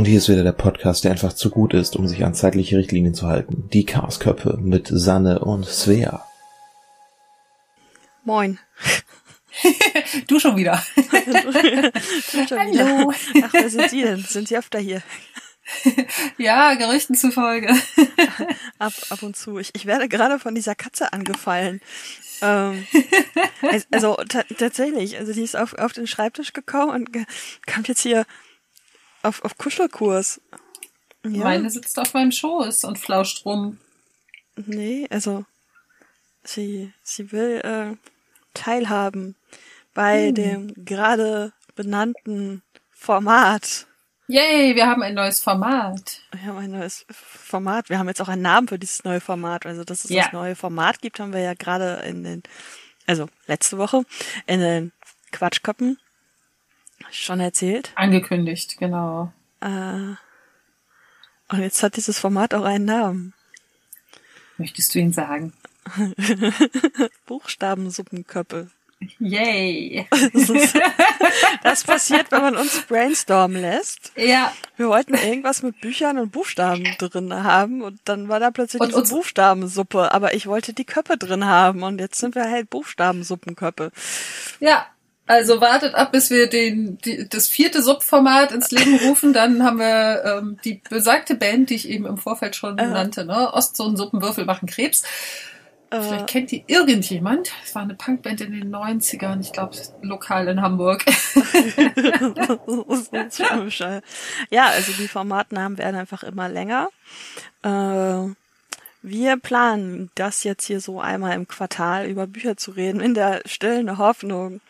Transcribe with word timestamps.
Und 0.00 0.06
hier 0.06 0.16
ist 0.16 0.30
wieder 0.30 0.44
der 0.44 0.52
Podcast, 0.52 1.04
der 1.04 1.10
einfach 1.10 1.34
zu 1.34 1.50
gut 1.50 1.74
ist, 1.74 1.94
um 1.94 2.08
sich 2.08 2.24
an 2.24 2.32
zeitliche 2.32 2.78
Richtlinien 2.78 3.12
zu 3.12 3.26
halten. 3.26 3.68
Die 3.70 3.84
Chaosköpfe 3.84 4.56
mit 4.58 4.88
Sanne 4.90 5.40
und 5.40 5.66
Svea. 5.66 6.24
Moin. 8.24 8.58
du 10.26 10.40
schon 10.40 10.56
wieder. 10.56 10.82
du 10.96 12.48
schon 12.48 12.58
Hallo. 12.58 13.10
Wieder. 13.10 13.46
Ach, 13.46 13.52
wer 13.52 13.68
sind 13.68 13.90
Sie 13.90 14.00
denn? 14.00 14.24
Sind 14.26 14.48
Sie 14.48 14.56
öfter 14.56 14.78
hier? 14.78 15.02
ja, 16.38 16.72
Gerüchten 16.76 17.14
zufolge. 17.14 17.68
ab, 18.78 18.94
ab 19.10 19.22
und 19.22 19.36
zu. 19.36 19.58
Ich, 19.58 19.74
ich 19.74 19.84
werde 19.84 20.08
gerade 20.08 20.38
von 20.38 20.54
dieser 20.54 20.74
Katze 20.74 21.12
angefallen. 21.12 21.82
Ähm, 22.40 22.86
also 23.90 24.16
tatsächlich, 24.56 25.18
also 25.18 25.34
die 25.34 25.42
ist 25.42 25.56
auf, 25.56 25.74
auf 25.74 25.92
den 25.92 26.06
Schreibtisch 26.06 26.54
gekommen 26.54 26.90
und 26.90 27.26
kommt 27.66 27.88
jetzt 27.88 28.00
hier 28.00 28.24
auf, 29.22 29.44
auf 29.44 29.56
Kuschelkurs. 29.58 30.40
Ja. 31.24 31.44
Meine 31.44 31.70
sitzt 31.70 31.98
auf 31.98 32.14
meinem 32.14 32.32
Schoß 32.32 32.84
und 32.84 32.98
flauscht 32.98 33.44
rum. 33.44 33.78
Nee, 34.56 35.06
also 35.10 35.44
sie, 36.44 36.92
sie 37.02 37.32
will 37.32 37.60
äh, 37.62 37.96
teilhaben 38.54 39.36
bei 39.94 40.28
hm. 40.28 40.34
dem 40.34 40.84
gerade 40.84 41.52
benannten 41.74 42.62
Format. 42.90 43.86
Yay, 44.28 44.76
wir 44.76 44.86
haben 44.86 45.02
ein 45.02 45.14
neues 45.14 45.40
Format. 45.40 46.20
Wir 46.30 46.44
haben 46.44 46.58
ein 46.58 46.70
neues 46.70 47.04
Format. 47.10 47.90
Wir 47.90 47.98
haben 47.98 48.06
jetzt 48.06 48.22
auch 48.22 48.28
einen 48.28 48.42
Namen 48.42 48.68
für 48.68 48.78
dieses 48.78 49.02
neue 49.02 49.20
Format. 49.20 49.66
Also, 49.66 49.82
dass 49.82 50.04
es 50.04 50.10
ja. 50.10 50.22
das 50.22 50.32
neue 50.32 50.54
Format 50.54 51.02
gibt, 51.02 51.18
haben 51.18 51.32
wir 51.32 51.40
ja 51.40 51.54
gerade 51.54 52.02
in 52.06 52.22
den, 52.22 52.42
also 53.06 53.28
letzte 53.46 53.76
Woche, 53.76 54.04
in 54.46 54.60
den 54.60 54.92
Quatschköppen 55.32 55.98
schon 57.12 57.40
erzählt. 57.40 57.92
Angekündigt, 57.94 58.76
genau. 58.78 59.32
Äh, 59.60 60.14
und 61.48 61.60
jetzt 61.60 61.82
hat 61.82 61.96
dieses 61.96 62.18
Format 62.18 62.54
auch 62.54 62.64
einen 62.64 62.84
Namen. 62.84 63.34
Möchtest 64.58 64.94
du 64.94 64.98
ihn 64.98 65.12
sagen? 65.12 65.52
Buchstabensuppenköppe. 67.26 68.70
Yay! 69.18 70.06
Das, 71.62 71.84
passiert, 71.84 72.30
wenn 72.32 72.42
man 72.42 72.56
uns 72.56 72.82
brainstormen 72.82 73.60
lässt. 73.60 74.12
Ja. 74.16 74.52
Wir 74.76 74.88
wollten 74.88 75.14
irgendwas 75.14 75.62
mit 75.62 75.80
Büchern 75.80 76.18
und 76.18 76.32
Buchstaben 76.32 76.84
drin 76.98 77.32
haben 77.32 77.82
und 77.82 78.00
dann 78.04 78.28
war 78.28 78.40
da 78.40 78.50
plötzlich 78.50 78.80
und 78.80 78.90
diese 78.90 79.14
Buchstabensuppe, 79.14 80.12
aber 80.12 80.34
ich 80.34 80.46
wollte 80.46 80.72
die 80.72 80.84
Köppe 80.84 81.16
drin 81.16 81.44
haben 81.44 81.82
und 81.82 82.00
jetzt 82.00 82.18
sind 82.18 82.34
wir 82.34 82.50
halt 82.50 82.70
Buchstabensuppenköppe. 82.70 83.92
Ja, 84.58 84.86
also 85.30 85.60
wartet 85.60 85.94
ab, 85.94 86.10
bis 86.10 86.28
wir 86.30 86.48
den, 86.48 86.98
die, 86.98 87.28
das 87.28 87.46
vierte 87.46 87.84
Subformat 87.84 88.50
ins 88.50 88.72
Leben 88.72 88.96
rufen. 88.96 89.32
Dann 89.32 89.62
haben 89.62 89.78
wir 89.78 90.24
ähm, 90.24 90.58
die 90.64 90.82
besagte 90.90 91.36
Band, 91.36 91.70
die 91.70 91.76
ich 91.76 91.88
eben 91.88 92.04
im 92.04 92.18
Vorfeld 92.18 92.56
schon 92.56 92.76
äh. 92.78 92.88
nannte, 92.88 93.24
ne? 93.24 93.52
Ostsohn-Suppenwürfel 93.54 94.44
machen 94.44 94.68
Krebs. 94.68 95.04
Äh. 95.90 96.02
Vielleicht 96.02 96.26
kennt 96.26 96.50
die 96.50 96.64
irgendjemand. 96.66 97.52
Es 97.64 97.76
war 97.76 97.82
eine 97.82 97.94
Punkband 97.94 98.40
in 98.40 98.50
den 98.50 98.74
90ern, 98.74 99.40
ich 99.40 99.52
glaube, 99.52 99.76
lokal 100.02 100.48
in 100.48 100.62
Hamburg. 100.62 101.04
ja, 104.50 104.66
also 104.66 104.92
die 104.98 105.06
Formatnamen 105.06 105.78
werden 105.78 105.94
einfach 105.94 106.24
immer 106.24 106.48
länger. 106.48 106.88
Äh, 107.62 108.34
wir 109.02 109.36
planen 109.38 110.10
das 110.14 110.44
jetzt 110.44 110.66
hier 110.66 110.80
so 110.80 111.00
einmal 111.00 111.34
im 111.34 111.48
Quartal 111.48 112.06
über 112.06 112.26
Bücher 112.26 112.56
zu 112.56 112.72
reden, 112.72 113.00
in 113.00 113.14
der 113.14 113.42
stillen 113.46 113.98
Hoffnung, 113.98 114.60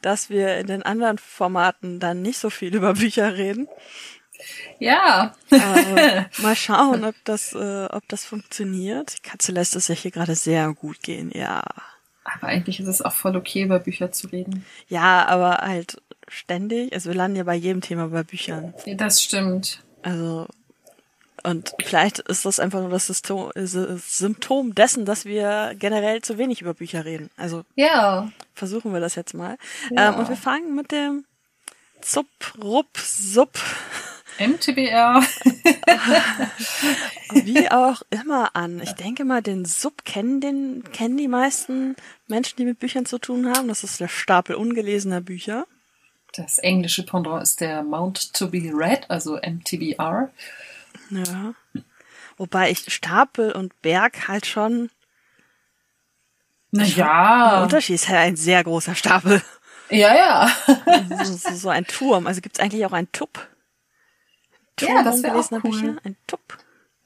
dass 0.00 0.30
wir 0.30 0.58
in 0.58 0.66
den 0.66 0.82
anderen 0.82 1.18
Formaten 1.18 2.00
dann 2.00 2.22
nicht 2.22 2.38
so 2.38 2.50
viel 2.50 2.74
über 2.74 2.94
Bücher 2.94 3.36
reden. 3.36 3.68
Ja. 4.78 5.34
äh, 5.50 6.24
mal 6.38 6.56
schauen, 6.56 7.04
ob 7.04 7.14
das, 7.24 7.52
äh, 7.52 7.86
ob 7.86 8.06
das 8.08 8.24
funktioniert. 8.24 9.18
Die 9.18 9.28
Katze 9.28 9.52
lässt 9.52 9.76
es 9.76 9.88
ja 9.88 9.94
hier 9.94 10.10
gerade 10.10 10.34
sehr 10.34 10.72
gut 10.74 11.02
gehen, 11.02 11.30
ja. 11.32 11.62
Aber 12.24 12.46
eigentlich 12.48 12.80
ist 12.80 12.88
es 12.88 13.02
auch 13.02 13.12
voll 13.12 13.36
okay, 13.36 13.62
über 13.62 13.78
Bücher 13.78 14.12
zu 14.12 14.28
reden. 14.28 14.64
Ja, 14.88 15.26
aber 15.26 15.58
halt 15.58 16.00
ständig. 16.28 16.92
Also 16.92 17.10
wir 17.10 17.16
landen 17.16 17.36
ja 17.36 17.44
bei 17.44 17.54
jedem 17.54 17.80
Thema 17.80 18.08
bei 18.08 18.22
Büchern. 18.22 18.74
Das 18.96 19.22
stimmt. 19.22 19.82
Also 20.02 20.46
und 21.42 21.74
vielleicht 21.82 22.20
ist 22.20 22.44
das 22.44 22.60
einfach 22.60 22.80
nur 22.80 22.90
das 22.90 23.06
Symptom 23.06 24.74
dessen, 24.74 25.04
dass 25.04 25.24
wir 25.24 25.74
generell 25.78 26.22
zu 26.22 26.38
wenig 26.38 26.60
über 26.60 26.74
Bücher 26.74 27.04
reden. 27.04 27.30
Also 27.36 27.64
ja. 27.74 28.30
versuchen 28.54 28.92
wir 28.92 29.00
das 29.00 29.14
jetzt 29.14 29.34
mal. 29.34 29.58
Ja. 29.90 30.10
Ähm, 30.10 30.20
und 30.20 30.28
wir 30.28 30.36
fangen 30.36 30.74
mit 30.74 30.92
dem 30.92 31.24
Zup, 32.00 32.26
Rupp, 32.62 32.96
Sup. 32.96 33.58
MTBR. 34.38 35.22
Wie 37.34 37.70
auch 37.70 38.02
immer 38.10 38.56
an. 38.56 38.80
Ich 38.82 38.92
denke 38.92 39.24
mal, 39.24 39.42
den 39.42 39.64
Sub 39.64 40.04
kennen 40.04 40.40
den, 40.40 40.84
kennen 40.92 41.16
die 41.16 41.28
meisten 41.28 41.96
Menschen, 42.28 42.56
die 42.56 42.64
mit 42.64 42.78
Büchern 42.78 43.04
zu 43.04 43.18
tun 43.18 43.52
haben. 43.54 43.68
Das 43.68 43.84
ist 43.84 44.00
der 44.00 44.08
Stapel 44.08 44.56
ungelesener 44.56 45.20
Bücher. 45.20 45.66
Das 46.34 46.58
englische 46.58 47.04
Pendant 47.04 47.42
ist 47.42 47.60
der 47.60 47.82
Mount 47.82 48.32
to 48.32 48.48
be 48.48 48.70
Read, 48.72 49.04
also 49.10 49.36
MTBR. 49.36 50.30
Ja. 51.12 51.54
Wobei 52.36 52.70
ich 52.70 52.92
Stapel 52.92 53.52
und 53.52 53.80
Berg 53.82 54.28
halt 54.28 54.46
schon. 54.46 54.90
Naja. 56.70 57.50
Der 57.50 57.62
Unterschied 57.62 57.96
ist 57.96 58.08
halt 58.08 58.18
ein 58.18 58.36
sehr 58.36 58.64
großer 58.64 58.94
Stapel. 58.94 59.42
Ja, 59.90 60.14
ja. 60.14 60.50
so, 61.24 61.34
so, 61.34 61.54
so 61.54 61.68
ein 61.68 61.86
Turm. 61.86 62.26
Also 62.26 62.40
gibt 62.40 62.56
es 62.56 62.64
eigentlich 62.64 62.86
auch 62.86 62.92
einen 62.92 63.12
Tupp. 63.12 63.46
Turm 64.76 64.96
ja, 64.96 65.02
das 65.02 65.22
wäre 65.22 65.38
auch 65.38 65.50
cool. 65.52 65.60
Bücher? 65.60 65.96
Ein 66.02 66.16
Tupp. 66.26 66.58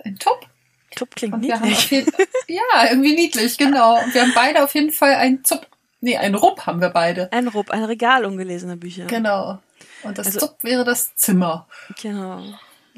Ein 0.04 0.18
Tupp? 0.18 0.46
Tupp 0.94 1.16
klingt 1.16 1.40
niedlich. 1.40 1.90
Jeden, 1.90 2.12
ja, 2.46 2.88
irgendwie 2.88 3.14
niedlich, 3.14 3.58
genau. 3.58 4.00
Und 4.00 4.14
wir 4.14 4.22
haben 4.22 4.32
beide 4.34 4.62
auf 4.62 4.72
jeden 4.74 4.92
Fall 4.92 5.16
ein 5.16 5.42
Zupp. 5.44 5.66
Nee, 6.00 6.16
ein 6.16 6.36
Rupp 6.36 6.64
haben 6.66 6.80
wir 6.80 6.90
beide. 6.90 7.32
Ein 7.32 7.48
Rupp, 7.48 7.70
ein 7.70 7.82
Regal 7.82 8.24
ungelesener 8.24 8.76
Bücher. 8.76 9.06
Genau. 9.06 9.58
Und 10.04 10.16
das 10.16 10.28
also, 10.28 10.38
Zupp 10.38 10.62
wäre 10.62 10.84
das 10.84 11.16
Zimmer. 11.16 11.66
Genau 12.00 12.44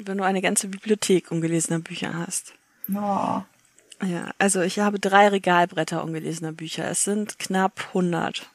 wenn 0.07 0.17
du 0.17 0.23
eine 0.23 0.41
ganze 0.41 0.67
Bibliothek 0.67 1.31
ungelesener 1.31 1.79
Bücher 1.79 2.13
hast. 2.13 2.53
Ja. 2.87 3.45
Ja, 4.01 4.31
also 4.37 4.61
ich 4.61 4.79
habe 4.79 4.99
drei 4.99 5.27
Regalbretter 5.27 6.03
ungelesener 6.03 6.53
Bücher. 6.53 6.89
Es 6.89 7.03
sind 7.03 7.37
knapp 7.37 7.87
100. 7.89 8.49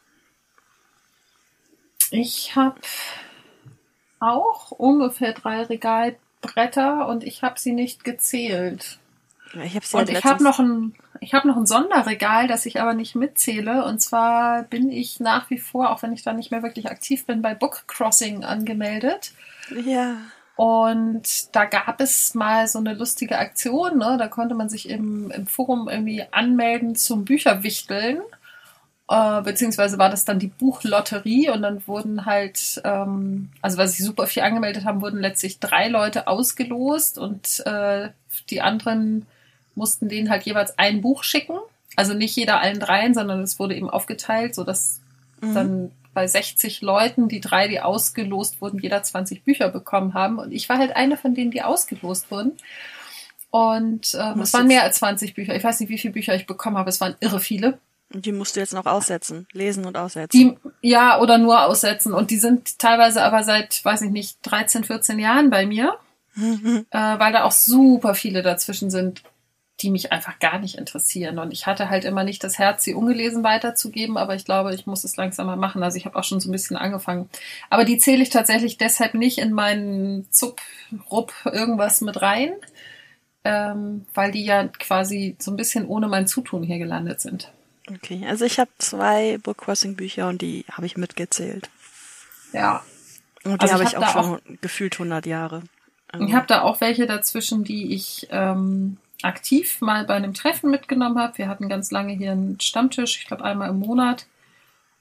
Ich 2.10 2.56
habe 2.56 2.80
auch 4.20 4.70
ungefähr 4.70 5.32
drei 5.32 5.62
Regalbretter 5.62 7.06
und 7.08 7.24
ich 7.24 7.42
habe 7.42 7.60
sie 7.60 7.72
nicht 7.72 8.04
gezählt. 8.04 8.98
Ja, 9.52 9.62
ich 9.62 9.74
habe 9.74 9.86
sie 9.86 9.96
und 9.96 10.08
ich 10.08 10.24
habe 10.24 10.42
noch 10.42 10.58
ein 10.58 10.94
ich 11.20 11.32
habe 11.32 11.48
noch 11.48 11.56
ein 11.56 11.66
Sonderregal, 11.66 12.48
das 12.48 12.66
ich 12.66 12.80
aber 12.80 12.94
nicht 12.94 13.14
mitzähle. 13.14 13.84
Und 13.84 14.00
zwar 14.00 14.64
bin 14.64 14.90
ich 14.90 15.20
nach 15.20 15.48
wie 15.50 15.58
vor, 15.58 15.90
auch 15.90 16.02
wenn 16.02 16.12
ich 16.12 16.22
da 16.22 16.32
nicht 16.32 16.50
mehr 16.50 16.62
wirklich 16.62 16.90
aktiv 16.90 17.24
bin, 17.24 17.42
bei 17.42 17.54
Book 17.54 17.84
Crossing 17.86 18.44
angemeldet. 18.44 19.32
Ja. 19.84 20.16
Und 20.56 21.54
da 21.54 21.64
gab 21.64 22.00
es 22.00 22.34
mal 22.34 22.68
so 22.68 22.78
eine 22.78 22.94
lustige 22.94 23.38
Aktion, 23.38 23.98
ne? 23.98 24.16
da 24.18 24.28
konnte 24.28 24.54
man 24.54 24.68
sich 24.68 24.88
im, 24.88 25.30
im 25.32 25.46
Forum 25.46 25.88
irgendwie 25.88 26.24
anmelden 26.30 26.94
zum 26.94 27.24
Bücherwichteln. 27.24 28.20
Äh, 29.08 29.42
beziehungsweise 29.42 29.98
war 29.98 30.10
das 30.10 30.24
dann 30.24 30.38
die 30.38 30.46
Buchlotterie 30.46 31.50
und 31.50 31.62
dann 31.62 31.86
wurden 31.86 32.24
halt, 32.24 32.80
ähm, 32.84 33.50
also 33.60 33.76
weil 33.76 33.88
sich 33.88 34.04
super 34.04 34.26
viel 34.26 34.44
angemeldet 34.44 34.84
haben, 34.84 35.02
wurden 35.02 35.20
letztlich 35.20 35.58
drei 35.58 35.88
Leute 35.88 36.26
ausgelost 36.28 37.18
und 37.18 37.62
äh, 37.66 38.10
die 38.48 38.62
anderen 38.62 39.26
mussten 39.74 40.08
denen 40.08 40.30
halt 40.30 40.44
jeweils 40.44 40.78
ein 40.78 41.00
Buch 41.00 41.24
schicken. 41.24 41.58
Also 41.96 42.14
nicht 42.14 42.34
jeder 42.36 42.60
allen 42.60 42.80
dreien, 42.80 43.12
sondern 43.12 43.40
es 43.42 43.58
wurde 43.58 43.74
eben 43.74 43.90
aufgeteilt, 43.90 44.54
sodass 44.54 45.00
mhm. 45.40 45.54
dann 45.54 45.90
bei 46.14 46.26
60 46.26 46.80
Leuten, 46.80 47.28
die 47.28 47.40
drei, 47.40 47.68
die 47.68 47.80
ausgelost 47.80 48.60
wurden, 48.60 48.78
jeder 48.78 49.02
20 49.02 49.44
Bücher 49.44 49.68
bekommen 49.68 50.14
haben. 50.14 50.38
Und 50.38 50.52
ich 50.52 50.68
war 50.68 50.78
halt 50.78 50.96
eine 50.96 51.16
von 51.16 51.34
denen, 51.34 51.50
die 51.50 51.62
ausgelost 51.62 52.30
wurden. 52.30 52.52
Und 53.50 54.16
ähm, 54.18 54.40
es 54.40 54.52
waren 54.54 54.66
mehr 54.66 54.82
als 54.82 54.96
20 54.96 55.34
Bücher. 55.34 55.54
Ich 55.54 55.62
weiß 55.62 55.80
nicht, 55.80 55.88
wie 55.88 55.98
viele 55.98 56.14
Bücher 56.14 56.34
ich 56.34 56.46
bekommen 56.46 56.78
habe. 56.78 56.88
Es 56.88 57.00
waren 57.00 57.14
irre 57.20 57.40
viele. 57.40 57.78
Und 58.12 58.26
die 58.26 58.32
musst 58.32 58.56
du 58.56 58.60
jetzt 58.60 58.74
noch 58.74 58.86
aussetzen, 58.86 59.46
lesen 59.52 59.84
und 59.84 59.96
aussetzen. 59.96 60.58
Die, 60.82 60.88
ja, 60.88 61.20
oder 61.20 61.38
nur 61.38 61.62
aussetzen. 61.62 62.12
Und 62.12 62.30
die 62.30 62.38
sind 62.38 62.78
teilweise 62.78 63.22
aber 63.22 63.42
seit, 63.42 63.84
weiß 63.84 64.02
ich 64.02 64.10
nicht, 64.10 64.38
13, 64.42 64.84
14 64.84 65.18
Jahren 65.18 65.50
bei 65.50 65.66
mir. 65.66 65.98
äh, 66.36 66.82
weil 66.90 67.32
da 67.32 67.44
auch 67.44 67.52
super 67.52 68.14
viele 68.14 68.42
dazwischen 68.42 68.90
sind 68.90 69.22
die 69.80 69.90
mich 69.90 70.12
einfach 70.12 70.38
gar 70.38 70.58
nicht 70.58 70.78
interessieren. 70.78 71.38
Und 71.38 71.52
ich 71.52 71.66
hatte 71.66 71.90
halt 71.90 72.04
immer 72.04 72.22
nicht 72.22 72.44
das 72.44 72.58
Herz, 72.58 72.84
sie 72.84 72.94
ungelesen 72.94 73.42
weiterzugeben, 73.42 74.16
aber 74.16 74.34
ich 74.34 74.44
glaube, 74.44 74.74
ich 74.74 74.86
muss 74.86 75.02
es 75.02 75.16
langsam 75.16 75.46
mal 75.46 75.56
machen. 75.56 75.82
Also 75.82 75.96
ich 75.96 76.06
habe 76.06 76.16
auch 76.16 76.24
schon 76.24 76.40
so 76.40 76.48
ein 76.48 76.52
bisschen 76.52 76.76
angefangen. 76.76 77.28
Aber 77.70 77.84
die 77.84 77.98
zähle 77.98 78.22
ich 78.22 78.30
tatsächlich 78.30 78.78
deshalb 78.78 79.14
nicht 79.14 79.38
in 79.38 79.52
meinen 79.52 80.30
Zup, 80.30 80.60
Rupp, 81.10 81.32
irgendwas 81.44 82.00
mit 82.02 82.22
rein, 82.22 82.52
ähm, 83.42 84.06
weil 84.14 84.30
die 84.30 84.44
ja 84.44 84.68
quasi 84.68 85.36
so 85.40 85.50
ein 85.50 85.56
bisschen 85.56 85.86
ohne 85.86 86.06
mein 86.06 86.28
Zutun 86.28 86.62
hier 86.62 86.78
gelandet 86.78 87.20
sind. 87.20 87.50
Okay, 87.90 88.24
also 88.28 88.44
ich 88.44 88.58
habe 88.60 88.70
zwei 88.78 89.38
Book 89.38 89.58
Crossing 89.58 89.96
Bücher 89.96 90.28
und 90.28 90.40
die 90.40 90.64
habe 90.70 90.86
ich 90.86 90.96
mitgezählt. 90.96 91.68
Ja. 92.52 92.84
Und 93.42 93.60
die 93.60 93.60
also 93.60 93.74
habe 93.74 93.84
ich, 93.84 93.96
hab 93.96 94.02
auch 94.04 94.12
schon 94.12 94.34
auch 94.36 94.60
gefühlt 94.60 94.94
100 94.94 95.26
Jahre. 95.26 95.62
Ich 96.20 96.32
habe 96.32 96.46
da 96.46 96.62
auch 96.62 96.80
welche 96.80 97.06
dazwischen, 97.06 97.64
die 97.64 97.92
ich 97.92 98.28
ähm, 98.30 98.98
aktiv 99.24 99.80
mal 99.80 100.04
bei 100.04 100.14
einem 100.14 100.34
Treffen 100.34 100.70
mitgenommen 100.70 101.18
habe. 101.18 101.38
Wir 101.38 101.48
hatten 101.48 101.68
ganz 101.68 101.90
lange 101.90 102.12
hier 102.12 102.32
einen 102.32 102.60
Stammtisch, 102.60 103.18
ich 103.18 103.26
glaube 103.26 103.44
einmal 103.44 103.70
im 103.70 103.80
Monat. 103.80 104.26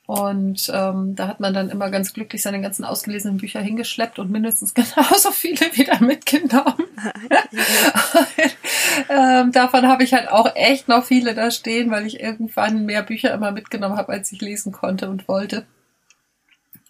Und 0.06 0.70
ähm, 0.74 1.16
da 1.16 1.30
hat 1.30 1.40
man 1.40 1.54
dann 1.54 1.70
immer 1.70 1.90
ganz 1.90 2.14
glücklich 2.14 2.42
seine 2.42 2.62
ganzen 2.62 2.84
ausgelesenen 2.84 3.38
Bücher 3.38 3.62
hingeschleppt 3.62 4.20
und 4.20 4.32
mindestens 4.32 4.74
genauso 4.76 5.32
viele 5.32 5.76
wieder 5.78 6.02
mitgenommen. 6.02 6.84
ähm, 9.10 9.52
davon 9.54 9.88
habe 9.88 10.04
ich 10.04 10.14
halt 10.14 10.30
auch 10.30 10.54
echt 10.56 10.90
noch 10.90 11.06
viele 11.06 11.34
da 11.34 11.52
stehen, 11.52 11.90
weil 11.90 12.06
ich 12.06 12.20
irgendwann 12.20 12.86
mehr 12.86 13.02
Bücher 13.02 13.34
immer 13.34 13.52
mitgenommen 13.52 13.98
habe, 13.98 14.12
als 14.12 14.32
ich 14.34 14.42
lesen 14.42 14.74
konnte 14.74 15.10
und 15.10 15.28
wollte. 15.30 15.66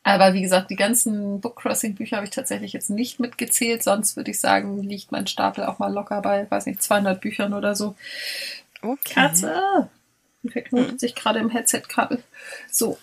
Aber 0.04 0.34
wie 0.34 0.42
gesagt, 0.42 0.70
die 0.70 0.76
ganzen 0.76 1.40
Bookcrossing-Bücher 1.40 2.18
habe 2.18 2.26
ich 2.26 2.32
tatsächlich 2.32 2.74
jetzt 2.74 2.90
nicht 2.90 3.20
mitgezählt. 3.20 3.84
Sonst 3.84 4.18
würde 4.18 4.32
ich 4.32 4.40
sagen, 4.40 4.84
liegt 4.84 5.12
mein 5.12 5.28
Stapel 5.28 5.64
auch 5.64 5.80
mal 5.80 5.92
locker 5.92 6.22
bei, 6.22 6.50
weiß 6.50 6.66
nicht, 6.66 6.84
200 6.84 7.22
Büchern 7.22 7.54
oder 7.54 7.74
so. 7.76 7.96
Okay. 8.82 9.14
Katze! 9.14 9.90
Verknotet 10.46 11.00
sich 11.00 11.16
gerade 11.16 11.40
im 11.40 11.50
Headset-Kabel. 11.50 12.22
So. 12.70 12.98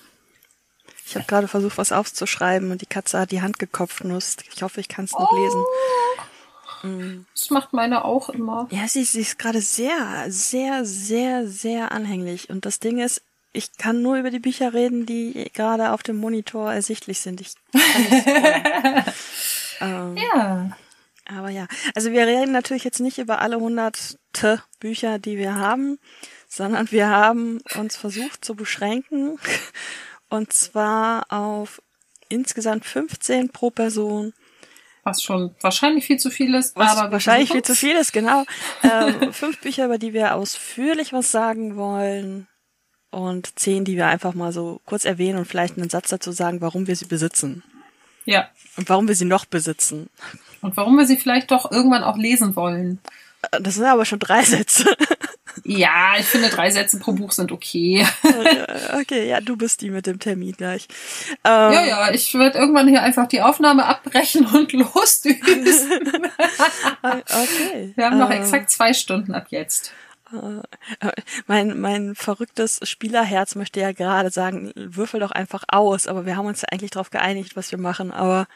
Ich 1.06 1.16
habe 1.16 1.24
gerade 1.24 1.48
versucht, 1.48 1.78
was 1.78 1.90
aufzuschreiben 1.90 2.70
und 2.70 2.82
die 2.82 2.86
Katze 2.86 3.18
hat 3.18 3.30
die 3.30 3.40
Hand 3.40 3.58
gekopft. 3.58 4.04
Ich 4.52 4.62
hoffe, 4.62 4.80
ich 4.80 4.88
kann 4.88 5.06
es 5.06 5.12
noch 5.12 5.32
lesen. 5.32 5.64
Mm. 6.82 7.26
Das 7.34 7.50
macht 7.50 7.72
meine 7.72 8.04
auch 8.04 8.28
immer. 8.28 8.68
Ja, 8.70 8.86
sie, 8.86 9.04
sie 9.04 9.22
ist 9.22 9.38
gerade 9.38 9.60
sehr, 9.60 10.26
sehr, 10.28 10.84
sehr, 10.84 11.48
sehr 11.48 11.92
anhänglich. 11.92 12.50
Und 12.50 12.64
das 12.66 12.78
Ding 12.78 12.98
ist, 12.98 13.22
ich 13.52 13.76
kann 13.76 14.02
nur 14.02 14.16
über 14.16 14.30
die 14.30 14.38
Bücher 14.38 14.74
reden, 14.74 15.06
die 15.06 15.50
gerade 15.52 15.92
auf 15.92 16.02
dem 16.02 16.16
Monitor 16.16 16.72
ersichtlich 16.72 17.20
sind. 17.20 17.40
Ich 17.40 17.54
kann 19.78 20.16
ähm, 20.16 20.16
Ja. 20.16 20.76
Aber 21.26 21.50
ja, 21.50 21.68
also 21.94 22.10
wir 22.10 22.26
reden 22.26 22.52
natürlich 22.52 22.82
jetzt 22.82 22.98
nicht 23.00 23.18
über 23.18 23.40
alle 23.40 23.60
hunderte 23.60 24.62
Bücher, 24.80 25.18
die 25.20 25.38
wir 25.38 25.56
haben, 25.56 26.00
sondern 26.48 26.90
wir 26.90 27.08
haben 27.08 27.60
uns 27.76 27.96
versucht 27.96 28.44
zu 28.44 28.56
beschränken 28.56 29.38
und 30.28 30.52
zwar 30.52 31.26
auf 31.28 31.80
insgesamt 32.28 32.84
15 32.84 33.50
pro 33.50 33.70
Person, 33.70 34.32
Was 35.04 35.22
schon 35.22 35.54
wahrscheinlich 35.60 36.04
viel 36.04 36.18
zu 36.18 36.30
viel 36.30 36.54
ist, 36.54 36.74
was 36.76 36.96
aber 36.96 37.12
wahrscheinlich 37.12 37.52
viel 37.52 37.62
zu 37.62 37.76
viel 37.76 37.96
ist, 37.96 38.12
genau. 38.12 38.44
Ähm, 38.82 39.32
fünf 39.32 39.60
Bücher, 39.60 39.84
über 39.86 39.98
die 39.98 40.12
wir 40.12 40.34
ausführlich 40.34 41.12
was 41.12 41.30
sagen 41.30 41.76
wollen 41.76 42.48
und 43.10 43.58
zehn, 43.58 43.84
die 43.84 43.96
wir 43.96 44.06
einfach 44.06 44.34
mal 44.34 44.52
so 44.52 44.80
kurz 44.84 45.04
erwähnen 45.04 45.38
und 45.38 45.44
vielleicht 45.46 45.76
einen 45.78 45.90
Satz 45.90 46.08
dazu 46.10 46.32
sagen, 46.32 46.60
warum 46.60 46.86
wir 46.86 46.96
sie 46.96 47.06
besitzen 47.06 47.62
Ja. 48.24 48.48
und 48.76 48.88
warum 48.88 49.08
wir 49.08 49.14
sie 49.14 49.24
noch 49.24 49.44
besitzen. 49.46 50.08
Und 50.62 50.76
warum 50.76 50.96
wir 50.96 51.06
sie 51.06 51.16
vielleicht 51.16 51.50
doch 51.50 51.70
irgendwann 51.72 52.02
auch 52.04 52.16
lesen 52.18 52.54
wollen. 52.56 52.98
Äh, 53.50 53.60
Das 53.62 53.74
sind 53.76 53.84
aber 53.86 54.04
schon 54.04 54.18
drei 54.18 54.42
Sätze. 54.42 54.84
Ja, 55.64 56.14
ich 56.16 56.26
finde, 56.26 56.48
drei 56.48 56.70
Sätze 56.70 57.00
pro 57.00 57.10
Buch 57.12 57.32
sind 57.32 57.50
okay. 57.50 58.06
okay, 59.00 59.28
ja, 59.28 59.40
du 59.40 59.56
bist 59.56 59.80
die 59.80 59.90
mit 59.90 60.06
dem 60.06 60.20
Termin 60.20 60.52
gleich. 60.52 60.86
Ähm, 61.44 61.72
Ja, 61.72 61.84
ja, 61.84 62.10
ich 62.12 62.32
werde 62.34 62.56
irgendwann 62.56 62.86
hier 62.86 63.02
einfach 63.02 63.26
die 63.26 63.42
Aufnahme 63.42 63.84
abbrechen 63.84 64.46
und 64.46 64.72
losdüsen. 64.94 65.42
Okay. 67.02 67.92
Wir 67.96 68.04
haben 68.06 68.18
noch 68.18 68.30
Ähm, 68.30 68.42
exakt 68.42 68.70
zwei 68.70 68.94
Stunden 68.94 69.34
ab 69.34 69.46
jetzt. 69.50 69.92
Äh, 70.32 71.10
Mein, 71.46 71.80
mein 71.80 72.14
verrücktes 72.14 72.80
Spielerherz 72.82 73.54
möchte 73.54 73.80
ja 73.80 73.92
gerade 73.92 74.30
sagen, 74.30 74.72
würfel 74.74 75.20
doch 75.20 75.30
einfach 75.30 75.64
aus, 75.68 76.06
aber 76.06 76.26
wir 76.26 76.36
haben 76.36 76.46
uns 76.46 76.62
ja 76.62 76.68
eigentlich 76.70 76.90
darauf 76.90 77.10
geeinigt, 77.10 77.56
was 77.56 77.70
wir 77.70 77.78
machen, 77.78 78.10
aber 78.12 78.46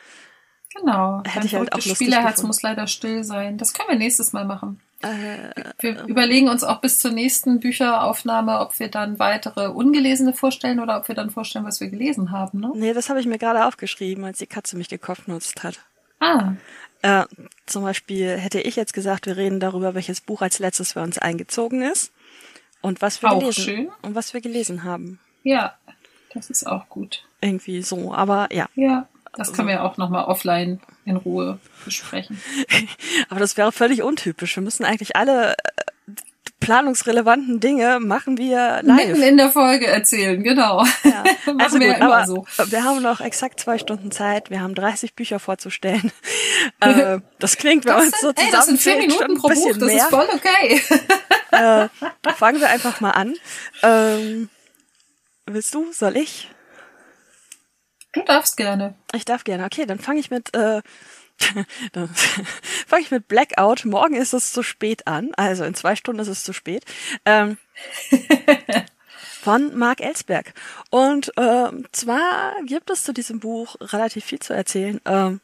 Genau. 0.76 1.22
Hätte 1.24 1.46
ich 1.46 1.54
halt 1.54 1.72
auch 1.72 1.76
lustig 1.76 1.94
Spielerherz 1.94 2.36
gefunden. 2.36 2.48
muss 2.48 2.62
leider 2.62 2.86
still 2.86 3.22
sein. 3.24 3.58
Das 3.58 3.72
können 3.72 3.90
wir 3.90 3.96
nächstes 3.96 4.32
Mal 4.32 4.44
machen. 4.44 4.80
äh, 5.02 5.50
Wir 5.78 6.04
überlegen 6.06 6.48
uns 6.48 6.64
auch 6.64 6.80
bis 6.80 6.98
zur 6.98 7.12
nächsten 7.12 7.60
Bücheraufnahme, 7.60 8.58
ob 8.58 8.78
wir 8.80 8.88
dann 8.88 9.18
weitere 9.18 9.68
ungelesene 9.68 10.32
vorstellen 10.32 10.80
oder 10.80 10.98
ob 10.98 11.08
wir 11.08 11.14
dann 11.14 11.30
vorstellen, 11.30 11.64
was 11.64 11.80
wir 11.80 11.88
gelesen 11.90 12.32
haben. 12.32 12.58
Ne? 12.60 12.72
nee, 12.74 12.92
das 12.92 13.08
habe 13.08 13.20
ich 13.20 13.26
mir 13.26 13.38
gerade 13.38 13.66
aufgeschrieben, 13.66 14.24
als 14.24 14.38
die 14.38 14.46
Katze 14.46 14.76
mich 14.76 14.88
gekopfnutzt 14.88 15.62
hat. 15.62 15.78
Ah, 16.20 16.54
Äh, 17.04 17.26
zum 17.66 17.82
Beispiel 17.82 18.38
hätte 18.38 18.62
ich 18.62 18.76
jetzt 18.76 18.94
gesagt, 18.94 19.26
wir 19.26 19.36
reden 19.36 19.60
darüber, 19.60 19.94
welches 19.94 20.22
Buch 20.22 20.40
als 20.40 20.58
letztes 20.58 20.94
für 20.94 21.02
uns 21.02 21.18
eingezogen 21.18 21.82
ist 21.82 22.12
und 22.80 23.02
was 23.02 23.20
wir 23.20 23.30
Auch 23.30 23.40
gelesen 23.40 23.62
schön. 23.62 23.88
und 24.00 24.14
was 24.14 24.32
wir 24.32 24.40
gelesen 24.40 24.84
haben. 24.84 25.20
ja, 25.42 25.74
das 26.32 26.48
ist 26.50 26.66
auch 26.66 26.88
gut. 26.88 27.22
Irgendwie 27.42 27.82
so, 27.82 28.14
aber 28.14 28.48
ja. 28.52 28.68
Ja, 28.74 29.06
das 29.34 29.52
können 29.52 29.68
wir 29.68 29.84
auch 29.84 29.98
nochmal 29.98 30.24
offline 30.24 30.80
in 31.04 31.16
Ruhe 31.16 31.58
besprechen. 31.84 32.40
Aber 33.28 33.38
das 33.38 33.56
wäre 33.56 33.70
völlig 33.70 34.02
untypisch. 34.02 34.56
Wir 34.56 34.62
müssen 34.62 34.84
eigentlich 34.84 35.14
alle 35.14 35.52
äh, 35.52 35.54
planungsrelevanten 36.64 37.60
Dinge 37.60 38.00
machen 38.00 38.38
wir 38.38 38.80
live. 38.82 39.08
Mitten 39.08 39.22
in 39.22 39.36
der 39.36 39.50
Folge 39.50 39.86
erzählen, 39.86 40.42
genau. 40.42 40.84
Ja. 41.04 41.22
Machen 41.46 41.60
Also 41.60 41.78
wir 41.78 41.88
gut, 41.88 41.98
ja 41.98 42.04
immer 42.04 42.16
aber 42.16 42.26
so. 42.26 42.46
wir 42.66 42.84
haben 42.84 43.02
noch 43.02 43.20
exakt 43.20 43.60
zwei 43.60 43.78
Stunden 43.78 44.10
Zeit. 44.10 44.50
Wir 44.50 44.60
haben 44.60 44.74
30 44.74 45.14
Bücher 45.14 45.38
vorzustellen. 45.38 46.10
äh, 46.80 47.18
das 47.38 47.56
klingt, 47.56 47.84
wenn 47.84 47.94
man 47.94 48.10
so 48.20 48.28
ey, 48.34 48.50
das 48.50 48.66
sind 48.66 48.80
vier 48.80 48.96
Minuten 48.96 49.36
pro 49.36 49.48
Buch, 49.48 49.68
das 49.74 49.78
mehr. 49.78 49.96
ist 49.96 50.10
voll 50.10 50.26
okay. 50.34 50.80
Äh, 51.54 51.88
fangen 52.34 52.60
wir 52.60 52.68
einfach 52.68 53.00
mal 53.00 53.12
an. 53.12 53.34
Ähm, 53.84 54.48
willst 55.46 55.72
du? 55.72 55.92
Soll 55.92 56.16
ich? 56.16 56.50
Du 58.12 58.22
darfst 58.24 58.56
gerne. 58.56 58.96
Ich 59.12 59.24
darf 59.24 59.44
gerne. 59.44 59.64
Okay, 59.64 59.86
dann 59.86 60.00
fange 60.00 60.18
ich 60.18 60.32
mit 60.32 60.52
äh, 60.56 60.82
dann 61.92 62.08
fange 62.86 63.02
ich 63.02 63.10
mit 63.10 63.28
Blackout. 63.28 63.84
Morgen 63.84 64.14
ist 64.14 64.32
es 64.32 64.52
zu 64.52 64.62
spät 64.62 65.06
an. 65.06 65.32
Also 65.36 65.64
in 65.64 65.74
zwei 65.74 65.96
Stunden 65.96 66.20
ist 66.20 66.28
es 66.28 66.44
zu 66.44 66.52
spät. 66.52 66.84
Ähm, 67.24 67.58
von 69.40 69.76
Mark 69.76 70.00
Ellsberg. 70.00 70.54
Und 70.90 71.32
ähm, 71.36 71.86
zwar 71.92 72.54
gibt 72.64 72.90
es 72.90 73.02
zu 73.02 73.12
diesem 73.12 73.40
Buch 73.40 73.76
relativ 73.80 74.24
viel 74.24 74.38
zu 74.38 74.54
erzählen. 74.54 75.00
Ähm, 75.04 75.40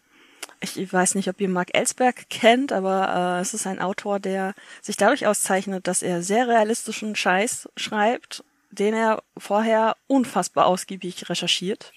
ich 0.60 0.92
weiß 0.92 1.14
nicht, 1.14 1.28
ob 1.28 1.40
ihr 1.40 1.48
Mark 1.48 1.70
Ellsberg 1.74 2.28
kennt, 2.28 2.72
aber 2.72 3.38
äh, 3.38 3.40
es 3.40 3.54
ist 3.54 3.66
ein 3.66 3.80
Autor, 3.80 4.20
der 4.20 4.54
sich 4.82 4.96
dadurch 4.96 5.26
auszeichnet, 5.26 5.86
dass 5.86 6.02
er 6.02 6.22
sehr 6.22 6.48
realistischen 6.48 7.16
Scheiß 7.16 7.68
schreibt, 7.76 8.44
den 8.70 8.94
er 8.94 9.22
vorher 9.36 9.96
unfassbar 10.06 10.66
ausgiebig 10.66 11.28
recherchiert 11.28 11.92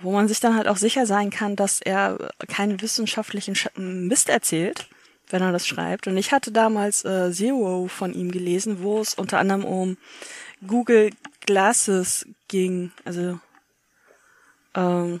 wo 0.00 0.12
man 0.12 0.28
sich 0.28 0.40
dann 0.40 0.56
halt 0.56 0.68
auch 0.68 0.76
sicher 0.76 1.06
sein 1.06 1.30
kann, 1.30 1.56
dass 1.56 1.80
er 1.80 2.30
keinen 2.48 2.80
wissenschaftlichen 2.80 3.54
Sch 3.54 3.68
Mist 3.76 4.28
erzählt, 4.28 4.88
wenn 5.28 5.42
er 5.42 5.52
das 5.52 5.66
schreibt. 5.66 6.06
Und 6.06 6.16
ich 6.16 6.32
hatte 6.32 6.52
damals 6.52 7.04
äh, 7.04 7.32
Zero 7.32 7.88
von 7.88 8.12
ihm 8.14 8.30
gelesen, 8.30 8.82
wo 8.82 9.00
es 9.00 9.14
unter 9.14 9.38
anderem 9.38 9.64
um 9.64 9.96
Google 10.66 11.10
Glasses 11.46 12.26
ging, 12.48 12.92
also 13.04 13.38
ähm, 14.74 15.20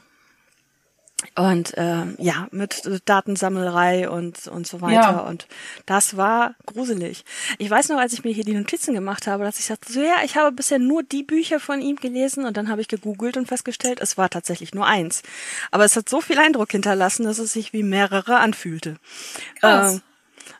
und 1.36 1.74
ähm, 1.76 2.16
ja, 2.18 2.48
mit 2.50 2.82
Datensammelerei 3.04 4.08
und, 4.08 4.46
und 4.48 4.66
so 4.66 4.80
weiter. 4.80 4.94
Ja. 4.94 5.18
Und 5.20 5.46
das 5.86 6.16
war 6.16 6.54
gruselig. 6.66 7.24
Ich 7.58 7.70
weiß 7.70 7.88
noch, 7.88 7.98
als 7.98 8.12
ich 8.12 8.24
mir 8.24 8.32
hier 8.32 8.44
die 8.44 8.54
Notizen 8.54 8.94
gemacht 8.94 9.26
habe, 9.26 9.44
dass 9.44 9.58
ich 9.58 9.66
sagte, 9.66 9.92
so 9.92 10.00
ja, 10.00 10.16
ich 10.24 10.36
habe 10.36 10.52
bisher 10.52 10.78
nur 10.78 11.02
die 11.02 11.22
Bücher 11.22 11.60
von 11.60 11.80
ihm 11.80 11.96
gelesen 11.96 12.44
und 12.44 12.56
dann 12.56 12.68
habe 12.68 12.80
ich 12.80 12.88
gegoogelt 12.88 13.36
und 13.36 13.48
festgestellt, 13.48 14.00
es 14.00 14.18
war 14.18 14.30
tatsächlich 14.30 14.74
nur 14.74 14.86
eins. 14.86 15.22
Aber 15.70 15.84
es 15.84 15.96
hat 15.96 16.08
so 16.08 16.20
viel 16.20 16.38
Eindruck 16.38 16.72
hinterlassen, 16.72 17.24
dass 17.24 17.38
es 17.38 17.52
sich 17.52 17.72
wie 17.72 17.82
mehrere 17.82 18.38
anfühlte. 18.38 18.96
Krass. 19.60 19.94
Ähm, 19.94 20.02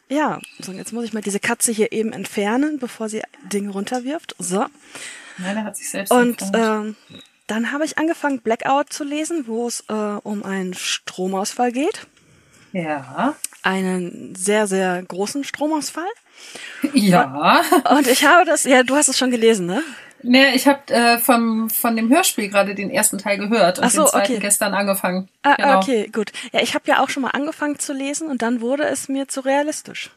ja, 0.08 0.40
so, 0.58 0.72
jetzt 0.72 0.92
muss 0.92 1.04
ich 1.04 1.12
mal 1.12 1.22
diese 1.22 1.40
Katze 1.40 1.72
hier 1.72 1.92
eben 1.92 2.12
entfernen, 2.12 2.78
bevor 2.78 3.08
sie 3.08 3.22
Dinge 3.52 3.70
runterwirft. 3.70 4.34
So. 4.38 4.66
Nein, 5.38 5.56
er 5.56 5.64
hat 5.64 5.76
sich 5.76 5.88
selbst 5.88 6.10
Und 6.10 6.42
entfernt. 6.42 6.96
ähm, 7.10 7.20
dann 7.50 7.72
habe 7.72 7.84
ich 7.84 7.98
angefangen, 7.98 8.40
Blackout 8.40 8.92
zu 8.92 9.04
lesen, 9.04 9.46
wo 9.46 9.66
es 9.66 9.84
äh, 9.88 9.92
um 9.92 10.44
einen 10.44 10.74
Stromausfall 10.74 11.72
geht. 11.72 12.06
Ja. 12.72 13.34
Einen 13.62 14.34
sehr, 14.36 14.66
sehr 14.66 15.02
großen 15.02 15.42
Stromausfall. 15.44 16.08
Ja. 16.94 17.62
Und 17.90 18.06
ich 18.06 18.24
habe 18.24 18.44
das, 18.44 18.64
ja, 18.64 18.82
du 18.82 18.94
hast 18.94 19.08
es 19.08 19.18
schon 19.18 19.30
gelesen, 19.30 19.66
ne? 19.66 19.82
Nee, 20.22 20.54
ich 20.54 20.68
habe 20.68 20.92
äh, 20.92 21.18
vom, 21.18 21.70
von 21.70 21.96
dem 21.96 22.10
Hörspiel 22.10 22.48
gerade 22.48 22.74
den 22.74 22.90
ersten 22.90 23.18
Teil 23.18 23.38
gehört 23.38 23.78
und 23.78 23.86
Ach 23.86 23.90
so, 23.90 24.02
den 24.02 24.10
zweiten 24.10 24.32
okay. 24.32 24.40
gestern 24.40 24.74
angefangen. 24.74 25.28
Ah, 25.42 25.54
genau. 25.54 25.78
okay, 25.78 26.08
gut. 26.12 26.32
Ja, 26.52 26.60
ich 26.60 26.74
habe 26.74 26.84
ja 26.88 27.02
auch 27.02 27.08
schon 27.08 27.22
mal 27.22 27.30
angefangen 27.30 27.78
zu 27.78 27.92
lesen 27.92 28.28
und 28.28 28.42
dann 28.42 28.60
wurde 28.60 28.84
es 28.84 29.08
mir 29.08 29.28
zu 29.28 29.40
realistisch. 29.40 30.10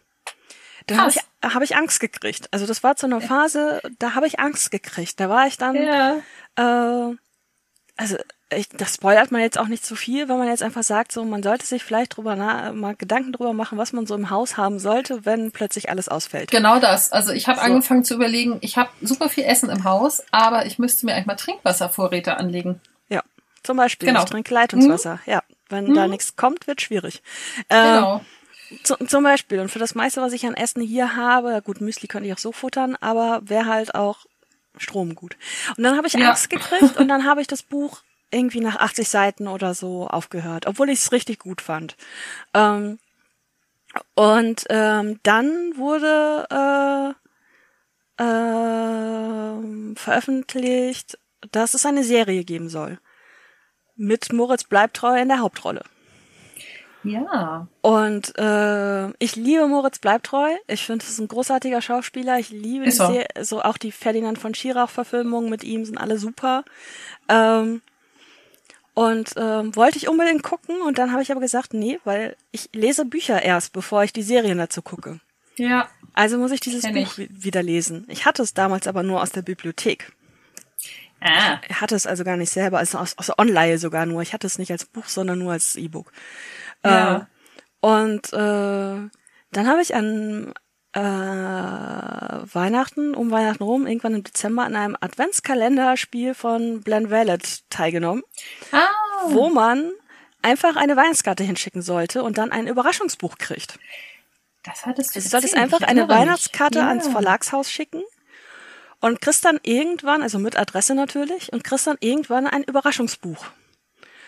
Da 0.88 0.98
habe 0.98 1.12
ich, 1.12 1.54
hab 1.54 1.62
ich 1.64 1.76
Angst 1.78 2.00
gekriegt. 2.02 2.50
Also 2.52 2.66
das 2.66 2.84
war 2.84 2.98
zu 2.98 3.06
einer 3.06 3.22
Phase, 3.22 3.82
da 4.00 4.16
habe 4.16 4.28
ich 4.28 4.40
Angst 4.40 4.72
gekriegt. 4.72 5.20
Da 5.20 5.30
war 5.30 5.48
ich 5.48 5.58
dann, 5.58 5.76
Ja. 5.76 6.18
äh, 6.58 7.16
also 7.98 8.18
ich, 8.56 8.70
das 8.70 8.96
spoilert 8.96 9.32
man 9.32 9.42
jetzt 9.42 9.58
auch 9.58 9.68
nicht 9.68 9.84
zu 9.86 9.96
viel, 9.96 10.30
wenn 10.30 10.38
man 10.38 10.48
jetzt 10.48 10.62
einfach 10.64 10.84
sagt, 10.84 11.12
so 11.12 11.24
man 11.26 11.42
sollte 11.42 11.66
sich 11.66 11.84
vielleicht 11.84 12.18
drüber 12.18 12.36
na, 12.36 12.72
mal 12.72 12.96
Gedanken 12.96 13.32
drüber 13.34 13.54
machen, 13.54 13.78
was 13.78 13.94
man 13.94 14.06
so 14.06 14.14
im 14.16 14.30
Haus 14.30 14.58
haben 14.58 14.78
sollte, 14.80 15.26
wenn 15.26 15.52
plötzlich 15.52 15.90
alles 15.90 16.08
ausfällt. 16.08 16.52
Genau 16.52 16.80
das. 16.80 17.12
Also 17.12 17.32
ich 17.32 17.48
habe 17.48 17.60
So. 17.60 17.66
angefangen 17.66 18.04
zu 18.04 18.14
überlegen, 18.14 18.58
ich 18.62 18.78
habe 18.78 18.90
super 19.02 19.30
viel 19.30 19.44
Essen 19.46 19.70
im 19.70 19.84
Haus, 19.84 20.24
aber 20.32 20.66
ich 20.68 20.78
müsste 20.80 21.06
mir 21.06 21.14
eigentlich 21.14 21.26
mal 21.26 21.36
Trinkwasservorräte 21.36 22.38
anlegen. 22.38 22.80
Ja, 23.10 23.22
zum 23.64 23.78
Beispiel 23.78 24.10
Genau. 24.10 24.24
ich 24.24 24.30
trinke 24.30 24.54
Leitungswasser. 24.54 25.20
Ja, 25.26 25.42
Wenn 25.70 25.88
Mhm. 25.88 25.94
da 25.96 26.08
nichts 26.08 26.36
kommt, 26.36 26.68
wird 26.68 26.82
schwierig. 26.82 27.24
Ähm, 27.72 27.94
Genau. 27.94 28.22
zu, 28.84 28.96
zum 29.08 29.24
Beispiel, 29.24 29.60
und 29.60 29.70
für 29.70 29.80
das 29.80 29.96
meiste, 29.96 30.22
was 30.22 30.34
ich 30.34 30.46
an 30.46 30.54
Essen 30.54 30.82
hier 30.84 31.16
habe, 31.16 31.62
gut, 31.64 31.82
Müsli 31.82 32.08
könnte 32.08 32.28
ich 32.28 32.34
auch 32.34 32.38
so 32.40 32.52
futtern, 32.52 32.96
aber 33.02 33.42
wäre 33.46 33.66
halt 33.66 33.96
auch 33.96 34.26
Strom 34.78 35.16
gut. 35.16 35.38
Und 35.78 35.84
dann 35.84 35.98
habe 35.98 36.08
ich 36.08 36.14
Ja. 36.14 36.30
Angst 36.30 36.50
gekriegt 36.50 36.98
und 36.98 37.08
dann 37.08 37.26
habe 37.26 37.42
ich 37.42 37.48
das 37.48 37.64
Buch 37.64 38.02
irgendwie 38.32 38.62
nach 38.62 38.78
80 38.78 39.08
Seiten 39.08 39.48
oder 39.48 39.74
so 39.74 40.08
aufgehört, 40.08 40.66
obwohl 40.66 40.90
ich 40.90 41.00
es 41.00 41.12
richtig 41.12 41.40
gut 41.40 41.62
fand. 41.62 41.96
Ähm, 42.54 43.00
und 44.16 44.66
ähm, 44.70 45.20
dann 45.24 45.78
wurde 45.78 47.16
äh, 48.20 48.24
ähm, 48.24 49.96
veröffentlicht, 49.96 51.18
dass 51.52 51.74
es 51.74 51.86
eine 51.86 52.04
Serie 52.04 52.44
geben 52.44 52.70
soll. 52.70 53.00
Mit 53.96 54.34
Moritz 54.34 54.64
Bleibtreu 54.64 55.20
in 55.22 55.28
der 55.28 55.40
Hauptrolle. 55.40 55.84
Ja. 57.04 57.68
Und 57.82 58.38
äh, 58.38 59.10
ich 59.20 59.36
liebe 59.36 59.68
Moritz 59.68 60.00
Bleibtreu. 60.00 60.50
Ich 60.68 60.86
finde, 60.86 61.04
es 61.04 61.12
ist 61.12 61.20
ein 61.20 61.28
großartiger 61.28 61.82
Schauspieler. 61.82 62.40
Ich 62.40 62.50
liebe 62.50 62.86
Ist 62.86 63.00
die 63.00 63.04
er. 63.04 63.08
Serie, 63.08 63.28
so 63.42 63.62
auch 63.62 63.78
die 63.78 63.92
Ferdinand 63.92 64.38
von 64.38 64.54
Schirach-Verfilmungen 64.56 65.50
mit 65.50 65.64
ihm 65.64 65.84
sind 65.86 65.98
alle 65.98 66.18
super. 66.18 66.64
Ähm, 67.28 67.82
und 68.94 69.34
ähm, 69.38 69.76
wollte 69.76 69.98
ich 69.98 70.08
unbedingt 70.08 70.44
gucken 70.44 70.82
und 70.82 70.98
dann 70.98 71.12
habe 71.12 71.24
ich 71.24 71.32
aber 71.32 71.42
gesagt, 71.42 71.74
nee, 71.74 72.00
weil 72.04 72.36
ich 72.52 72.70
lese 72.74 73.06
Bücher 73.06 73.42
erst, 73.42 73.74
bevor 73.74 74.04
ich 74.04 74.14
die 74.14 74.22
Serien 74.22 74.60
dazu 74.60 74.82
gucke. 74.82 75.20
Ja. 75.58 75.90
Also 76.14 76.38
muss 76.38 76.52
ich 76.52 76.60
dieses 76.60 76.84
Buch 76.84 77.18
wi- 77.18 77.30
wieder 77.32 77.64
lesen. 77.64 78.06
Ich 78.08 78.26
hatte 78.26 78.44
es 78.44 78.54
damals 78.54 78.88
aber 78.88 79.02
nur 79.04 79.22
aus 79.22 79.32
der 79.32 79.42
Bibliothek. 79.42 80.12
Ah. 81.22 81.58
Ich 81.68 81.80
hatte 81.82 81.96
es 81.96 82.06
also 82.06 82.24
gar 82.24 82.38
nicht 82.38 82.52
selber, 82.52 82.78
also 82.80 82.98
aus, 82.98 83.18
aus 83.18 83.28
der 83.28 83.40
Online 83.40 83.78
sogar 83.78 84.06
nur. 84.06 84.22
Ich 84.22 84.34
hatte 84.34 84.46
es 84.46 84.60
nicht 84.60 84.72
als 84.72 84.86
Buch, 84.86 85.06
sondern 85.08 85.40
nur 85.40 85.54
als 85.54 85.76
E-Book. 85.76 86.12
Ja. 86.86 87.16
Äh, 87.18 87.22
und 87.86 88.32
äh, 88.34 89.10
dann 89.52 89.68
habe 89.68 89.82
ich 89.82 89.94
an 89.96 90.54
äh, 90.94 91.00
Weihnachten, 92.54 93.16
um 93.16 93.32
Weihnachten 93.32 93.64
rum, 93.64 93.88
irgendwann 93.88 94.16
im 94.16 94.24
Dezember 94.24 94.64
an 94.64 94.76
einem 94.76 94.98
Adventskalenderspiel 95.00 96.34
von 96.34 96.82
Blen 96.82 97.10
Vallet 97.10 97.70
teilgenommen, 97.70 98.24
Ah. 98.72 98.88
wo 99.30 99.50
man 99.50 99.92
einfach 100.42 100.76
eine 100.76 100.96
Weihnachtskarte 100.96 101.44
hinschicken 101.44 101.82
sollte 101.82 102.24
und 102.24 102.38
dann 102.38 102.52
ein 102.52 102.68
Überraschungsbuch 102.68 103.38
kriegt. 103.38 103.80
Das 104.64 104.86
hattest 104.86 105.16
du 105.16 105.20
Du 105.20 105.28
solltest 105.28 105.56
einfach 105.56 105.82
eine. 105.82 106.08
Weihnachtskarte 106.08 106.80
ja. 106.80 106.88
ans 106.88 107.08
Verlagshaus 107.08 107.70
schicken 107.70 108.04
und 109.02 109.20
kriegst 109.20 109.44
dann 109.46 109.60
irgendwann, 109.64 110.22
also 110.22 110.40
mit 110.40 110.58
Adresse 110.58 110.96
natürlich, 110.96 111.52
und 111.52 111.64
kriegst 111.64 111.88
dann 111.88 111.98
irgendwann 112.00 112.48
ein 112.48 112.64
Überraschungsbuch. 112.64 113.46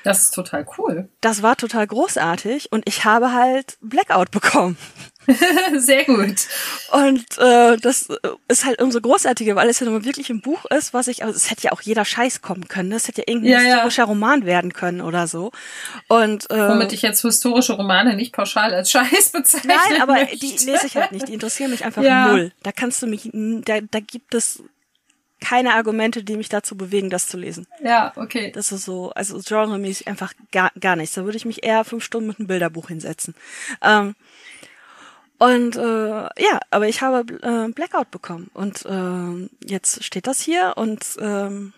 Das 0.06 0.22
ist 0.22 0.32
total 0.36 0.66
cool. 0.78 1.10
Das 1.22 1.42
war 1.42 1.58
total 1.58 1.88
großartig 1.88 2.72
und 2.72 2.88
ich 2.88 3.04
habe 3.04 3.34
halt 3.34 3.78
Blackout 3.82 4.30
bekommen. 4.30 4.78
Sehr 5.76 6.04
gut. 6.06 6.36
Und 6.92 7.26
äh, 7.40 7.78
das 7.78 8.10
äh, 8.12 8.16
ist 8.48 8.64
halt 8.64 8.80
umso 8.80 9.02
großartiger, 9.02 9.56
weil 9.56 9.68
es 9.70 9.80
ja 9.80 9.88
nun 9.88 10.06
wirklich 10.06 10.30
ein 10.30 10.42
Buch 10.42 10.66
ist, 10.66 10.94
was 10.94 11.08
ich, 11.08 11.24
also 11.24 11.36
es 11.36 11.50
hätte 11.50 11.64
ja 11.64 11.72
auch 11.72 11.82
jeder 11.82 12.06
Scheiß 12.06 12.44
kommen 12.44 12.68
können. 12.68 12.90
ne? 12.90 12.98
Es 12.98 13.08
hätte 13.08 13.22
ja 13.22 13.26
irgendein 13.34 13.52
Ja, 13.54 13.60
ja. 13.62 13.66
historischer 13.74 14.04
Roman 14.04 14.46
werden 14.46 14.72
können 14.74 15.02
oder 15.02 15.26
so. 15.26 15.52
Und 16.10 16.48
äh, 16.52 16.70
Womit 16.70 16.94
ich 16.94 17.02
jetzt 17.02 17.22
historische 17.24 17.74
Romane 17.74 18.16
nicht 18.16 18.34
pauschal 18.34 18.72
als 18.76 18.92
Scheiß 18.92 19.30
bezeichne. 19.34 19.74
Nein, 19.90 20.00
aber 20.04 20.14
möchte. 20.14 20.38
die 20.38 20.52
lese 20.64 20.86
ich 20.86 20.96
halt 20.96 21.12
nicht. 21.12 21.28
Die 21.28 21.34
interessieren 21.34 21.72
mich 21.72 21.84
einfach 21.86 22.04
Ja. 22.04 22.28
null. 22.28 22.52
Da 22.62 22.72
kannst 22.72 23.02
du 23.02 23.08
mich, 23.08 23.28
da, 23.34 23.80
da 23.82 24.00
gibt 24.02 24.36
es 24.36 24.62
keine 25.42 25.74
Argumente, 25.74 26.24
die 26.24 26.38
mich 26.38 26.50
dazu 26.50 26.76
bewegen, 26.78 27.10
das 27.10 27.28
zu 27.28 27.38
lesen. 27.38 27.68
Ja, 27.84 28.14
okay. 28.16 28.52
Das 28.52 28.72
ist 28.72 28.86
so, 28.86 29.12
also 29.12 29.40
genremäßig 29.40 30.08
einfach 30.08 30.34
gar, 30.52 30.72
gar 30.80 30.96
nichts. 30.96 31.16
Da 31.16 31.26
würde 31.26 31.38
ich 31.38 31.46
mich 31.46 31.64
eher 31.64 31.84
fünf 31.84 32.04
Stunden 32.04 32.28
mit 32.28 32.40
einem 32.40 32.48
Bilderbuch 32.48 32.88
hinsetzen. 32.88 33.36
Ähm, 33.82 34.16
und 35.38 35.76
äh, 35.76 35.82
ja, 35.82 36.60
aber 36.72 36.88
ich 36.88 37.02
habe 37.02 37.26
äh, 37.44 37.72
Blackout 37.72 38.10
bekommen 38.10 38.50
und 38.54 38.86
ähm, 38.88 39.50
jetzt 39.64 40.04
steht 40.04 40.28
das 40.28 40.40
hier 40.40 40.74
und 40.78 41.04
ähm, 41.20 41.74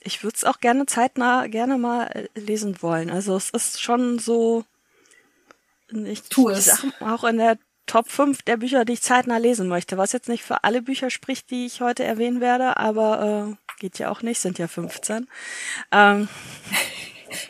ich 0.00 0.24
würde 0.24 0.34
es 0.36 0.44
auch 0.44 0.58
gerne 0.58 0.86
zeitnah 0.86 1.46
gerne 1.46 1.78
mal 1.78 2.06
äh, 2.06 2.40
lesen 2.40 2.82
wollen. 2.82 3.10
Also 3.10 3.36
es 3.36 3.50
ist 3.50 3.80
schon 3.80 4.18
so, 4.18 4.64
ich, 5.92 6.22
Tu 6.24 6.50
ich 6.50 6.58
es. 6.58 6.64
sag 6.66 7.00
auch 7.00 7.22
in 7.22 7.38
der 7.38 7.56
Top 7.88 8.08
5 8.08 8.42
der 8.42 8.56
Bücher, 8.58 8.84
die 8.84 8.92
ich 8.92 9.02
zeitnah 9.02 9.38
lesen 9.38 9.66
möchte, 9.68 9.98
was 9.98 10.12
jetzt 10.12 10.28
nicht 10.28 10.44
für 10.44 10.62
alle 10.62 10.80
Bücher 10.82 11.10
spricht, 11.10 11.50
die 11.50 11.66
ich 11.66 11.80
heute 11.80 12.04
erwähnen 12.04 12.40
werde, 12.40 12.76
aber 12.76 13.48
äh, 13.50 13.80
geht 13.80 13.98
ja 13.98 14.10
auch 14.10 14.22
nicht, 14.22 14.40
sind 14.40 14.58
ja 14.58 14.68
15. 14.68 15.26
Ähm, 15.90 16.28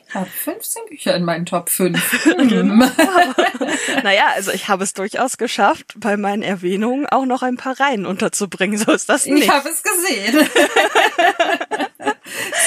Ich 0.08 0.14
habe 0.14 0.26
15 0.26 0.82
Bücher 0.88 1.14
in 1.14 1.24
meinen 1.24 1.44
Top 1.46 1.68
5. 1.70 2.24
naja, 4.02 4.24
also 4.34 4.50
ich 4.52 4.68
habe 4.68 4.82
es 4.84 4.92
durchaus 4.94 5.36
geschafft, 5.38 5.94
bei 5.96 6.16
meinen 6.16 6.42
Erwähnungen 6.42 7.06
auch 7.06 7.26
noch 7.26 7.42
ein 7.42 7.56
paar 7.56 7.78
Reihen 7.78 8.06
unterzubringen. 8.06 8.78
So 8.78 8.90
ist 8.92 9.08
das 9.08 9.26
Ich 9.26 9.32
nicht. 9.32 9.50
habe 9.50 9.68
es 9.68 9.82
gesehen. 9.82 10.48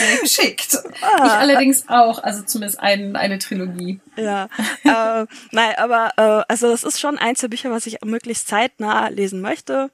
Sehr 0.01 0.17
geschickt. 0.22 0.77
Ah. 1.01 1.25
Ich 1.25 1.31
allerdings 1.31 1.88
auch, 1.88 2.24
also 2.24 2.43
zumindest 2.43 2.79
ein, 2.79 3.15
eine 3.15 3.39
Trilogie. 3.39 4.00
Ja, 4.15 4.46
äh, 4.84 5.25
nein, 5.51 5.74
aber 5.77 6.12
äh, 6.17 6.43
also 6.48 6.70
das 6.70 6.84
ist 6.84 7.00
schon 7.00 7.17
eins 7.17 7.41
der 7.41 7.48
Bücher, 7.48 7.72
was 7.72 7.86
ich 7.86 8.01
möglichst 8.03 8.48
zeitnah 8.48 9.10
lesen 9.10 9.41
möchte. 9.41 9.91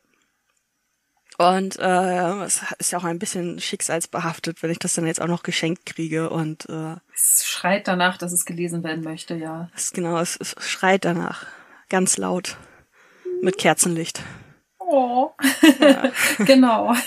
Und 1.37 1.77
äh, 1.77 2.43
es 2.43 2.61
ist 2.79 2.91
ja 2.91 2.97
auch 2.97 3.03
ein 3.03 3.19
bisschen 3.19 3.59
schicksalsbehaftet, 3.59 4.63
wenn 4.63 4.71
ich 4.71 4.79
das 4.79 4.95
dann 4.95 5.05
jetzt 5.05 5.21
auch 5.21 5.27
noch 5.27 5.43
geschenkt 5.43 5.85
kriege. 5.85 6.31
Und 6.31 6.67
äh, 6.67 6.95
Es 7.13 7.45
schreit 7.45 7.87
danach, 7.87 8.17
dass 8.17 8.33
es 8.33 8.43
gelesen 8.43 8.83
werden 8.83 9.03
möchte, 9.03 9.35
ja. 9.35 9.69
es 9.75 9.91
genau, 9.91 10.17
es, 10.17 10.35
es 10.37 10.55
schreit 10.57 11.05
danach 11.05 11.45
ganz 11.89 12.17
laut 12.17 12.57
mit 13.41 13.59
Kerzenlicht. 13.59 14.23
Oh. 14.89 15.31
genau. 16.39 16.95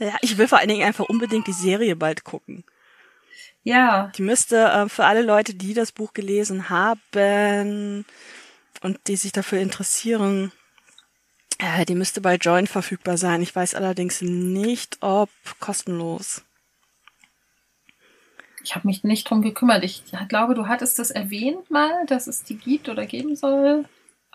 Ja, 0.00 0.16
ich 0.22 0.38
will 0.38 0.48
vor 0.48 0.58
allen 0.58 0.70
Dingen 0.70 0.86
einfach 0.86 1.04
unbedingt 1.10 1.46
die 1.46 1.52
Serie 1.52 1.94
bald 1.94 2.24
gucken. 2.24 2.64
Ja, 3.62 4.10
Die 4.16 4.22
müsste 4.22 4.56
äh, 4.56 4.88
für 4.88 5.04
alle 5.04 5.20
Leute, 5.20 5.52
die 5.52 5.74
das 5.74 5.92
Buch 5.92 6.14
gelesen 6.14 6.70
haben 6.70 8.06
und 8.80 8.98
die 9.08 9.16
sich 9.16 9.32
dafür 9.32 9.60
interessieren, 9.60 10.52
äh, 11.58 11.84
die 11.84 11.94
müsste 11.94 12.22
bei 12.22 12.36
Join 12.36 12.66
verfügbar 12.66 13.18
sein. 13.18 13.42
Ich 13.42 13.54
weiß 13.54 13.74
allerdings 13.74 14.22
nicht, 14.22 14.96
ob 15.02 15.28
kostenlos. 15.60 16.42
ich 18.64 18.74
habe 18.74 18.86
mich 18.86 19.04
nicht 19.04 19.28
drum 19.28 19.42
gekümmert. 19.42 19.84
Ich 19.84 20.02
glaube, 20.28 20.54
du 20.54 20.66
hattest 20.66 20.98
das 20.98 21.10
erwähnt 21.10 21.70
mal, 21.70 22.06
dass 22.06 22.26
es 22.26 22.42
die 22.42 22.56
gibt 22.56 22.88
oder 22.88 23.04
geben 23.04 23.36
soll. 23.36 23.84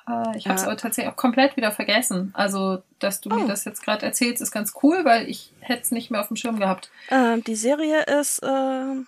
Äh, 0.07 0.37
Ich 0.37 0.45
habe 0.47 0.55
es 0.55 0.61
Ja. 0.61 0.67
aber 0.67 0.77
tatsächlich 0.77 1.11
auch 1.11 1.17
komplett 1.17 1.57
wieder 1.57 1.71
vergessen. 1.71 2.31
Also, 2.33 2.81
dass 2.99 3.21
du 3.21 3.29
Oh. 3.31 3.35
mir 3.35 3.47
das 3.47 3.65
jetzt 3.65 3.83
gerade 3.83 4.05
erzählst, 4.05 4.41
ist 4.41 4.51
ganz 4.51 4.73
cool, 4.83 5.03
weil 5.05 5.27
ich 5.29 5.51
hätte 5.59 5.81
es 5.83 5.91
nicht 5.91 6.11
mehr 6.11 6.21
auf 6.21 6.27
dem 6.27 6.37
Schirm 6.37 6.59
gehabt. 6.59 6.89
Ähm, 7.09 7.43
die 7.43 7.55
Serie 7.55 8.03
ist, 8.03 8.41
ähm, 8.43 9.07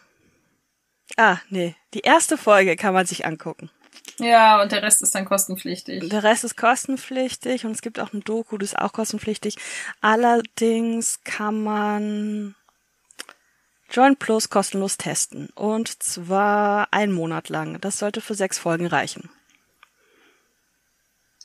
ah, 1.17 1.37
nee, 1.49 1.75
die 1.93 2.01
erste 2.01 2.37
Folge 2.37 2.75
kann 2.75 2.93
man 2.93 3.05
sich 3.05 3.25
angucken. 3.25 3.69
Ja, 4.19 4.61
und 4.61 4.71
der 4.71 4.81
Rest 4.81 5.03
ist 5.03 5.13
dann 5.13 5.25
kostenpflichtig. 5.25 6.09
Der 6.09 6.23
Rest 6.23 6.43
ist 6.43 6.57
kostenpflichtig 6.57 7.65
und 7.65 7.71
es 7.71 7.81
gibt 7.81 7.99
auch 7.99 8.13
ein 8.13 8.21
Doku, 8.21 8.57
das 8.57 8.69
ist 8.69 8.79
auch 8.79 8.93
kostenpflichtig. 8.93 9.57
Allerdings 10.01 11.19
kann 11.23 11.63
man 11.63 12.55
Join 13.91 14.15
Plus 14.17 14.49
kostenlos 14.49 14.97
testen. 14.97 15.49
Und 15.55 16.01
zwar 16.03 16.87
einen 16.91 17.13
Monat 17.13 17.49
lang. 17.49 17.79
Das 17.79 17.99
sollte 17.99 18.19
für 18.21 18.33
sechs 18.35 18.57
Folgen 18.57 18.87
reichen, 18.87 19.29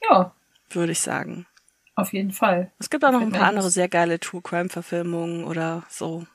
Ja, 0.09 0.35
würde 0.71 0.93
ich 0.93 1.01
sagen. 1.01 1.47
auf 1.95 2.13
jeden 2.13 2.33
Fall. 2.33 2.73
Es 2.79 2.91
gibt 2.91 3.05
auch 3.05 3.13
noch 3.13 3.21
ein 3.21 3.31
paar 3.33 3.49
andere 3.49 3.71
sehr 3.71 3.89
geile 3.89 4.19
True 4.19 4.43
Crime 4.43 4.69
Verfilmungen 4.69 5.45
oder 5.45 5.85
so. 5.89 6.27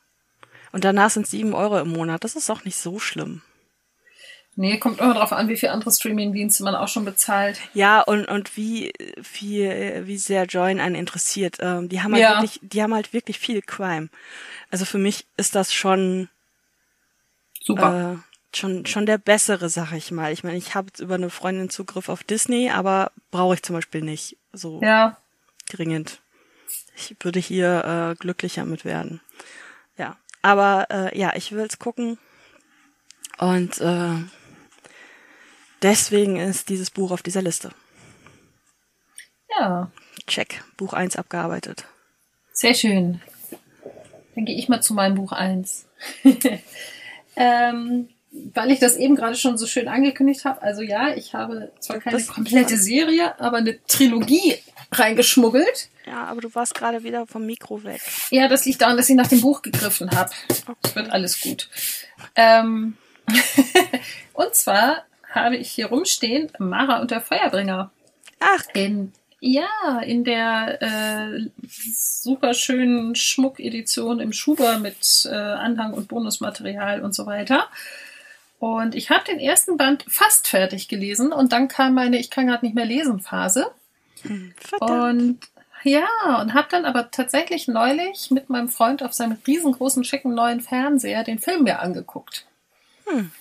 Und 0.71 0.83
danach 0.83 1.09
sind 1.09 1.25
sieben 1.27 1.53
Euro 1.53 1.79
im 1.79 1.89
Monat. 1.89 2.23
Das 2.23 2.35
ist 2.35 2.49
auch 2.49 2.63
nicht 2.63 2.77
so 2.77 2.99
schlimm. 2.99 3.41
Nee, 4.55 4.79
kommt 4.79 4.99
immer 4.99 5.13
drauf 5.13 5.31
an, 5.33 5.49
wie 5.49 5.55
viel 5.57 5.69
andere 5.69 5.91
Streaming-Dienste 5.91 6.63
man 6.63 6.73
auch 6.75 6.87
schon 6.87 7.05
bezahlt. 7.05 7.59
Ja, 7.73 8.01
und, 8.01 8.25
und 8.25 8.57
wie 8.57 8.91
viel, 9.21 10.03
wie 10.07 10.17
sehr 10.17 10.45
Join 10.45 10.79
einen 10.79 10.95
interessiert. 10.95 11.57
Ähm, 11.59 11.89
die 11.89 12.01
haben 12.01 12.13
halt 12.13 12.23
Ja. 12.23 12.41
wirklich, 12.41 12.59
die 12.63 12.81
haben 12.81 12.93
halt 12.93 13.13
wirklich 13.13 13.37
viel 13.37 13.61
Crime. 13.61 14.09
Also 14.71 14.85
für 14.85 14.97
mich 14.97 15.27
ist 15.37 15.53
das 15.53 15.73
schon, 15.73 16.29
Super. 17.61 18.23
Schon, 18.57 18.85
schon 18.85 19.05
der 19.05 19.17
bessere, 19.17 19.69
sag 19.69 19.93
ich 19.93 20.11
mal. 20.11 20.31
Ich 20.33 20.43
meine, 20.43 20.57
ich 20.57 20.75
habe 20.75 20.87
jetzt 20.87 20.99
über 20.99 21.15
eine 21.15 21.29
Freundin 21.29 21.69
Zugriff 21.69 22.09
auf 22.09 22.23
Disney, 22.23 22.69
aber 22.69 23.11
brauche 23.31 23.55
ich 23.55 23.63
zum 23.63 23.75
Beispiel 23.75 24.01
nicht 24.01 24.37
so 24.51 24.81
ja, 24.81 25.17
dringend. 25.69 26.19
Ich 26.95 27.15
würde 27.21 27.39
hier 27.39 28.13
äh, 28.13 28.15
glücklicher 28.15 28.65
mit 28.65 28.83
werden. 28.83 29.21
Ja, 29.97 30.17
aber 30.41 30.87
äh, 30.89 31.17
ja, 31.17 31.33
ich 31.35 31.51
will's 31.51 31.79
gucken 31.79 32.17
und 33.37 33.79
äh, 33.79 34.15
deswegen 35.81 36.37
ist 36.37 36.69
dieses 36.69 36.89
Buch 36.89 37.11
auf 37.11 37.21
dieser 37.21 37.41
Liste. 37.41 37.71
ja. 39.57 39.91
Check, 40.25 40.61
Buch 40.75 40.91
1 40.91 41.15
abgearbeitet. 41.15 41.85
Sehr 42.51 42.73
schön. 42.73 43.21
Dann 44.35 44.43
gehe 44.43 44.57
ich 44.57 44.67
mal 44.67 44.81
zu 44.81 44.93
meinem 44.93 45.15
Buch 45.15 45.31
1. 45.31 45.87
ähm, 47.37 48.09
weil 48.53 48.71
ich 48.71 48.79
das 48.79 48.95
eben 48.95 49.15
gerade 49.15 49.35
schon 49.35 49.57
so 49.57 49.67
schön 49.67 49.87
angekündigt 49.87 50.45
habe, 50.45 50.61
also 50.61 50.81
ja, 50.81 51.13
ich 51.15 51.33
habe 51.33 51.71
zwar 51.79 51.99
keine 51.99 52.23
komplette 52.23 52.77
Serie, 52.77 53.39
aber 53.39 53.57
eine 53.57 53.83
Trilogie 53.87 54.55
reingeschmuggelt. 54.91 55.89
Ja, 56.05 56.25
aber 56.25 56.41
du 56.41 56.53
warst 56.55 56.75
gerade 56.75 57.03
wieder 57.03 57.27
vom 57.27 57.45
Mikro 57.45 57.83
weg. 57.83 58.01
Ja, 58.31 58.47
das 58.47 58.65
liegt 58.65 58.81
daran, 58.81 58.97
dass 58.97 59.09
ich 59.09 59.15
nach 59.15 59.27
dem 59.27 59.41
Buch 59.41 59.61
gegriffen 59.61 60.11
habe. 60.11 60.31
Es 60.83 60.95
wird 60.95 61.11
alles 61.11 61.41
gut. 61.41 61.69
Ähm, 62.35 62.97
und 64.33 64.55
zwar 64.55 65.03
habe 65.29 65.57
ich 65.57 65.71
hier 65.71 65.87
rumstehen 65.87 66.51
Mara 66.59 67.01
und 67.01 67.11
der 67.11 67.21
Feuerbringer. 67.21 67.91
Ach, 68.39 68.63
In, 68.73 69.11
ja, 69.39 69.99
in 70.05 70.23
der 70.23 70.81
äh, 70.81 71.49
super 71.93 72.53
schönen 72.53 73.15
Schmuckedition 73.15 74.19
im 74.19 74.33
Schuber 74.33 74.79
mit 74.79 75.27
äh, 75.29 75.35
Anhang 75.35 75.93
und 75.93 76.07
Bonusmaterial 76.07 77.01
und 77.01 77.13
so 77.13 77.25
weiter. 77.25 77.67
Und 78.59 78.95
ich 78.95 79.09
habe 79.09 79.23
den 79.25 79.39
ersten 79.39 79.77
Band 79.77 80.05
fast 80.07 80.47
fertig 80.47 80.87
gelesen 80.87 81.31
und 81.31 81.53
dann 81.53 81.67
kam 81.67 81.93
meine 81.93 82.17
Ich 82.17 82.29
kann 82.29 82.47
gerade 82.47 82.65
nicht 82.65 82.75
mehr 82.75 82.85
lesen 82.85 83.19
Phase. 83.19 83.71
verdammt. 84.55 85.21
Und 85.21 85.39
ja, 85.83 86.07
und 86.41 86.53
habe 86.53 86.67
dann 86.71 86.85
aber 86.85 87.11
tatsächlich 87.11 87.67
neulich 87.67 88.31
mit 88.31 88.49
meinem 88.49 88.67
Freund 88.67 89.03
auf 89.03 89.13
seinem 89.13 89.37
riesengroßen, 89.45 90.03
schicken 90.03 90.33
neuen 90.33 90.61
Fernseher 90.61 91.23
den 91.23 91.39
Film 91.39 91.63
mir 91.63 91.79
angeguckt. 91.79 92.45
Hm. 93.05 93.31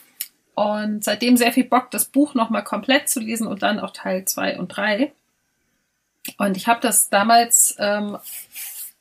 Und 0.54 1.04
seitdem 1.04 1.36
sehr 1.36 1.52
viel 1.52 1.64
Bock, 1.64 1.90
das 1.90 2.06
Buch 2.06 2.34
nochmal 2.34 2.64
komplett 2.64 3.08
zu 3.08 3.20
lesen 3.20 3.46
und 3.46 3.62
dann 3.62 3.80
auch 3.80 3.90
Teil 3.90 4.24
2 4.24 4.58
und 4.58 4.68
3. 4.68 5.12
Und 6.38 6.56
ich 6.56 6.66
habe 6.66 6.80
das 6.80 7.08
damals, 7.08 7.76
ähm, 7.78 8.18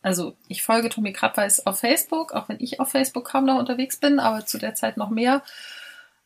also 0.02 0.36
ich 0.48 0.64
folge 0.64 0.90
Tommy 0.90 1.14
Krabweis 1.14 1.66
auf 1.66 1.80
Facebook, 1.80 2.34
auch 2.34 2.50
wenn 2.50 2.60
ich 2.60 2.80
auf 2.80 2.90
Facebook 2.90 3.26
kaum 3.26 3.46
noch 3.46 3.60
unterwegs 3.60 3.98
bin, 3.98 4.20
aber 4.20 4.46
zu 4.46 4.58
der 4.58 4.76
Zeit 4.76 4.98
noch 4.98 5.10
mehr. 5.10 5.44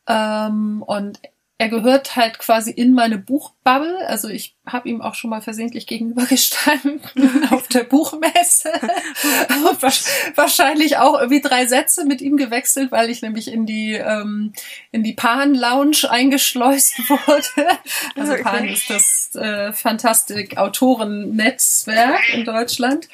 Ähm, 0.06 0.82
und 0.86 1.20
er 1.60 1.68
gehört 1.68 2.16
halt 2.16 2.38
quasi 2.38 2.70
in 2.70 2.94
meine 2.94 3.18
Buchbubble. 3.18 4.08
Also 4.08 4.28
ich 4.28 4.56
habe 4.64 4.88
ihm 4.88 5.02
auch 5.02 5.14
schon 5.14 5.28
mal 5.28 5.42
versehentlich 5.42 5.86
gegenübergestanden 5.86 7.02
auf 7.50 7.68
der 7.68 7.84
Buchmesse. 7.84 8.72
Wahrscheinlich 10.36 10.96
auch 10.96 11.20
irgendwie 11.20 11.42
drei 11.42 11.66
Sätze 11.66 12.06
mit 12.06 12.22
ihm 12.22 12.38
gewechselt, 12.38 12.90
weil 12.92 13.10
ich 13.10 13.20
nämlich 13.20 13.52
in 13.52 13.66
die 13.66 13.92
ähm, 13.92 14.54
in 14.90 15.02
die 15.02 15.12
Pan 15.12 15.54
Lounge 15.54 16.08
eingeschleust 16.08 16.98
wurde. 17.10 17.78
Also 18.16 18.32
Okay. 18.32 18.42
Pan 18.42 18.66
ist 18.66 18.88
das 18.88 19.34
äh, 19.34 19.74
Fantastik 19.74 20.56
Autorennetzwerk 20.56 22.26
in 22.32 22.46
Deutschland. 22.46 23.10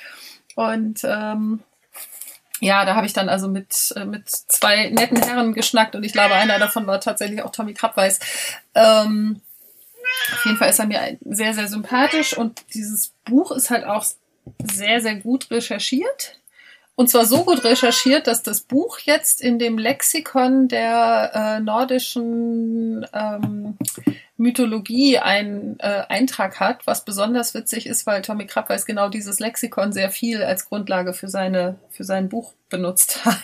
Und 0.55 1.01
ähm, 1.03 1.65
ja, 2.61 2.85
da 2.85 2.95
habe 2.95 3.07
ich 3.07 3.13
dann 3.13 3.29
also 3.29 3.49
mit, 3.49 3.93
äh, 3.97 4.05
mit 4.05 4.29
zwei 4.29 4.91
netten 4.91 5.23
Herren 5.23 5.53
geschnackt 5.53 5.95
und 5.95 6.05
ich 6.05 6.13
glaube, 6.13 6.35
einer 6.35 6.59
davon 6.59 6.87
war 6.87 7.01
tatsächlich 7.01 7.43
auch 7.43 7.53
Tommy 7.53 7.75
Krabweis. 7.75 8.19
Ähm, 8.75 9.41
auf 10.33 10.45
jeden 10.45 10.57
Fall 10.57 10.71
ist 10.71 10.79
er 10.79 10.87
mir 10.87 11.19
sehr, 11.25 11.55
sehr 11.55 11.69
sympathisch 11.69 12.37
und 12.37 12.63
dieses 12.75 13.13
Buch 13.25 13.51
ist 13.53 13.71
halt 13.71 13.85
auch 13.85 14.05
sehr, 14.73 15.01
sehr 15.01 15.17
gut 15.17 15.51
recherchiert. 15.51 16.39
Und 16.97 17.09
zwar 17.11 17.27
so 17.27 17.45
gut 17.45 17.63
recherchiert, 17.63 18.27
dass 18.27 18.43
das 18.43 18.61
Buch 18.63 18.99
jetzt 19.01 19.41
in 19.43 19.59
dem 19.59 19.77
Lexikon 19.79 20.67
der 20.69 21.31
äh, 21.35 21.61
nordischen 21.61 23.07
ähm, 23.13 23.77
Mythologie 24.39 25.19
einen 25.19 25.79
äh, 25.81 26.03
Eintrag 26.09 26.59
hat, 26.61 26.87
was 26.87 27.05
besonders 27.05 27.55
witzig 27.55 27.87
ist, 27.87 28.07
weil 28.07 28.23
Tommy 28.23 28.47
Krabweis 28.47 28.87
genau 28.87 29.09
dieses 29.09 29.41
Lexikon 29.41 29.93
sehr 29.93 30.11
viel 30.11 30.43
als 30.43 30.69
Grundlage 30.69 31.13
für 31.13 31.29
seine 31.29 31.77
für 31.91 32.05
sein 32.05 32.29
Buch 32.29 32.53
benutzt 32.71 33.25
hat. 33.25 33.37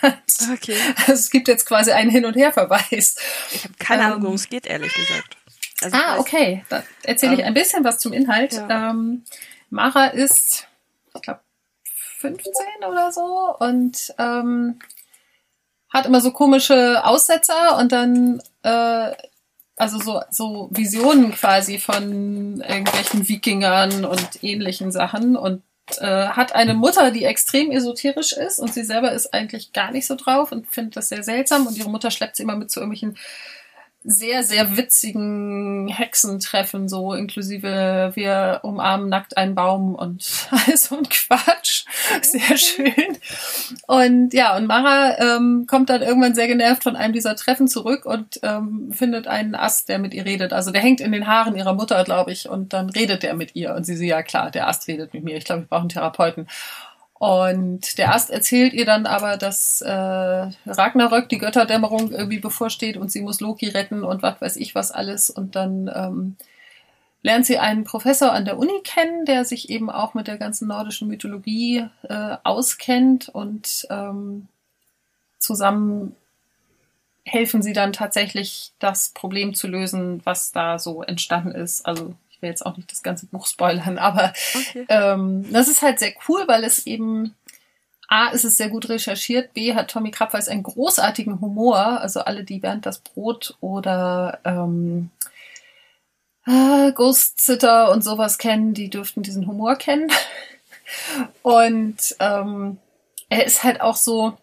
Okay. 0.51 0.75
Also 1.01 1.13
es 1.13 1.29
gibt 1.31 1.47
jetzt 1.47 1.65
quasi 1.65 1.91
einen 1.91 2.09
Hin- 2.09 2.25
und 2.25 2.35
Herverweis. 2.35 3.15
Ich 3.53 3.63
habe 3.63 3.73
keine 3.79 4.03
Ahnung, 4.05 4.17
Ähm, 4.17 4.23
worum 4.23 4.35
es 4.35 4.49
geht, 4.49 4.65
ehrlich 4.65 4.93
gesagt. 4.93 5.37
Also 5.81 5.95
ich 5.97 6.03
Ah, 6.03 6.15
weiß- 6.15 6.19
okay. 6.19 6.65
Da 6.69 6.83
erzähle 7.03 7.33
ich 7.35 7.39
Ähm, 7.39 7.45
ein 7.45 7.53
bisschen 7.53 7.83
was 7.83 7.99
zum 7.99 8.13
Inhalt. 8.13 8.53
ja. 8.53 8.89
Ähm, 8.91 9.23
Mara 9.69 10.07
ist, 10.07 10.67
ich 11.15 11.21
glaube, 11.21 11.39
15 12.23 12.53
oder 12.89 13.11
so 13.11 13.55
und 13.59 14.13
ähm, 14.17 14.79
hat 15.89 16.05
immer 16.05 16.21
so 16.21 16.31
komische 16.31 17.05
Aussetzer 17.05 17.77
und 17.77 17.91
dann 17.91 18.41
äh, 18.63 19.11
also 19.75 19.99
so, 19.99 20.21
so 20.29 20.69
Visionen 20.71 21.31
quasi 21.31 21.79
von 21.79 22.61
irgendwelchen 22.61 23.27
Wikingern 23.27 24.05
und 24.05 24.43
ähnlichen 24.43 24.91
Sachen 24.91 25.35
und 25.35 25.63
äh, 25.97 26.27
hat 26.27 26.55
eine 26.55 26.75
Mutter, 26.75 27.11
die 27.11 27.25
extrem 27.25 27.71
esoterisch 27.71 28.31
ist 28.31 28.59
und 28.59 28.73
sie 28.73 28.83
selber 28.83 29.11
ist 29.11 29.33
eigentlich 29.33 29.73
gar 29.73 29.91
nicht 29.91 30.07
so 30.07 30.15
drauf 30.15 30.53
und 30.53 30.67
findet 30.67 30.95
das 30.95 31.09
sehr 31.09 31.23
seltsam 31.23 31.67
und 31.67 31.77
ihre 31.77 31.89
Mutter 31.89 32.09
schleppt 32.09 32.37
sie 32.37 32.43
immer 32.43 32.55
mit 32.55 32.71
zu 32.71 32.79
irgendwelchen 32.79 33.17
sehr, 34.03 34.43
sehr 34.43 34.75
witzigen 34.75 35.87
Hexentreffen, 35.87 36.89
so 36.89 37.13
inklusive 37.13 38.11
wir 38.15 38.59
umarmen 38.63 39.09
nackt 39.09 39.37
einen 39.37 39.55
Baum 39.55 39.95
und 39.95 40.47
all 40.51 40.77
so 40.77 40.97
ein 40.97 41.07
Quatsch. 41.09 41.85
Sehr 42.21 42.57
schön. 42.57 43.17
Und 43.87 44.33
ja, 44.33 44.57
und 44.57 44.67
Mara 44.67 45.17
ähm, 45.19 45.65
kommt 45.67 45.89
dann 45.89 46.01
irgendwann 46.01 46.35
sehr 46.35 46.47
genervt 46.47 46.83
von 46.83 46.95
einem 46.95 47.13
dieser 47.13 47.35
Treffen 47.35 47.67
zurück 47.67 48.05
und 48.05 48.39
ähm, 48.43 48.91
findet 48.91 49.27
einen 49.27 49.55
Ast, 49.55 49.89
der 49.89 49.99
mit 49.99 50.13
ihr 50.13 50.25
redet. 50.25 50.53
Also 50.53 50.71
der 50.71 50.81
hängt 50.81 50.99
in 51.01 51.11
den 51.11 51.27
Haaren 51.27 51.55
ihrer 51.55 51.73
Mutter, 51.73 52.03
glaube 52.03 52.31
ich, 52.31 52.49
und 52.49 52.73
dann 52.73 52.89
redet 52.89 53.23
der 53.23 53.33
mit 53.33 53.55
ihr. 53.55 53.73
Und 53.73 53.85
sie 53.85 53.95
so, 53.95 54.03
ja 54.03 54.21
klar, 54.21 54.51
der 54.51 54.67
Ast 54.67 54.87
redet 54.87 55.13
mit 55.13 55.23
mir. 55.23 55.37
Ich 55.37 55.45
glaube, 55.45 55.63
ich 55.63 55.69
brauche 55.69 55.81
einen 55.81 55.89
Therapeuten. 55.89 56.47
Und 57.23 57.99
der 57.99 58.13
Ast 58.13 58.31
erzählt 58.31 58.73
ihr 58.73 58.83
dann 58.83 59.05
aber, 59.05 59.37
dass 59.37 59.79
äh, 59.79 59.89
Ragnarök, 59.89 61.29
die 61.29 61.37
Götterdämmerung, 61.37 62.11
irgendwie 62.11 62.39
bevorsteht 62.39 62.97
und 62.97 63.13
sie 63.13 63.21
muss 63.21 63.39
Loki 63.39 63.69
retten 63.69 64.03
und 64.03 64.21
was 64.21 64.41
weiß 64.41 64.57
ich 64.57 64.75
was 64.75 64.91
alles. 64.91 65.29
Und 65.29 65.55
dann 65.55 65.89
ähm, 65.95 66.35
lernt 67.21 67.45
sie 67.45 67.59
einen 67.59 67.85
Professor 67.85 68.33
an 68.33 68.43
der 68.43 68.59
Uni 68.59 68.81
kennen, 68.83 69.23
der 69.23 69.45
sich 69.45 69.69
eben 69.69 69.89
auch 69.89 70.15
mit 70.15 70.27
der 70.27 70.37
ganzen 70.37 70.67
nordischen 70.67 71.07
Mythologie 71.07 71.85
äh, 72.09 72.35
auskennt 72.43 73.29
und 73.29 73.87
ähm, 73.89 74.49
zusammen 75.39 76.17
helfen 77.23 77.61
sie 77.61 77.71
dann 77.71 77.93
tatsächlich, 77.93 78.73
das 78.79 79.11
Problem 79.11 79.53
zu 79.53 79.69
lösen, 79.69 80.19
was 80.25 80.51
da 80.51 80.77
so 80.77 81.03
entstanden 81.03 81.51
ist. 81.51 81.85
Also 81.85 82.15
will 82.43 82.49
jetzt 82.49 82.63
auch 82.65 82.77
nicht 82.77 82.91
das 82.91 83.01
ganze 83.01 83.25
Buch 83.25 83.47
spoilern, 83.47 83.97
aber 83.97 84.31
Okay. 84.55 84.85
ähm, 84.89 85.51
das 85.51 85.67
ist 85.67 85.81
halt 85.81 85.97
sehr 85.97 86.13
cool, 86.27 86.43
weil 86.47 86.63
es 86.63 86.85
eben 86.85 87.33
A 88.07 88.27
ist 88.27 88.43
es 88.45 88.57
sehr 88.57 88.69
gut 88.69 88.89
recherchiert, 88.89 89.53
B 89.55 89.73
hat 89.73 89.89
Tommy 89.89 90.11
Krabweis 90.11 90.47
einen 90.47 90.61
großartigen 90.61 91.41
Humor, 91.41 91.77
also 92.01 92.19
alle, 92.19 92.43
die 92.43 92.61
während 92.61 92.85
das 92.85 92.99
Brot 92.99 93.55
oder 93.59 94.37
ähm, 94.43 95.09
äh, 96.45 96.91
Ghost 96.91 97.41
Sitter 97.41 97.89
und 97.91 98.03
sowas 98.03 98.37
kennen, 98.37 98.75
die 98.75 98.89
dürften 98.89 99.23
diesen 99.23 99.47
Humor 99.47 99.77
kennen. 99.77 100.11
Und 101.41 102.15
ähm, 102.19 102.77
er 103.29 103.45
ist 103.45 103.63
halt 103.63 103.81
auch 103.81 103.95
so, 103.95 104.37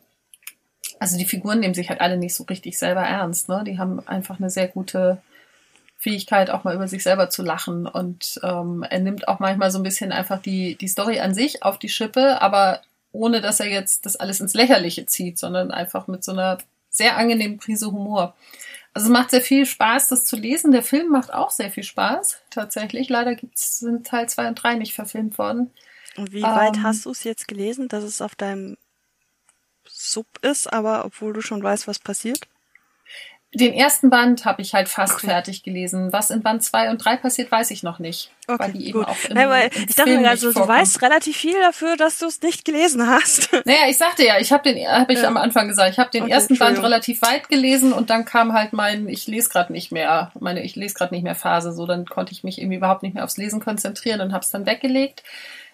also 0.99 1.17
die 1.19 1.27
Figuren 1.27 1.61
nehmen 1.61 1.75
sich 1.75 1.91
halt 1.91 2.01
alle 2.01 2.17
nicht 2.17 2.35
so 2.35 2.45
richtig 2.45 2.79
selber 2.79 3.03
ernst, 3.03 3.49
ne? 3.49 3.63
Die 3.65 3.79
haben 3.79 4.07
einfach 4.09 4.39
eine 4.39 4.51
sehr 4.51 4.67
gute 4.67 5.21
Fähigkeit, 6.01 6.49
auch 6.49 6.65
mal 6.65 6.75
über 6.75 6.89
sich 6.89 7.03
selber 7.03 7.29
zu 7.29 7.43
lachen. 7.43 7.87
Und 7.87 8.41
ähm, 8.43 8.83
er 8.89 9.01
nimmt 9.01 9.29
auch 9.29 9.39
manchmal 9.39 9.71
so 9.71 9.79
ein 9.79 9.83
bisschen 9.83 10.13
einfach 10.13 10.41
die, 10.41 10.75
die 10.77 10.89
Story 10.89 11.21
an 11.21 11.35
sich 11.35 11.63
auf 11.63 11.79
die 11.79 11.91
Schippe, 11.91 12.41
aber 12.41 12.81
ohne 13.13 13.43
dass 13.43 13.61
er 13.61 13.69
jetzt 13.69 14.07
das 14.07 14.17
alles 14.17 14.41
ins 14.41 14.55
Lächerliche 14.55 15.05
zieht, 15.05 15.39
sondern 15.39 15.71
einfach 15.71 16.07
mit 16.07 16.25
so 16.25 16.33
einer 16.33 16.57
sehr 16.89 17.19
angenehmen 17.19 17.59
Prise 17.59 17.93
Humor. 17.93 18.35
Also 18.95 19.09
es 19.09 19.13
macht 19.13 19.31
sehr 19.31 19.43
viel 19.43 19.67
Spaß, 19.67 20.09
das 20.09 20.25
zu 20.25 20.37
lesen. 20.37 20.73
Der 20.73 20.83
Film 20.83 21.11
macht 21.11 21.35
auch 21.35 21.51
sehr 21.51 21.71
viel 21.71 21.85
Spaß, 21.85 22.41
tatsächlich. 22.49 23.11
Leider 23.11 23.35
gibt's, 23.35 23.81
sind 23.81 24.07
Teil 24.07 24.27
2 24.27 24.49
und 24.49 24.55
3 24.55 24.77
nicht 24.77 24.95
verfilmt 24.95 25.37
worden. 25.37 25.71
Und 26.17 26.33
wie 26.33 26.43
weit 26.43 26.79
ähm, 26.79 26.83
hast 26.83 27.05
du 27.05 27.11
es 27.11 27.25
jetzt 27.25 27.47
gelesen, 27.47 27.89
dass 27.89 28.05
es 28.05 28.23
auf 28.23 28.35
deinem 28.35 28.79
Sub 29.87 30.27
ist, 30.41 30.73
aber 30.73 31.05
obwohl 31.05 31.35
du 31.35 31.43
schon 31.43 31.63
weißt, 31.63 31.87
was 31.87 31.99
passiert? 31.99 32.49
Den 33.53 33.73
ersten 33.73 34.11
Band 34.11 34.45
habe 34.45 34.63
ich 34.63 34.75
halt 34.75 34.89
fast 34.89 35.15
Okay. 35.15 35.27
fertig 35.27 35.65
gelesen. 35.65 36.13
Was 36.13 36.31
in 36.31 36.41
Band 36.41 36.63
2 36.63 36.89
und 36.91 37.05
3 37.05 37.17
passiert, 37.17 37.51
weiß 37.51 37.73
ich 37.73 37.83
noch 37.83 37.99
nicht. 37.99 38.31
weil 38.47 38.71
die 38.73 38.87
eben 38.89 38.99
gut. 39.01 39.09
auch 39.09 39.17
im, 39.29 39.37
weil 39.37 39.71
im 39.75 39.87
ich 39.89 39.95
dachte 39.97 40.11
mir 40.11 40.19
nicht 40.19 40.29
also, 40.29 40.53
du 40.53 40.69
weißt 40.69 41.03
relativ 41.03 41.37
viel 41.37 41.61
dafür, 41.61 41.97
dass 41.97 42.19
du 42.19 42.27
es 42.27 42.41
nicht 42.43 42.65
gelesen 42.65 43.09
hast. 43.09 43.49
Naja, 43.65 43.89
ich 43.89 43.99
sagte 43.99 44.25
ja, 44.25 44.39
ich 44.39 44.53
habe 44.53 44.73
den, 44.73 44.87
habe 44.89 45.13
ich 45.13 45.21
Ja. 45.21 45.27
am 45.27 45.37
Anfang 45.37 45.67
gesagt, 45.67 45.91
ich 45.91 45.99
habe 45.99 46.11
den 46.11 46.23
Okay, 46.25 46.33
ersten 46.33 46.59
Band 46.59 46.79
relativ 46.81 47.23
weit 47.23 47.49
gelesen 47.49 47.93
und 47.93 48.09
dann 48.09 48.25
kam 48.25 48.53
halt 48.53 48.73
mein, 48.73 49.09
ich 49.09 49.27
lese 49.27 49.49
gerade 49.49 49.73
nicht 49.73 49.91
mehr, 49.91 50.31
meine, 50.39 50.63
ich 50.63 50.77
lese 50.77 50.95
gerade 50.95 51.13
nicht 51.13 51.25
mehr 51.25 51.35
Phase, 51.35 51.73
so 51.73 51.87
dann 51.87 52.07
konnte 52.07 52.33
ich 52.33 52.45
mich 52.45 52.61
irgendwie 52.61 52.77
überhaupt 52.77 53.03
nicht 53.03 53.15
mehr 53.15 53.25
aufs 53.25 53.37
Lesen 53.37 53.59
konzentrieren 53.61 54.21
und 54.21 54.33
habe 54.33 54.45
es 54.45 54.51
dann 54.51 54.65
weggelegt. 54.67 55.25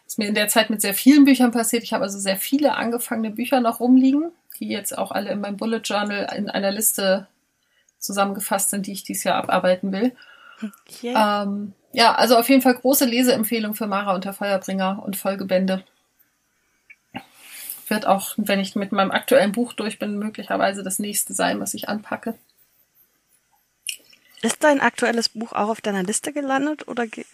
Ist 0.06 0.18
mir 0.18 0.28
in 0.28 0.34
der 0.34 0.48
Zeit 0.48 0.70
mit 0.70 0.80
sehr 0.80 0.94
vielen 0.94 1.24
Büchern 1.26 1.50
passiert. 1.50 1.82
Ich 1.82 1.92
habe 1.92 2.04
also 2.04 2.18
sehr 2.18 2.36
viele 2.36 2.74
angefangene 2.76 3.30
Bücher 3.30 3.60
noch 3.60 3.80
rumliegen, 3.80 4.30
die 4.60 4.68
jetzt 4.68 4.96
auch 4.96 5.10
alle 5.12 5.30
in 5.30 5.40
meinem 5.40 5.56
Bullet 5.58 5.80
Journal 5.84 6.32
in 6.36 6.48
einer 6.48 6.70
Liste 6.70 7.26
zusammengefasst 7.98 8.70
sind, 8.70 8.86
die 8.86 8.92
ich 8.92 9.04
dieses 9.04 9.24
Jahr 9.24 9.36
abarbeiten 9.36 9.92
will. 9.92 10.14
Yeah. 11.02 11.42
Ähm, 11.42 11.72
ja, 11.92 12.14
also 12.14 12.36
auf 12.36 12.48
jeden 12.48 12.62
Fall 12.62 12.74
große 12.74 13.04
Leseempfehlung 13.04 13.74
für 13.74 13.86
Mara 13.86 14.14
und 14.14 14.24
der 14.24 14.32
Feuerbringer 14.32 15.02
und 15.04 15.16
Folgebände. 15.16 15.84
Wird 17.88 18.06
auch, 18.06 18.34
wenn 18.36 18.60
ich 18.60 18.74
mit 18.74 18.92
meinem 18.92 19.12
aktuellen 19.12 19.52
Buch 19.52 19.72
durch 19.72 19.98
bin, 19.98 20.18
möglicherweise 20.18 20.82
das 20.82 20.98
nächste 20.98 21.34
sein, 21.34 21.60
was 21.60 21.74
ich 21.74 21.88
anpacke. 21.88 22.34
Ist 24.42 24.62
dein 24.62 24.80
aktuelles 24.80 25.28
Buch 25.28 25.52
auch 25.52 25.68
auf 25.68 25.80
deiner 25.80 26.02
Liste 26.02 26.32
gelandet 26.32 26.88
oder? 26.88 27.06
Ge 27.06 27.24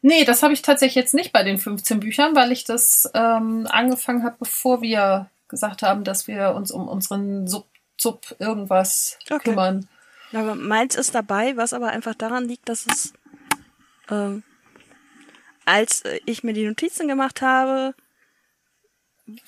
nee, 0.00 0.24
das 0.24 0.42
habe 0.42 0.54
ich 0.54 0.62
tatsächlich 0.62 0.94
jetzt 0.94 1.14
nicht 1.14 1.32
bei 1.32 1.42
den 1.42 1.58
15 1.58 2.00
Büchern, 2.00 2.34
weil 2.34 2.52
ich 2.52 2.64
das 2.64 3.10
ähm, 3.14 3.66
angefangen 3.70 4.24
habe, 4.24 4.36
bevor 4.38 4.80
wir 4.80 5.30
gesagt 5.48 5.82
haben, 5.82 6.04
dass 6.04 6.26
wir 6.26 6.54
uns 6.54 6.70
um 6.70 6.88
unseren 6.88 7.46
Sub, 7.46 7.66
Sub 7.96 8.36
irgendwas 8.38 9.18
okay. 9.30 9.50
kümmern. 9.50 9.88
Aber 10.32 10.54
meins 10.54 10.96
ist 10.96 11.14
dabei, 11.14 11.56
was 11.56 11.72
aber 11.72 11.88
einfach 11.88 12.14
daran 12.14 12.46
liegt, 12.46 12.68
dass 12.68 12.86
es, 12.86 13.12
ähm, 14.10 14.42
als 15.64 16.02
ich 16.24 16.42
mir 16.42 16.52
die 16.52 16.66
Notizen 16.66 17.08
gemacht 17.08 17.42
habe, 17.42 17.94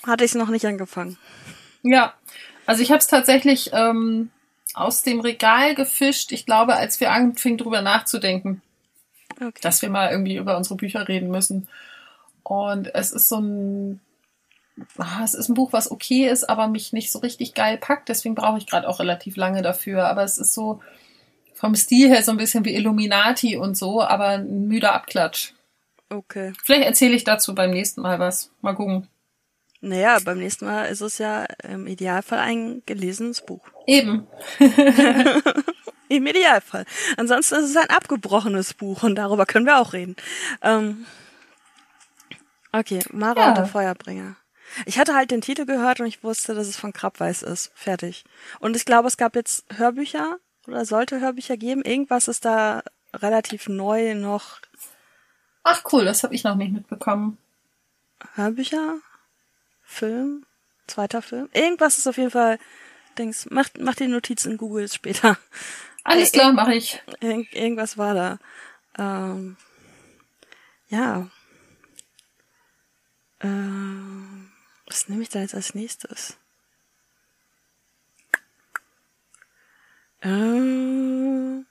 hatte 0.05 0.23
ich 0.23 0.31
es 0.31 0.35
noch 0.35 0.49
nicht 0.49 0.65
angefangen. 0.65 1.17
Ja, 1.83 2.13
also 2.65 2.81
ich 2.81 2.91
habe 2.91 2.99
es 2.99 3.07
tatsächlich 3.07 3.71
ähm, 3.73 4.31
aus 4.73 5.03
dem 5.03 5.19
Regal 5.19 5.75
gefischt. 5.75 6.31
Ich 6.31 6.45
glaube, 6.45 6.75
als 6.75 6.99
wir 6.99 7.11
anfingen, 7.11 7.57
drüber 7.57 7.81
nachzudenken, 7.81 8.61
okay. 9.35 9.59
dass 9.61 9.81
wir 9.81 9.89
mal 9.89 10.11
irgendwie 10.11 10.35
über 10.35 10.57
unsere 10.57 10.75
Bücher 10.75 11.07
reden 11.07 11.29
müssen. 11.29 11.67
Und 12.43 12.93
es 12.95 13.11
ist 13.11 13.29
so 13.29 13.39
ein, 13.39 14.01
ah, 14.97 15.21
es 15.23 15.33
ist 15.33 15.49
ein 15.49 15.53
Buch, 15.53 15.73
was 15.73 15.91
okay 15.91 16.27
ist, 16.29 16.49
aber 16.49 16.67
mich 16.67 16.93
nicht 16.93 17.11
so 17.11 17.19
richtig 17.19 17.53
geil 17.53 17.77
packt. 17.77 18.09
Deswegen 18.09 18.35
brauche 18.35 18.57
ich 18.57 18.67
gerade 18.67 18.87
auch 18.87 18.99
relativ 18.99 19.35
lange 19.35 19.61
dafür. 19.61 20.07
Aber 20.07 20.23
es 20.23 20.37
ist 20.37 20.53
so 20.53 20.81
vom 21.53 21.75
Stil 21.75 22.09
her 22.09 22.23
so 22.23 22.31
ein 22.31 22.37
bisschen 22.37 22.63
wie 22.65 22.75
Illuminati 22.75 23.57
und 23.57 23.75
so, 23.75 24.01
aber 24.01 24.29
ein 24.29 24.67
müder 24.67 24.93
Abklatsch. 24.93 25.53
Okay. 26.09 26.53
Vielleicht 26.63 26.85
erzähle 26.85 27.15
ich 27.15 27.23
dazu 27.23 27.53
beim 27.53 27.71
nächsten 27.71 28.01
Mal 28.01 28.17
was. 28.19 28.51
Mal 28.61 28.73
gucken. 28.73 29.07
Naja, 29.81 30.19
beim 30.23 30.39
nächsten 30.39 30.65
Mal 30.65 30.85
ist 30.85 31.01
es 31.01 31.19
ja 31.19 31.45
im 31.63 31.87
Idealfall 31.87 32.39
ein 32.39 32.81
gelesenes 32.85 33.41
Buch. 33.41 33.61
Eben. 33.87 34.27
Im 36.09 36.25
Idealfall. 36.25 36.85
Ansonsten 37.17 37.55
ist 37.55 37.69
es 37.69 37.77
ein 37.77 37.89
abgebrochenes 37.89 38.73
Buch 38.73 39.03
und 39.03 39.15
darüber 39.15 39.45
können 39.45 39.67
wir 39.67 39.79
auch 39.79 39.93
reden. 39.93 40.15
Ähm, 40.63 41.05
okay, 42.71 42.99
Mara 43.11 43.39
ja. 43.39 43.49
und 43.49 43.57
der 43.57 43.65
Feuerbringer. 43.67 44.35
Ich 44.85 44.99
hatte 44.99 45.15
halt 45.15 45.31
den 45.31 45.41
Titel 45.41 45.65
gehört 45.65 45.99
und 45.99 46.05
ich 46.05 46.23
wusste, 46.23 46.53
dass 46.55 46.67
es 46.67 46.77
von 46.77 46.93
Krabbeis 46.93 47.41
ist. 47.41 47.71
Fertig. 47.75 48.23
Und 48.59 48.75
ich 48.75 48.85
glaube, 48.85 49.07
es 49.07 49.17
gab 49.17 49.35
jetzt 49.35 49.65
Hörbücher 49.75 50.37
oder 50.67 50.85
sollte 50.85 51.19
Hörbücher 51.19 51.57
geben. 51.57 51.83
Irgendwas 51.83 52.27
ist 52.27 52.45
da 52.45 52.83
relativ 53.13 53.67
neu 53.67 54.15
noch. 54.15 54.59
Ach 55.63 55.83
cool, 55.91 56.05
das 56.05 56.23
habe 56.23 56.35
ich 56.35 56.43
noch 56.43 56.55
nicht 56.55 56.71
mitbekommen. 56.71 57.37
Hörbücher? 58.35 58.99
Film, 59.83 60.45
zweiter 60.87 61.21
Film. 61.21 61.49
Irgendwas 61.53 61.97
ist 61.97 62.07
auf 62.07 62.17
jeden 62.17 62.31
Fall, 62.31 62.59
denkst, 63.17 63.47
mach, 63.49 63.69
mach 63.79 63.95
die 63.95 64.07
Notizen, 64.07 64.57
Google 64.57 64.87
später. 64.87 65.37
Alles 66.03 66.31
klar, 66.31 66.53
mache 66.53 66.75
ich. 66.75 67.01
Irgend, 67.19 67.53
irgendwas 67.53 67.97
war 67.97 68.13
da. 68.13 68.39
Ähm, 68.97 69.57
ja. 70.89 71.27
Ähm, 73.41 74.38
was 74.89 75.07
nehme 75.07 75.21
ich 75.21 75.29
da 75.29 75.39
jetzt 75.39 75.55
als 75.55 75.75
nächstes? 75.75 76.37
Ähm, 80.21 81.65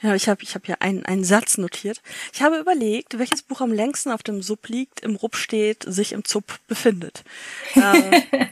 ja, 0.00 0.14
ich 0.14 0.28
habe 0.28 0.42
ich 0.42 0.54
hab 0.54 0.66
hier 0.66 0.80
einen, 0.80 1.04
einen 1.04 1.24
Satz 1.24 1.58
notiert. 1.58 2.00
Ich 2.32 2.42
habe 2.42 2.58
überlegt, 2.58 3.18
welches 3.18 3.42
Buch 3.42 3.60
am 3.60 3.72
längsten 3.72 4.10
auf 4.10 4.22
dem 4.22 4.42
Sub 4.42 4.68
liegt, 4.68 5.00
im 5.00 5.16
Rupp 5.16 5.36
steht, 5.36 5.84
sich 5.86 6.12
im 6.12 6.24
Zup 6.24 6.58
befindet. 6.66 7.24
Äh, 7.74 8.46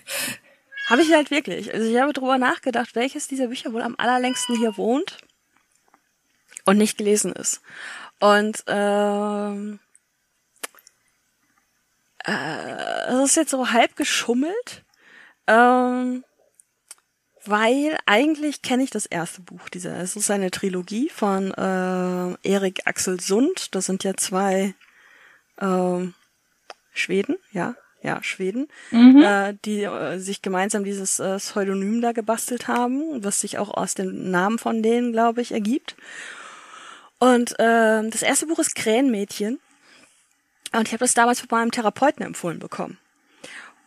habe 0.88 1.02
ich 1.02 1.12
halt 1.12 1.30
wirklich. 1.30 1.72
Also 1.72 1.88
ich 1.88 1.98
habe 1.98 2.12
drüber 2.12 2.38
nachgedacht, 2.38 2.94
welches 2.96 3.28
dieser 3.28 3.46
Bücher 3.46 3.72
wohl 3.72 3.82
am 3.82 3.94
allerlängsten 3.96 4.58
hier 4.58 4.76
wohnt 4.76 5.18
und 6.64 6.76
nicht 6.76 6.98
gelesen 6.98 7.32
ist. 7.32 7.62
Und 8.18 8.64
ähm, 8.66 9.78
äh, 9.78 9.91
es 12.24 13.30
ist 13.30 13.36
jetzt 13.36 13.50
so 13.50 13.70
halb 13.70 13.96
geschummelt. 13.96 14.84
Ähm, 15.46 16.24
weil 17.44 17.98
eigentlich 18.06 18.62
kenne 18.62 18.84
ich 18.84 18.90
das 18.90 19.06
erste 19.06 19.40
Buch 19.40 19.68
dieser. 19.68 19.98
Es 19.98 20.14
ist 20.16 20.30
eine 20.30 20.50
Trilogie 20.50 21.08
von 21.08 21.52
äh, 21.52 22.48
Erik 22.48 22.86
Axel 22.86 23.20
Sund. 23.20 23.74
Das 23.74 23.86
sind 23.86 24.04
ja 24.04 24.14
zwei 24.14 24.74
äh, 25.56 26.06
Schweden, 26.92 27.36
ja, 27.50 27.74
ja, 28.02 28.22
Schweden, 28.22 28.68
mhm. 28.90 29.22
äh, 29.22 29.54
die 29.64 29.82
äh, 29.82 30.18
sich 30.18 30.42
gemeinsam 30.42 30.84
dieses 30.84 31.18
äh, 31.18 31.38
Pseudonym 31.38 32.00
da 32.00 32.12
gebastelt 32.12 32.68
haben, 32.68 33.24
was 33.24 33.40
sich 33.40 33.58
auch 33.58 33.70
aus 33.70 33.94
dem 33.94 34.30
Namen 34.30 34.58
von 34.58 34.82
denen, 34.82 35.12
glaube 35.12 35.40
ich, 35.40 35.52
ergibt. 35.52 35.96
Und 37.18 37.58
äh, 37.58 38.08
das 38.08 38.22
erste 38.22 38.46
Buch 38.46 38.58
ist 38.58 38.74
Krähenmädchen. 38.74 39.60
Und 40.72 40.88
ich 40.88 40.92
habe 40.92 41.04
das 41.04 41.14
damals 41.14 41.40
von 41.40 41.48
meinem 41.50 41.70
Therapeuten 41.70 42.24
empfohlen 42.24 42.58
bekommen. 42.58 42.98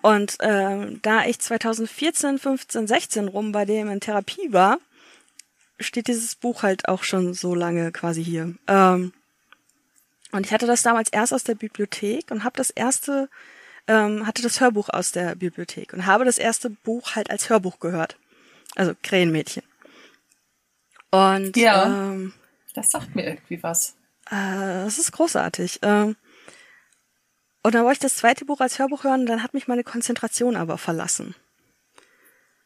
Und 0.01 0.39
äh, 0.39 0.97
da 1.01 1.25
ich 1.25 1.39
2014, 1.39 2.37
15, 2.37 2.87
16 2.87 3.27
rum 3.27 3.51
bei 3.51 3.65
dem 3.65 3.89
in 3.89 3.99
Therapie 3.99 4.53
war, 4.53 4.77
steht 5.79 6.07
dieses 6.07 6.35
Buch 6.35 6.63
halt 6.63 6.87
auch 6.87 7.03
schon 7.03 7.33
so 7.33 7.55
lange 7.55 7.91
quasi 7.91 8.23
hier. 8.23 8.53
Ähm, 8.67 9.13
und 10.31 10.45
ich 10.45 10.53
hatte 10.53 10.67
das 10.67 10.83
damals 10.83 11.09
erst 11.09 11.33
aus 11.33 11.43
der 11.43 11.55
Bibliothek 11.55 12.29
und 12.29 12.43
habe 12.43 12.57
das 12.57 12.69
erste, 12.69 13.29
ähm, 13.87 14.27
hatte 14.27 14.43
das 14.43 14.59
Hörbuch 14.59 14.89
aus 14.89 15.11
der 15.11 15.35
Bibliothek 15.35 15.93
und 15.93 16.05
habe 16.05 16.25
das 16.25 16.37
erste 16.37 16.69
Buch 16.69 17.15
halt 17.15 17.31
als 17.31 17.49
Hörbuch 17.49 17.79
gehört. 17.79 18.17
Also 18.75 18.93
Krähenmädchen. 19.01 19.63
Und 21.09 21.55
ja, 21.55 21.85
ähm, 21.85 22.33
das 22.73 22.89
sagt 22.89 23.15
mir 23.15 23.25
irgendwie 23.25 23.63
was. 23.63 23.95
Äh, 24.29 24.83
das 24.83 24.97
ist 24.97 25.13
großartig. 25.13 25.79
Ähm, 25.81 26.17
und 27.65 27.73
dann 27.73 27.83
wollte 27.83 27.93
ich 27.93 28.11
das 28.11 28.17
zweite 28.17 28.45
Buch 28.45 28.59
als 28.59 28.77
Hörbuch 28.77 29.05
hören 29.05 29.25
dann 29.25 29.41
hat 29.41 29.55
mich 29.55 29.67
meine 29.67 29.83
Konzentration 29.83 30.55
aber 30.55 30.77
verlassen. 30.77 31.33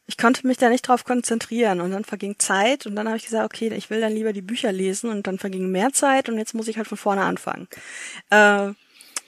Ich 0.07 0.17
konnte 0.17 0.45
mich 0.45 0.57
da 0.57 0.67
nicht 0.67 0.85
drauf 0.85 1.05
konzentrieren 1.05 1.79
und 1.79 1.91
dann 1.91 2.03
verging 2.03 2.37
Zeit 2.37 2.85
und 2.85 2.97
dann 2.97 3.07
habe 3.07 3.15
ich 3.15 3.23
gesagt, 3.23 3.45
okay, 3.45 3.73
ich 3.73 3.89
will 3.89 4.01
dann 4.01 4.11
lieber 4.11 4.33
die 4.33 4.41
Bücher 4.41 4.73
lesen 4.73 5.09
und 5.09 5.25
dann 5.25 5.39
verging 5.39 5.71
mehr 5.71 5.93
Zeit 5.93 6.27
und 6.27 6.37
jetzt 6.37 6.53
muss 6.53 6.67
ich 6.67 6.75
halt 6.75 6.89
von 6.89 6.97
vorne 6.97 7.21
anfangen. 7.21 7.69
Äh, 8.29 8.73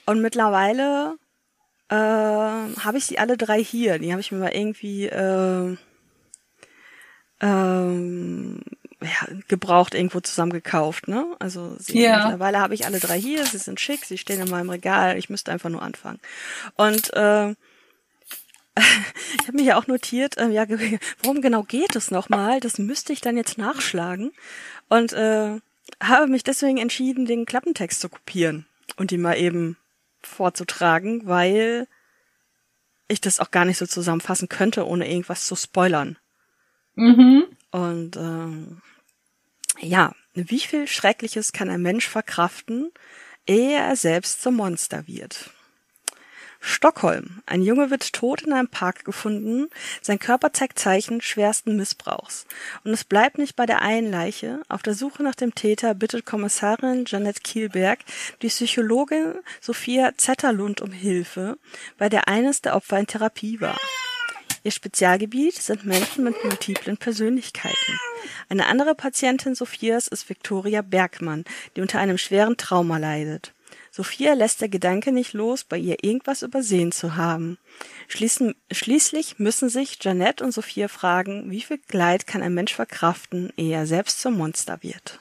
und 0.04 0.20
mittlerweile 0.20 1.16
äh, 1.88 1.94
habe 1.94 2.98
ich 2.98 3.06
sie 3.06 3.18
alle 3.18 3.38
drei 3.38 3.64
hier. 3.64 3.98
Die 3.98 4.12
habe 4.12 4.20
ich 4.20 4.30
mir 4.30 4.40
mal 4.40 4.54
irgendwie 4.54 5.06
äh, 5.06 5.74
ähm, 7.40 8.60
ja, 9.02 9.34
gebraucht 9.48 9.94
irgendwo 9.94 10.20
zusammen 10.20 10.52
gekauft, 10.52 11.08
ne? 11.08 11.26
Also 11.38 11.76
sie, 11.78 12.02
ja. 12.02 12.18
mittlerweile 12.18 12.60
habe 12.60 12.74
ich 12.74 12.86
alle 12.86 13.00
drei 13.00 13.20
hier, 13.20 13.44
sie 13.44 13.58
sind 13.58 13.80
schick, 13.80 14.04
sie 14.04 14.18
stehen 14.18 14.40
in 14.40 14.50
meinem 14.50 14.70
Regal, 14.70 15.18
ich 15.18 15.30
müsste 15.30 15.52
einfach 15.52 15.70
nur 15.70 15.82
anfangen. 15.82 16.20
Und 16.76 17.12
äh, 17.14 17.50
ich 18.78 19.48
habe 19.48 19.56
mir 19.56 19.64
ja 19.64 19.76
auch 19.76 19.86
notiert, 19.86 20.38
äh, 20.38 20.48
ja, 20.48 20.66
worum 21.22 21.42
genau 21.42 21.62
geht 21.62 21.96
es 21.96 22.10
nochmal? 22.10 22.60
Das 22.60 22.78
müsste 22.78 23.12
ich 23.12 23.20
dann 23.20 23.36
jetzt 23.36 23.58
nachschlagen. 23.58 24.32
Und 24.88 25.12
äh, 25.12 25.60
habe 26.02 26.26
mich 26.28 26.44
deswegen 26.44 26.78
entschieden, 26.78 27.26
den 27.26 27.46
Klappentext 27.46 28.00
zu 28.00 28.08
kopieren 28.08 28.66
und 28.96 29.12
ihn 29.12 29.22
mal 29.22 29.36
eben 29.36 29.76
vorzutragen, 30.22 31.26
weil 31.26 31.86
ich 33.08 33.20
das 33.20 33.40
auch 33.40 33.50
gar 33.50 33.64
nicht 33.64 33.78
so 33.78 33.86
zusammenfassen 33.86 34.48
könnte, 34.48 34.86
ohne 34.86 35.08
irgendwas 35.10 35.46
zu 35.46 35.56
spoilern. 35.56 36.16
Mhm. 36.94 37.44
Und 37.70 38.16
ähm, 38.16 38.80
ja, 39.82 40.14
wie 40.34 40.60
viel 40.60 40.86
Schreckliches 40.86 41.52
kann 41.52 41.68
ein 41.68 41.82
Mensch 41.82 42.08
verkraften, 42.08 42.90
ehe 43.46 43.76
er 43.76 43.96
selbst 43.96 44.42
zum 44.42 44.54
Monster 44.56 45.06
wird? 45.06 45.50
Stockholm. 46.64 47.42
Ein 47.44 47.62
Junge 47.62 47.90
wird 47.90 48.12
tot 48.12 48.42
in 48.42 48.52
einem 48.52 48.68
Park 48.68 49.04
gefunden. 49.04 49.66
Sein 50.00 50.20
Körper 50.20 50.52
zeigt 50.52 50.78
Zeichen 50.78 51.20
schwersten 51.20 51.76
Missbrauchs. 51.76 52.46
Und 52.84 52.92
es 52.92 53.02
bleibt 53.02 53.36
nicht 53.36 53.56
bei 53.56 53.66
der 53.66 53.82
einen 53.82 54.12
Leiche. 54.12 54.62
Auf 54.68 54.82
der 54.82 54.94
Suche 54.94 55.24
nach 55.24 55.34
dem 55.34 55.56
Täter 55.56 55.92
bittet 55.94 56.24
Kommissarin 56.24 57.04
Janet 57.04 57.42
Kielberg 57.42 57.98
die 58.42 58.48
Psychologin 58.48 59.34
Sophia 59.60 60.12
Zetterlund 60.16 60.80
um 60.80 60.92
Hilfe, 60.92 61.58
bei 61.98 62.08
der 62.08 62.28
eines 62.28 62.62
der 62.62 62.76
Opfer 62.76 63.00
in 63.00 63.08
Therapie 63.08 63.60
war. 63.60 63.78
Ihr 64.64 64.70
Spezialgebiet 64.70 65.54
sind 65.54 65.84
Menschen 65.84 66.24
mit 66.24 66.44
multiplen 66.44 66.96
Persönlichkeiten. 66.96 67.98
Eine 68.48 68.66
andere 68.66 68.94
Patientin 68.94 69.54
Sophias 69.54 70.06
ist 70.06 70.28
Victoria 70.28 70.82
Bergmann, 70.82 71.44
die 71.74 71.80
unter 71.80 71.98
einem 71.98 72.18
schweren 72.18 72.56
Trauma 72.56 72.98
leidet. 72.98 73.52
Sophia 73.90 74.34
lässt 74.34 74.60
der 74.60 74.68
Gedanke 74.68 75.12
nicht 75.12 75.32
los, 75.32 75.64
bei 75.64 75.76
ihr 75.76 76.02
irgendwas 76.02 76.42
übersehen 76.42 76.92
zu 76.92 77.16
haben. 77.16 77.58
Schließen, 78.08 78.54
schließlich 78.70 79.38
müssen 79.38 79.68
sich 79.68 79.98
Janette 80.00 80.44
und 80.44 80.52
Sophia 80.52 80.88
fragen, 80.88 81.50
wie 81.50 81.60
viel 81.60 81.80
Leid 81.90 82.26
kann 82.26 82.42
ein 82.42 82.54
Mensch 82.54 82.74
verkraften, 82.74 83.52
ehe 83.56 83.74
er 83.74 83.86
selbst 83.86 84.20
zum 84.20 84.36
Monster 84.36 84.82
wird. 84.82 85.20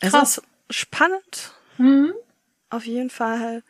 Es 0.00 0.14
ist 0.14 0.42
spannend. 0.70 1.54
Mhm. 1.78 2.12
Auf 2.74 2.86
jeden 2.86 3.10
Fall. 3.10 3.62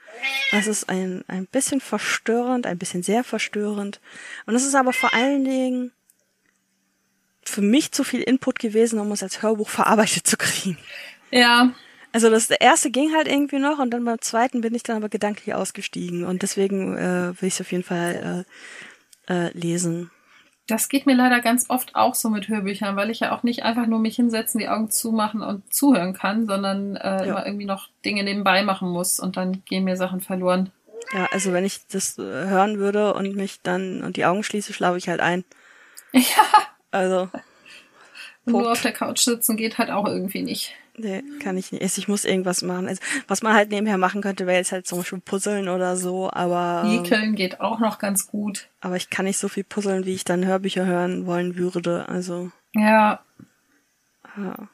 Es 0.51 0.67
ist 0.67 0.88
ein, 0.88 1.25
ein 1.29 1.45
bisschen 1.45 1.83
verstörend, 1.83 2.67
ein 2.67 2.79
bisschen 2.79 3.03
sehr 3.03 3.23
verstörend. 3.23 4.01
Und 4.47 4.55
es 4.55 4.64
ist 4.64 4.75
aber 4.75 4.95
vor 4.95 5.12
allen 5.12 5.45
Dingen 5.45 5.93
für 7.45 7.61
mich 7.61 7.93
zu 7.93 8.03
viel 8.03 8.23
Input 8.23 8.59
gewesen, 8.59 8.99
um 8.99 9.12
es 9.12 9.23
als 9.23 9.43
Hörbuch 9.43 9.69
verarbeitet 9.69 10.27
zu 10.27 10.38
kriegen. 10.38 10.79
Ja. 11.31 11.75
Also 12.12 12.31
das 12.31 12.49
erste 12.49 12.90
ging 12.90 13.12
halt 13.14 13.29
irgendwie 13.29 13.59
noch 13.59 13.79
und 13.79 13.90
dann 13.90 14.07
beim 14.07 14.23
zweiten 14.23 14.62
bin 14.62 14.75
ich 14.75 14.85
dann 14.85 14.97
aber 14.97 15.11
gedanklich 15.11 15.55
ausgestiegen 15.55 16.25
und 16.25 16.40
deswegen 16.40 16.97
äh, 16.97 17.38
will 17.38 17.49
ich 17.49 17.55
es 17.55 17.61
auf 17.61 17.73
jeden 17.73 17.85
Fall 17.85 18.47
äh, 19.29 19.35
äh, 19.35 19.51
lesen. 19.53 20.11
Das 20.66 20.88
geht 20.88 21.05
mir 21.05 21.14
leider 21.14 21.40
ganz 21.40 21.68
oft 21.68 21.94
auch 21.94 22.14
so 22.14 22.31
mit 22.31 22.48
Hörbüchern, 22.48 22.96
weil 22.96 23.11
ich 23.11 23.20
ja 23.20 23.37
auch 23.37 23.42
nicht 23.42 23.64
einfach 23.64 23.87
nur 23.87 23.98
mich 23.98 24.16
hinsetzen, 24.16 24.59
die 24.59 24.68
Augen 24.68 24.90
zumachen 24.90 25.42
und 25.42 25.72
zuhören 25.72 26.14
kann, 26.14 26.46
sondern 26.46 26.96
äh, 26.96 27.18
Ja. 27.18 27.22
immer 27.24 27.46
irgendwie 27.46 27.66
noch 27.66 27.88
Dinge 28.05 28.24
nebenbei 28.24 28.62
machen 28.62 28.88
muss 28.88 29.20
und 29.20 29.37
dann 29.37 29.62
gehen 29.66 29.85
mir 29.85 29.96
Sachen 29.96 30.20
verloren. 30.22 30.70
Ja, 31.12 31.29
also 31.33 31.53
wenn 31.53 31.66
ich 31.66 31.87
das 31.88 32.18
äh, 32.18 32.22
hören 32.22 32.79
würde 32.79 33.12
und 33.12 33.37
mich 33.37 33.61
dann 33.62 34.03
und 34.03 34.16
die 34.16 34.24
Augen 34.24 34.42
schließe, 34.42 34.72
schlafe 34.72 34.96
ich 34.98 35.09
halt 35.09 35.20
ein. 35.20 35.44
Ja. 36.12 36.22
Also, 36.92 37.29
nur 38.44 38.70
auf 38.70 38.83
der 38.83 38.92
Couch 38.92 39.18
sitzen 39.18 39.57
geht 39.57 39.79
halt 39.79 39.90
auch 39.90 40.07
irgendwie 40.07 40.42
nicht. 40.42 40.74
Nee, 40.96 41.22
kann 41.40 41.57
ich 41.57 41.72
nicht. 41.72 41.98
Ich 41.98 42.09
muss 42.09 42.24
irgendwas 42.24 42.62
machen. 42.62 42.88
Also, 42.88 43.00
was 43.28 43.42
man 43.42 43.54
halt 43.54 43.70
nebenher 43.70 43.98
machen 43.98 44.22
könnte, 44.22 44.46
wäre 44.46 44.59
jetzt 44.59 44.72
halt 44.72 44.87
zum 44.87 44.98
Beispiel 44.98 45.20
Puzzeln 45.20 45.68
oder 45.68 45.96
so, 45.96 46.30
aber, 46.30 46.88
Häkeln 46.88 47.35
geht 47.35 47.61
auch 47.61 47.78
noch 47.80 47.98
ganz 47.98 48.26
gut. 48.26 48.68
aber 48.80 48.96
ich 48.96 49.11
kann 49.11 49.24
nicht 49.24 49.38
so 49.38 49.48
viel 49.48 49.64
puzzeln, 49.64 50.04
wie 50.07 50.14
ich 50.14 50.24
dann 50.24 50.44
Hörbücher 50.46 50.87
hören 50.87 51.26
wollen 51.26 51.57
würde. 51.57 52.09
Also, 52.09 52.50
Ja. 52.74 53.20
ja. 54.37 54.68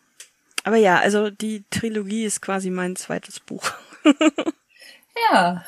Aber 0.64 0.76
ja, 0.76 0.98
also 0.98 1.30
die 1.30 1.64
Trilogie 1.70 2.24
ist 2.24 2.42
quasi 2.42 2.70
mein 2.70 2.96
zweites 2.96 3.40
Buch. 3.40 3.70
Ja. 5.32 5.64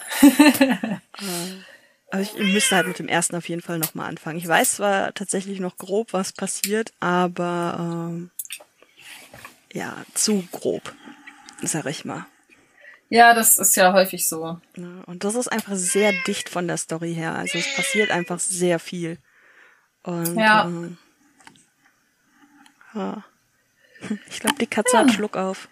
Also 2.10 2.36
ich 2.36 2.52
müsste 2.52 2.76
halt 2.76 2.88
mit 2.88 2.98
dem 2.98 3.08
ersten 3.08 3.36
auf 3.36 3.48
jeden 3.48 3.62
Fall 3.62 3.78
nochmal 3.78 4.08
anfangen. 4.08 4.38
Ich 4.38 4.46
weiß 4.46 4.76
zwar 4.76 5.14
tatsächlich 5.14 5.60
noch 5.60 5.76
grob, 5.78 6.12
was 6.12 6.32
passiert, 6.32 6.92
aber 7.00 7.76
ähm, 7.78 8.30
ja, 9.72 9.96
zu 10.14 10.44
grob, 10.52 10.92
sag 11.62 11.87
ich 11.87 12.04
mal. 12.04 12.26
Ja, 13.08 13.35
das 13.35 13.58
ist 13.58 13.76
ja 13.76 13.92
häufig 13.92 14.26
so. 14.26 14.58
Ja, 14.76 15.02
Und 15.06 15.24
das 15.24 15.35
ist 15.35 15.48
einfach 15.48 15.74
sehr 15.74 16.12
dicht 16.26 16.48
von 16.48 16.66
der 16.66 16.78
Story 16.78 17.14
her. 17.14 17.35
Also 17.35 17.58
es 17.58 17.74
passiert 17.76 18.11
einfach 18.11 18.38
sehr 18.40 18.78
viel. 18.78 19.18
Und 20.02 20.37
Ja. 20.37 20.64
ähm, 20.64 20.96
ja. 22.94 23.24
Ich 24.28 24.40
glaube, 24.40 24.56
die 24.58 24.66
Katze 24.66 24.98
hat 24.98 25.12
Schluck 25.12 25.37
auf. 25.37 25.68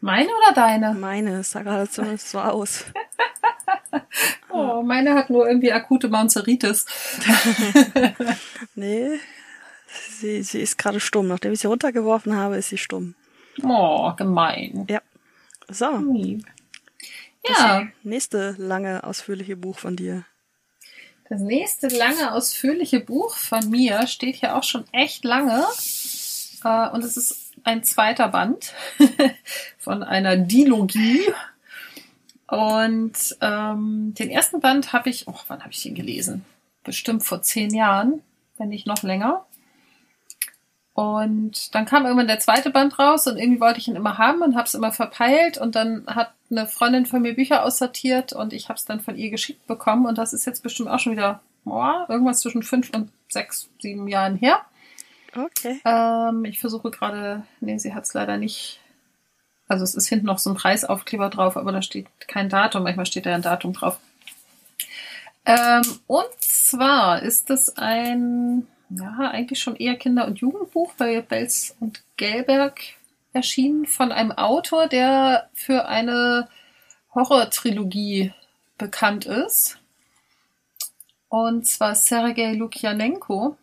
Meine 0.00 0.28
oder 0.28 0.54
deine? 0.54 0.92
Meine, 0.94 1.38
es 1.40 1.50
sah 1.50 1.62
gerade 1.62 1.88
zumindest 1.90 2.30
so 2.30 2.40
aus. 2.40 2.84
Oh, 4.48 4.82
meine 4.82 5.14
hat 5.14 5.28
nur 5.28 5.46
irgendwie 5.48 5.72
akute 5.72 6.08
Maunzeritis. 6.08 6.86
Nee, 8.74 9.18
sie, 10.20 10.42
sie 10.42 10.60
ist 10.60 10.78
gerade 10.78 11.00
stumm. 11.00 11.28
Nachdem 11.28 11.52
ich 11.52 11.60
sie 11.60 11.66
runtergeworfen 11.66 12.36
habe, 12.36 12.56
ist 12.56 12.68
sie 12.68 12.78
stumm. 12.78 13.14
Oh, 13.62 14.12
gemein. 14.16 14.86
Ja. 14.88 15.00
So, 15.68 15.86
Hm. 15.98 16.44
Ja, 17.48 17.86
nächste 18.02 18.56
lange, 18.58 19.04
ausführliche 19.04 19.56
Buch 19.56 19.78
von 19.78 19.94
dir. 19.96 20.24
das 21.28 21.40
nächste 21.40 21.86
lange, 21.88 22.32
ausführliche 22.32 22.98
Buch 23.00 23.36
von 23.36 23.68
mir 23.70 24.06
steht 24.08 24.36
hier 24.36 24.56
auch 24.56 24.64
schon 24.64 24.84
echt 24.92 25.24
lange. 25.24 25.64
Äh, 26.64 26.88
und 26.90 27.04
es 27.04 27.16
ist 27.16 27.52
ein 27.62 27.84
zweiter 27.84 28.28
Band 28.28 28.72
von 29.78 30.02
einer 30.02 30.36
Dilogie. 30.36 31.20
Und 32.48 33.36
ähm, 33.40 34.14
den 34.18 34.30
ersten 34.30 34.60
Band 34.60 34.92
habe 34.92 35.10
ich, 35.10 35.26
oh, 35.28 35.38
wann 35.48 35.60
habe 35.60 35.72
ich 35.72 35.82
den 35.82 35.94
gelesen? 35.94 36.44
Bestimmt 36.84 37.24
vor 37.24 37.42
zehn 37.42 37.74
Jahren, 37.74 38.22
wenn 38.58 38.68
nicht 38.68 38.86
noch 38.86 39.02
länger. 39.02 39.44
Und 40.96 41.74
dann 41.74 41.84
kam 41.84 42.06
irgendwann 42.06 42.26
der 42.26 42.40
zweite 42.40 42.70
Band 42.70 42.98
raus 42.98 43.26
und 43.26 43.36
irgendwie 43.36 43.60
wollte 43.60 43.78
ich 43.78 43.86
ihn 43.86 43.96
immer 43.96 44.16
haben 44.16 44.40
und 44.40 44.56
habe 44.56 44.64
es 44.64 44.72
immer 44.72 44.92
verpeilt. 44.92 45.58
Und 45.58 45.74
dann 45.74 46.06
hat 46.06 46.32
eine 46.50 46.66
Freundin 46.66 47.04
von 47.04 47.20
mir 47.20 47.34
Bücher 47.34 47.64
aussortiert 47.64 48.32
und 48.32 48.54
ich 48.54 48.70
habe 48.70 48.78
es 48.78 48.86
dann 48.86 49.00
von 49.00 49.14
ihr 49.14 49.28
geschickt 49.28 49.66
bekommen. 49.66 50.06
Und 50.06 50.16
das 50.16 50.32
ist 50.32 50.46
jetzt 50.46 50.62
bestimmt 50.62 50.88
auch 50.88 50.98
schon 50.98 51.12
wieder 51.12 51.42
boah, 51.64 52.06
irgendwas 52.08 52.40
zwischen 52.40 52.62
fünf 52.62 52.88
und 52.94 53.10
sechs, 53.28 53.68
sieben 53.78 54.08
Jahren 54.08 54.36
her. 54.36 54.60
Okay. 55.36 55.82
Ähm, 55.84 56.46
ich 56.46 56.60
versuche 56.60 56.90
gerade, 56.90 57.42
nee, 57.60 57.76
sie 57.76 57.92
hat 57.92 58.04
es 58.04 58.14
leider 58.14 58.38
nicht. 58.38 58.80
Also 59.68 59.84
es 59.84 59.94
ist 59.94 60.08
hinten 60.08 60.24
noch 60.24 60.38
so 60.38 60.48
ein 60.48 60.56
Preisaufkleber 60.56 61.28
drauf, 61.28 61.58
aber 61.58 61.72
da 61.72 61.82
steht 61.82 62.06
kein 62.26 62.48
Datum. 62.48 62.84
Manchmal 62.84 63.04
steht 63.04 63.26
da 63.26 63.34
ein 63.34 63.42
Datum 63.42 63.74
drauf. 63.74 63.98
Ähm, 65.44 65.82
und 66.06 66.30
zwar 66.38 67.20
ist 67.20 67.50
es 67.50 67.76
ein, 67.76 68.66
ja, 68.90 69.30
eigentlich 69.30 69.58
schon 69.58 69.76
eher 69.76 69.96
Kinder- 69.96 70.26
und 70.26 70.38
Jugendbuch 70.38 70.92
bei 70.94 71.20
Belz 71.20 71.76
und 71.80 72.02
Gelberg 72.16 72.80
erschienen 73.32 73.86
von 73.86 74.12
einem 74.12 74.32
Autor, 74.32 74.86
der 74.86 75.50
für 75.54 75.86
eine 75.86 76.48
Horror-Trilogie 77.14 78.32
bekannt 78.78 79.26
ist. 79.26 79.78
Und 81.28 81.66
zwar 81.66 81.94
Sergei 81.94 82.52
Lukjanenko. 82.52 83.56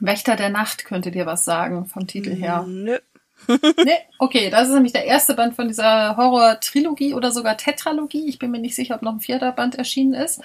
Wächter 0.00 0.36
der 0.36 0.50
Nacht 0.50 0.84
könnte 0.84 1.10
dir 1.10 1.26
was 1.26 1.44
sagen 1.44 1.86
vom 1.86 2.06
Titel 2.06 2.34
her. 2.34 2.64
Nö. 2.66 2.98
Nee, 3.84 3.98
okay, 4.18 4.50
das 4.50 4.66
ist 4.66 4.74
nämlich 4.74 4.92
der 4.92 5.04
erste 5.04 5.34
Band 5.34 5.54
von 5.54 5.68
dieser 5.68 6.16
Horror-Trilogie 6.16 7.14
oder 7.14 7.30
sogar 7.30 7.56
Tetralogie. 7.56 8.28
Ich 8.28 8.40
bin 8.40 8.50
mir 8.50 8.58
nicht 8.58 8.74
sicher, 8.74 8.96
ob 8.96 9.02
noch 9.02 9.12
ein 9.12 9.20
vierter 9.20 9.52
Band 9.52 9.76
erschienen 9.76 10.14
ist. 10.14 10.40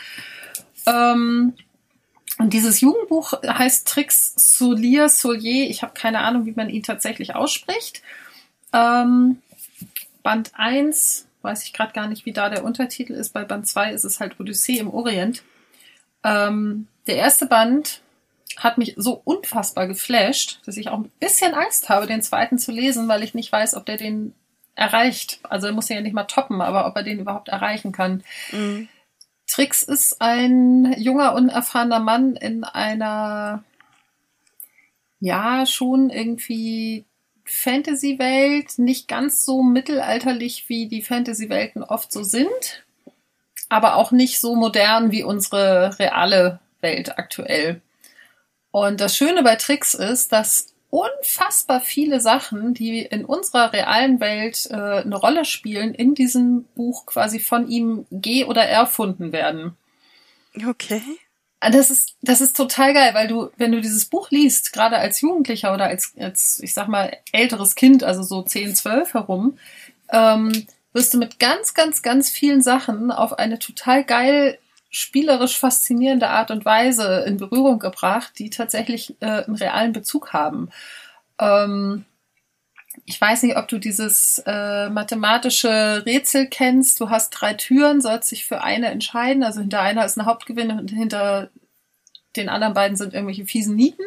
Ähm, 0.85 1.53
und 2.39 2.53
dieses 2.53 2.81
Jugendbuch 2.81 3.33
heißt 3.45 3.87
Trix 3.87 4.33
Solier 4.35 5.09
Solier. 5.09 5.69
Ich 5.69 5.83
habe 5.83 5.93
keine 5.93 6.21
Ahnung, 6.21 6.45
wie 6.45 6.53
man 6.53 6.69
ihn 6.69 6.83
tatsächlich 6.83 7.35
ausspricht. 7.35 8.01
Ähm, 8.73 9.41
Band 10.23 10.51
1, 10.55 11.27
weiß 11.41 11.63
ich 11.63 11.73
gerade 11.73 11.93
gar 11.93 12.07
nicht, 12.07 12.25
wie 12.25 12.33
da 12.33 12.49
der 12.49 12.63
Untertitel 12.63 13.13
ist. 13.13 13.33
Bei 13.33 13.43
Band 13.43 13.67
2 13.67 13.91
ist 13.91 14.03
es 14.03 14.19
halt 14.19 14.39
Odyssee 14.39 14.79
im 14.79 14.89
Orient. 14.89 15.43
Ähm, 16.23 16.87
der 17.05 17.17
erste 17.17 17.45
Band 17.45 18.01
hat 18.57 18.77
mich 18.77 18.93
so 18.97 19.21
unfassbar 19.23 19.87
geflasht, 19.87 20.59
dass 20.65 20.77
ich 20.77 20.89
auch 20.89 20.99
ein 20.99 21.11
bisschen 21.19 21.53
Angst 21.53 21.89
habe, 21.89 22.07
den 22.07 22.21
zweiten 22.21 22.57
zu 22.57 22.71
lesen, 22.71 23.07
weil 23.07 23.23
ich 23.23 23.33
nicht 23.33 23.51
weiß, 23.51 23.75
ob 23.75 23.85
der 23.85 23.97
den 23.97 24.33
erreicht. 24.75 25.39
Also 25.43 25.67
er 25.67 25.73
muss 25.73 25.89
ja 25.89 26.01
nicht 26.01 26.13
mal 26.13 26.23
toppen, 26.23 26.61
aber 26.61 26.87
ob 26.87 26.95
er 26.95 27.03
den 27.03 27.19
überhaupt 27.19 27.49
erreichen 27.49 27.91
kann. 27.91 28.23
Mhm. 28.51 28.87
Trix 29.47 29.83
ist 29.83 30.21
ein 30.21 30.95
junger, 30.97 31.35
unerfahrener 31.35 31.99
Mann 31.99 32.35
in 32.35 32.63
einer, 32.63 33.63
ja, 35.19 35.65
schon 35.65 36.09
irgendwie 36.09 37.05
Fantasy-Welt, 37.45 38.79
nicht 38.79 39.07
ganz 39.07 39.45
so 39.45 39.63
mittelalterlich, 39.63 40.69
wie 40.69 40.87
die 40.87 41.01
Fantasy-Welten 41.01 41.83
oft 41.83 42.11
so 42.11 42.23
sind, 42.23 42.83
aber 43.69 43.95
auch 43.95 44.11
nicht 44.11 44.39
so 44.39 44.55
modern 44.55 45.11
wie 45.11 45.23
unsere 45.23 45.97
reale 45.99 46.59
Welt 46.81 47.17
aktuell. 47.17 47.81
Und 48.71 49.01
das 49.01 49.15
Schöne 49.15 49.43
bei 49.43 49.55
Trix 49.55 49.93
ist, 49.93 50.31
dass 50.31 50.72
unfassbar 50.93 51.81
viele 51.81 52.21
Sachen, 52.21 52.75
die 52.75 53.01
in 53.01 53.25
unserer 53.25 53.73
realen 53.73 54.19
Welt 54.19 54.67
äh, 54.69 54.75
eine 54.75 55.15
Rolle 55.15 55.43
spielen, 55.43 55.95
in 55.95 56.13
diesem 56.13 56.65
Buch 56.75 57.07
quasi 57.07 57.39
von 57.39 57.67
ihm 57.67 58.05
ge- 58.11 58.43
oder 58.43 58.63
erfunden 58.63 59.31
werden. 59.31 59.75
Okay. 60.55 61.01
Das 61.59 61.89
ist, 61.89 62.15
das 62.21 62.41
ist 62.41 62.55
total 62.55 62.93
geil, 62.93 63.15
weil 63.15 63.27
du, 63.27 63.49
wenn 63.57 63.71
du 63.71 63.81
dieses 63.81 64.05
Buch 64.05 64.29
liest, 64.29 64.71
gerade 64.71 64.97
als 64.99 65.19
Jugendlicher 65.19 65.73
oder 65.73 65.85
als, 65.85 66.13
als, 66.19 66.59
ich 66.59 66.75
sag 66.75 66.87
mal, 66.89 67.17
älteres 67.31 67.73
Kind, 67.73 68.03
also 68.03 68.21
so 68.21 68.43
10, 68.43 68.75
12 68.75 69.15
herum, 69.15 69.57
ähm, 70.11 70.67
wirst 70.91 71.11
du 71.15 71.17
mit 71.17 71.39
ganz, 71.39 71.73
ganz, 71.73 72.03
ganz 72.03 72.29
vielen 72.29 72.61
Sachen 72.61 73.09
auf 73.09 73.39
eine 73.39 73.57
total 73.57 74.03
geil 74.03 74.59
spielerisch 74.93 75.57
faszinierende 75.57 76.29
Art 76.29 76.51
und 76.51 76.65
Weise 76.65 77.23
in 77.25 77.37
Berührung 77.37 77.79
gebracht, 77.79 78.33
die 78.37 78.51
tatsächlich 78.51 79.15
äh, 79.21 79.43
einen 79.43 79.55
realen 79.55 79.91
Bezug 79.91 80.33
haben. 80.33 80.69
Ähm, 81.39 82.05
ich 83.05 83.19
weiß 83.19 83.41
nicht, 83.41 83.57
ob 83.57 83.67
du 83.67 83.79
dieses 83.79 84.43
äh, 84.45 84.89
mathematische 84.89 86.03
Rätsel 86.05 86.45
kennst. 86.45 86.99
Du 86.99 87.09
hast 87.09 87.31
drei 87.31 87.55
Türen, 87.55 88.01
sollst 88.01 88.31
dich 88.31 88.45
für 88.45 88.61
eine 88.61 88.91
entscheiden. 88.91 89.43
Also 89.43 89.61
hinter 89.61 89.81
einer 89.81 90.05
ist 90.05 90.15
ein 90.15 90.27
Hauptgewinn 90.27 90.69
und 90.69 90.91
hinter 90.91 91.49
den 92.35 92.47
anderen 92.47 92.75
beiden 92.75 92.95
sind 92.95 93.15
irgendwelche 93.15 93.47
fiesen 93.47 93.75
Nieten. 93.75 94.03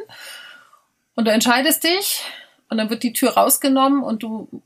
Und 1.17 1.27
du 1.27 1.33
entscheidest 1.33 1.83
dich 1.83 2.23
und 2.69 2.79
dann 2.79 2.91
wird 2.91 3.03
die 3.03 3.13
Tür 3.13 3.31
rausgenommen 3.31 4.05
und 4.05 4.23
du 4.23 4.63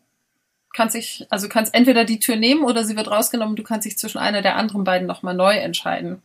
kannst 0.72 0.94
dich, 0.94 1.26
also 1.30 1.46
du 1.46 1.52
kannst 1.52 1.74
entweder 1.74 2.04
die 2.04 2.20
Tür 2.20 2.36
nehmen 2.36 2.64
oder 2.64 2.84
sie 2.84 2.96
wird 2.96 3.10
rausgenommen. 3.10 3.56
Du 3.56 3.62
kannst 3.62 3.86
dich 3.86 3.98
zwischen 3.98 4.18
einer 4.18 4.42
der 4.42 4.56
anderen 4.56 4.84
beiden 4.84 5.06
nochmal 5.06 5.34
neu 5.34 5.54
entscheiden. 5.54 6.22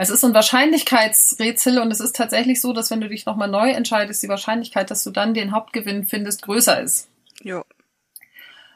Es 0.00 0.10
ist 0.10 0.20
so 0.20 0.28
ein 0.28 0.34
Wahrscheinlichkeitsrätsel 0.34 1.78
und 1.78 1.90
es 1.90 1.98
ist 1.98 2.14
tatsächlich 2.14 2.60
so, 2.60 2.72
dass 2.72 2.90
wenn 2.90 3.00
du 3.00 3.08
dich 3.08 3.26
nochmal 3.26 3.48
neu 3.48 3.70
entscheidest, 3.70 4.22
die 4.22 4.28
Wahrscheinlichkeit, 4.28 4.90
dass 4.90 5.02
du 5.02 5.10
dann 5.10 5.34
den 5.34 5.50
Hauptgewinn 5.50 6.06
findest, 6.06 6.42
größer 6.42 6.80
ist. 6.80 7.08
Jo. 7.42 7.64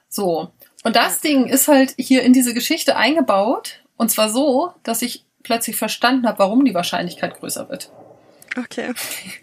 So. 0.08 0.50
Und 0.82 0.96
das 0.96 1.20
Ding 1.20 1.46
ist 1.46 1.68
halt 1.68 1.94
hier 1.96 2.22
in 2.22 2.32
diese 2.32 2.54
Geschichte 2.54 2.96
eingebaut. 2.96 3.84
Und 3.96 4.10
zwar 4.10 4.30
so, 4.30 4.72
dass 4.82 5.00
ich 5.00 5.24
plötzlich 5.44 5.76
verstanden 5.76 6.26
habe, 6.26 6.40
warum 6.40 6.64
die 6.64 6.74
Wahrscheinlichkeit 6.74 7.38
größer 7.38 7.68
wird. 7.68 7.90
Okay. 8.56 8.92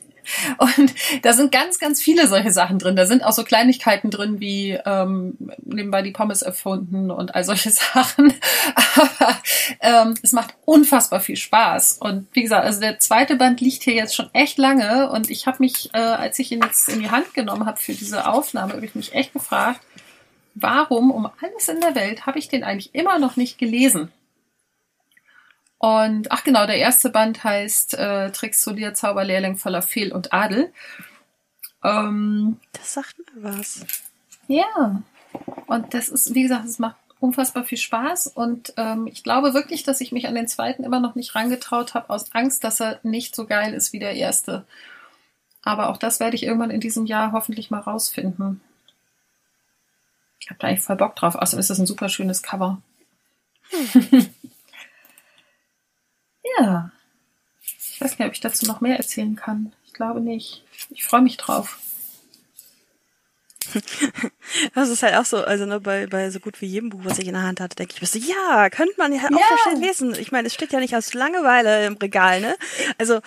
Und 0.57 0.93
da 1.23 1.33
sind 1.33 1.51
ganz, 1.51 1.79
ganz 1.79 2.01
viele 2.01 2.27
solche 2.27 2.51
Sachen 2.51 2.79
drin. 2.79 2.95
Da 2.95 3.05
sind 3.05 3.23
auch 3.23 3.31
so 3.31 3.43
Kleinigkeiten 3.43 4.09
drin 4.11 4.39
wie 4.39 4.77
ähm, 4.85 5.37
nebenbei 5.63 6.01
die 6.01 6.11
Pommes 6.11 6.41
erfunden 6.41 7.11
und 7.11 7.35
all 7.35 7.43
solche 7.43 7.69
Sachen. 7.71 8.33
Aber 8.75 9.37
ähm, 9.81 10.13
es 10.21 10.31
macht 10.31 10.55
unfassbar 10.65 11.19
viel 11.19 11.37
Spaß. 11.37 11.97
Und 11.99 12.27
wie 12.33 12.43
gesagt, 12.43 12.65
also 12.65 12.79
der 12.79 12.99
zweite 12.99 13.35
Band 13.35 13.61
liegt 13.61 13.83
hier 13.83 13.93
jetzt 13.93 14.15
schon 14.15 14.29
echt 14.33 14.57
lange 14.57 15.09
und 15.09 15.29
ich 15.29 15.47
habe 15.47 15.57
mich, 15.59 15.89
äh, 15.93 15.99
als 15.99 16.39
ich 16.39 16.51
ihn 16.51 16.61
jetzt 16.63 16.89
in 16.89 16.99
die 16.99 17.11
Hand 17.11 17.33
genommen 17.33 17.65
habe 17.65 17.77
für 17.77 17.93
diese 17.93 18.27
Aufnahme, 18.27 18.73
habe 18.73 18.85
ich 18.85 18.95
mich 18.95 19.13
echt 19.13 19.33
gefragt, 19.33 19.81
warum 20.55 21.11
um 21.11 21.29
alles 21.41 21.67
in 21.67 21.79
der 21.81 21.95
Welt 21.95 22.25
habe 22.25 22.39
ich 22.39 22.49
den 22.49 22.63
eigentlich 22.63 22.93
immer 22.93 23.19
noch 23.19 23.35
nicht 23.35 23.57
gelesen? 23.57 24.11
Und 25.79 26.29
ach 26.31 26.43
genau, 26.43 26.67
der 26.67 26.77
erste 26.77 27.09
Band 27.09 27.43
heißt 27.43 27.93
äh, 27.93 28.31
Tricks 28.31 28.61
Solier 28.61 28.93
Zauberlehrling 28.93 29.55
voller 29.55 29.81
Fehl 29.81 30.11
und 30.11 30.33
Adel. 30.33 30.73
Ähm, 31.83 32.59
das 32.73 32.93
sagt 32.93 33.15
mir 33.17 33.43
was. 33.43 33.85
Ja. 34.47 35.01
Und 35.67 35.93
das 35.93 36.09
ist, 36.09 36.35
wie 36.35 36.43
gesagt, 36.43 36.65
es 36.65 36.79
macht 36.79 36.97
unfassbar 37.21 37.63
viel 37.63 37.77
Spaß. 37.77 38.27
Und 38.27 38.73
ähm, 38.75 39.07
ich 39.07 39.23
glaube 39.23 39.53
wirklich, 39.53 39.83
dass 39.83 40.01
ich 40.01 40.11
mich 40.11 40.27
an 40.27 40.35
den 40.35 40.49
zweiten 40.49 40.83
immer 40.83 40.99
noch 40.99 41.15
nicht 41.15 41.33
rangetraut 41.33 41.93
habe, 41.93 42.09
aus 42.09 42.33
Angst, 42.33 42.65
dass 42.65 42.81
er 42.81 42.99
nicht 43.03 43.33
so 43.33 43.45
geil 43.45 43.73
ist 43.73 43.93
wie 43.93 43.99
der 43.99 44.15
erste. 44.15 44.65
Aber 45.63 45.89
auch 45.89 45.97
das 45.97 46.19
werde 46.19 46.35
ich 46.35 46.43
irgendwann 46.43 46.71
in 46.71 46.81
diesem 46.81 47.05
Jahr 47.05 47.31
hoffentlich 47.31 47.71
mal 47.71 47.79
rausfinden. 47.79 48.59
Ich 50.41 50.49
habe 50.49 50.59
da 50.59 50.67
eigentlich 50.67 50.83
voll 50.83 50.97
Bock 50.97 51.15
drauf. 51.15 51.35
Außerdem 51.35 51.59
ist 51.59 51.69
das 51.69 51.79
ein 51.79 51.87
super 51.87 52.09
schönes 52.09 52.43
Cover. 52.43 52.81
Hm. 53.69 54.29
Ja. 56.57 56.91
Ich 57.61 58.01
weiß 58.01 58.17
nicht, 58.17 58.27
ob 58.27 58.33
ich 58.33 58.39
dazu 58.39 58.65
noch 58.65 58.81
mehr 58.81 58.97
erzählen 58.97 59.35
kann. 59.35 59.73
Ich 59.85 59.93
glaube 59.93 60.21
nicht. 60.21 60.63
Ich 60.89 61.03
freue 61.03 61.21
mich 61.21 61.37
drauf. 61.37 61.79
Das 64.73 64.89
ist 64.89 65.03
halt 65.03 65.15
auch 65.15 65.25
so, 65.25 65.37
also 65.37 65.65
ne, 65.65 65.79
bei, 65.79 66.07
bei 66.07 66.29
so 66.31 66.39
gut 66.39 66.59
wie 66.61 66.65
jedem 66.65 66.89
Buch, 66.89 67.01
was 67.03 67.19
ich 67.19 67.27
in 67.27 67.33
der 67.33 67.43
Hand 67.43 67.59
hatte, 67.59 67.75
denke 67.75 67.93
ich 67.93 68.01
mir 68.01 68.07
so, 68.07 68.17
ja, 68.17 68.69
könnte 68.69 68.95
man 68.97 69.13
ja 69.13 69.19
auch 69.25 69.29
ja. 69.29 69.37
so 69.37 69.69
schnell 69.69 69.81
lesen. 69.81 70.15
Ich 70.19 70.31
meine, 70.31 70.47
es 70.47 70.53
steht 70.53 70.73
ja 70.73 70.79
nicht 70.79 70.95
aus 70.95 71.13
Langeweile 71.13 71.85
im 71.85 71.97
Regal, 71.97 72.41
ne? 72.41 72.55
Also 72.97 73.17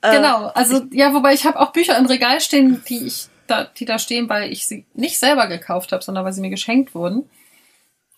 äh, 0.00 0.16
genau, 0.16 0.46
also 0.48 0.86
ja, 0.90 1.12
wobei 1.12 1.34
ich 1.34 1.44
habe 1.44 1.60
auch 1.60 1.72
Bücher 1.72 1.98
im 1.98 2.06
Regal 2.06 2.40
stehen, 2.40 2.82
die 2.88 3.06
ich 3.06 3.28
da, 3.46 3.64
die 3.64 3.84
da 3.84 3.98
stehen, 3.98 4.28
weil 4.28 4.50
ich 4.50 4.66
sie 4.66 4.86
nicht 4.94 5.18
selber 5.18 5.48
gekauft 5.48 5.92
habe, 5.92 6.02
sondern 6.02 6.24
weil 6.24 6.32
sie 6.32 6.40
mir 6.40 6.50
geschenkt 6.50 6.94
wurden. 6.94 7.28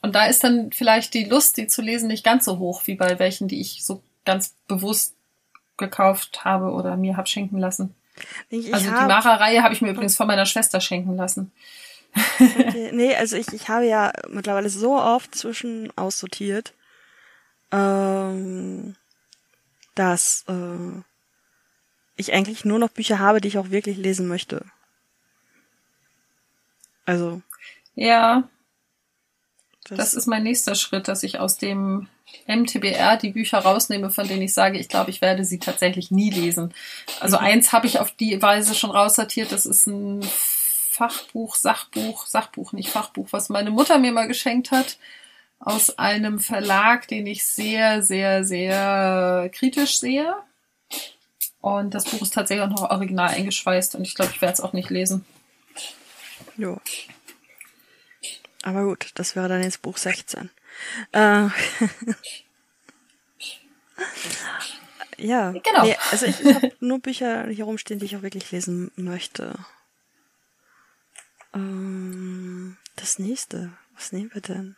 Und 0.03 0.15
da 0.15 0.27
ist 0.27 0.45
dann 0.45 0.73
vielleicht 0.73 1.15
die 1.15 1.25
Lust, 1.25 1.57
die 1.57 1.69
zu 1.69 1.81
lesen, 1.81 2.09
nicht 2.09 2.25
ganz 2.25 2.45
so 2.45 2.59
hoch 2.59 2.83
wie 2.87 2.97
bei 2.97 3.19
welchen, 3.19 3.49
die 3.49 3.61
ich 3.61 3.85
so 3.85 4.03
ganz 4.25 4.55
bewusst 4.69 5.15
gekauft 5.77 6.45
habe 6.45 6.71
oder 6.71 6.97
mir 6.97 7.17
hab 7.17 7.29
schenken 7.29 7.59
lassen. 7.59 7.95
Ich 8.49 8.73
also 8.73 8.91
hab, 8.91 9.01
die 9.01 9.07
Mara-Reihe 9.07 9.63
habe 9.63 9.75
ich 9.75 9.81
mir 9.81 9.91
übrigens 9.91 10.17
von 10.17 10.27
meiner 10.27 10.47
Schwester 10.47 10.81
schenken 10.81 11.17
lassen. 11.17 11.51
Okay, 12.39 12.91
nee, 12.95 13.15
also 13.17 13.37
ich, 13.37 13.49
ich 13.53 13.69
habe 13.69 13.87
ja 13.87 14.13
mittlerweile 14.29 14.69
so 14.69 14.99
oft 15.01 15.35
zwischen 15.35 15.91
aussortiert, 15.97 16.75
ähm, 17.71 18.97
dass 19.95 20.45
äh, 20.49 21.03
ich 22.17 22.33
eigentlich 22.33 22.65
nur 22.65 22.79
noch 22.79 22.91
Bücher 22.91 23.19
habe, 23.19 23.41
die 23.41 23.49
ich 23.49 23.59
auch 23.59 23.71
wirklich 23.71 23.97
lesen 23.97 24.29
möchte. 24.29 24.65
Also. 27.07 27.43
Ja. 27.95 28.49
Das, 29.85 29.99
das 29.99 30.15
ist 30.15 30.27
mein 30.27 30.45
nächster 30.45 30.75
Schritt, 30.75 31.09
dass 31.09 31.23
ich 31.23 31.41
aus 31.41 31.57
dem 31.57 32.09
MTBR 32.47 33.17
die 33.17 33.31
Bücher 33.31 33.59
rausnehme, 33.59 34.11
von 34.11 34.27
denen 34.27 34.43
ich 34.43 34.55
sage, 34.55 34.79
ich 34.79 34.89
glaube, 34.89 35.11
ich 35.11 35.21
werde 35.21 35.45
sie 35.45 35.59
tatsächlich 35.59 36.11
nie 36.11 36.31
lesen. 36.31 36.75
Also 37.21 37.39
mhm. 37.39 37.45
eins 37.45 37.73
habe 37.73 37.87
ich 37.87 37.99
auf 38.01 38.11
die 38.13 38.41
Weise 38.43 38.75
schon 38.75 38.91
raussortiert, 38.91 39.53
das 39.53 39.67
ist 39.67 39.87
ein 39.87 40.23
Fachbuch, 40.23 41.57
Sachbuch, 41.57 42.27
Sachbuch, 42.27 42.73
nicht 42.73 42.91
Fachbuch, 42.91 43.29
was 43.31 43.49
meine 43.49 43.71
Mutter 43.71 43.99
mir 43.99 44.13
mal 44.13 44.29
geschenkt 44.29 44.71
hat, 44.71 44.99
aus 45.59 45.99
einem 45.99 46.39
Verlag, 46.39 47.09
den 47.09 47.27
ich 47.27 47.45
sehr, 47.45 48.03
sehr, 48.03 48.45
sehr 48.45 49.51
kritisch 49.55 49.99
sehe. 49.99 50.35
Und 51.61 51.95
das 51.95 52.05
Buch 52.05 52.21
ist 52.23 52.35
tatsächlich 52.35 52.65
auch 52.65 52.71
noch 52.71 52.91
original 52.91 53.29
eingeschweißt 53.29 53.95
und 53.95 54.05
ich 54.05 54.15
glaube, 54.15 54.33
ich 54.35 54.43
werde 54.43 54.55
es 54.55 54.61
auch 54.61 54.73
nicht 54.73 54.91
lesen. 54.91 55.25
Jo. 56.57 56.81
Aber 58.63 58.85
gut, 58.85 59.13
das 59.15 59.37
wäre 59.37 59.49
dann 59.49 59.63
jetzt 59.63 59.83
Buch 59.83 59.97
16. 59.97 60.51
Äh, 61.13 61.49
ja, 65.19 65.53
genau. 65.53 65.85
Nee, 65.85 65.97
also 66.11 66.27
ich, 66.27 66.41
ich 66.41 66.55
habe 66.55 66.73
nur 66.81 66.99
Bücher 67.01 67.47
hier 67.49 67.65
rumstehen, 67.65 68.01
die 68.01 68.07
ich 68.07 68.17
auch 68.17 68.23
wirklich 68.23 68.51
lesen 68.51 68.91
möchte. 68.97 69.55
Ähm, 71.55 72.77
das 72.97 73.19
nächste, 73.19 73.73
was 73.95 74.13
nehmen 74.13 74.31
wir 74.33 74.43
denn? 74.43 74.77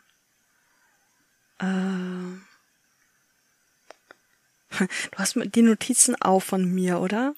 Äh, 1.59 1.65
du 5.11 5.19
hast 5.19 5.37
die 5.37 5.63
Notizen 5.63 6.21
auch 6.21 6.41
von 6.41 6.65
mir, 6.65 7.01
oder? 7.01 7.35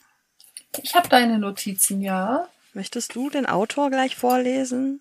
Ich 0.82 0.94
habe 0.94 1.08
deine 1.08 1.38
Notizen, 1.38 2.00
ja. 2.00 2.48
Möchtest 2.74 3.14
du 3.14 3.30
den 3.30 3.46
Autor 3.46 3.90
gleich 3.90 4.16
vorlesen? 4.16 5.00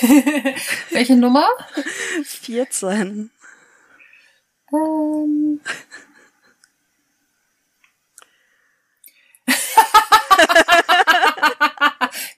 Welche 0.90 1.16
Nummer? 1.16 1.48
14. 2.24 3.30
Ähm. 4.72 5.60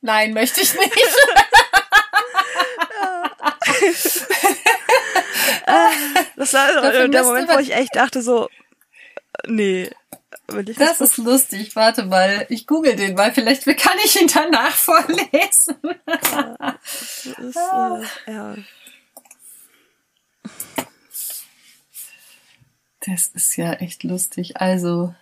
Nein, 0.00 0.32
möchte 0.34 0.60
ich 0.60 0.74
nicht. 0.74 0.92
das 6.36 6.54
war 6.54 7.08
der 7.08 7.24
Moment, 7.24 7.48
wo 7.50 7.58
ich 7.58 7.74
echt 7.74 7.96
dachte 7.96 8.22
so, 8.22 8.48
nee. 9.46 9.90
das, 10.46 10.76
das 10.76 11.00
ist 11.00 11.16
lustig. 11.18 11.76
Warte 11.76 12.04
mal, 12.04 12.46
ich 12.48 12.66
google 12.66 12.96
den 12.96 13.14
mal. 13.14 13.32
Vielleicht 13.32 13.64
kann 13.78 13.98
ich 14.04 14.20
ihn 14.20 14.30
danach 14.32 14.72
vorlesen. 14.72 15.76
das 16.06 17.26
ist, 17.26 17.56
äh, 17.56 18.32
ja. 18.32 18.56
Das 23.00 23.28
ist 23.28 23.56
ja 23.56 23.72
echt 23.74 24.02
lustig. 24.02 24.60
Also, 24.60 25.14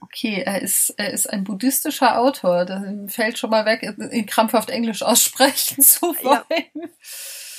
okay, 0.00 0.42
er 0.46 0.62
ist, 0.62 0.90
er 0.96 1.12
ist 1.12 1.28
ein 1.28 1.44
buddhistischer 1.44 2.18
Autor. 2.18 2.64
Das 2.64 2.82
fällt 3.08 3.38
schon 3.38 3.50
mal 3.50 3.66
weg, 3.66 3.82
ihn 4.12 4.26
krampfhaft 4.26 4.70
Englisch 4.70 5.02
aussprechen 5.02 5.82
zu 5.82 6.14
wollen. 6.22 6.90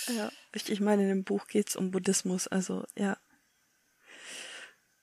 Ja, 0.07 0.13
ja. 0.13 0.31
Ich, 0.53 0.71
ich 0.71 0.79
meine, 0.79 1.03
in 1.03 1.09
dem 1.09 1.23
Buch 1.23 1.47
geht's 1.47 1.75
um 1.75 1.91
Buddhismus, 1.91 2.47
also 2.47 2.85
ja. 2.95 3.17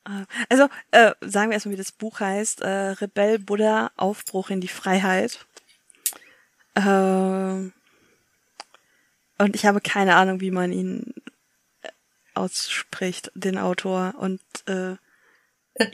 Äh, 0.07 0.27
also, 0.49 0.69
äh, 0.91 1.13
sagen 1.21 1.51
wir 1.51 1.55
erstmal, 1.55 1.75
wie 1.75 1.79
das 1.79 1.93
Buch 1.93 2.21
heißt. 2.21 2.63
Äh, 2.63 2.69
Rebell 2.69 3.39
Buddha, 3.39 3.91
Aufbruch 3.97 4.51
in 4.51 4.61
die 4.61 4.69
Freiheit. 4.69 5.47
Äh, 6.75 7.71
und 9.39 9.57
ich 9.57 9.67
habe 9.67 9.81
keine 9.81 10.17
Ahnung, 10.17 10.41
wie 10.41 10.51
man 10.51 10.73
ihn 10.73 11.15
äh, 11.83 11.89
ausspricht, 12.35 13.31
den 13.35 13.59
Autor. 13.59 14.15
Und 14.19 14.41
äh, 14.67 14.97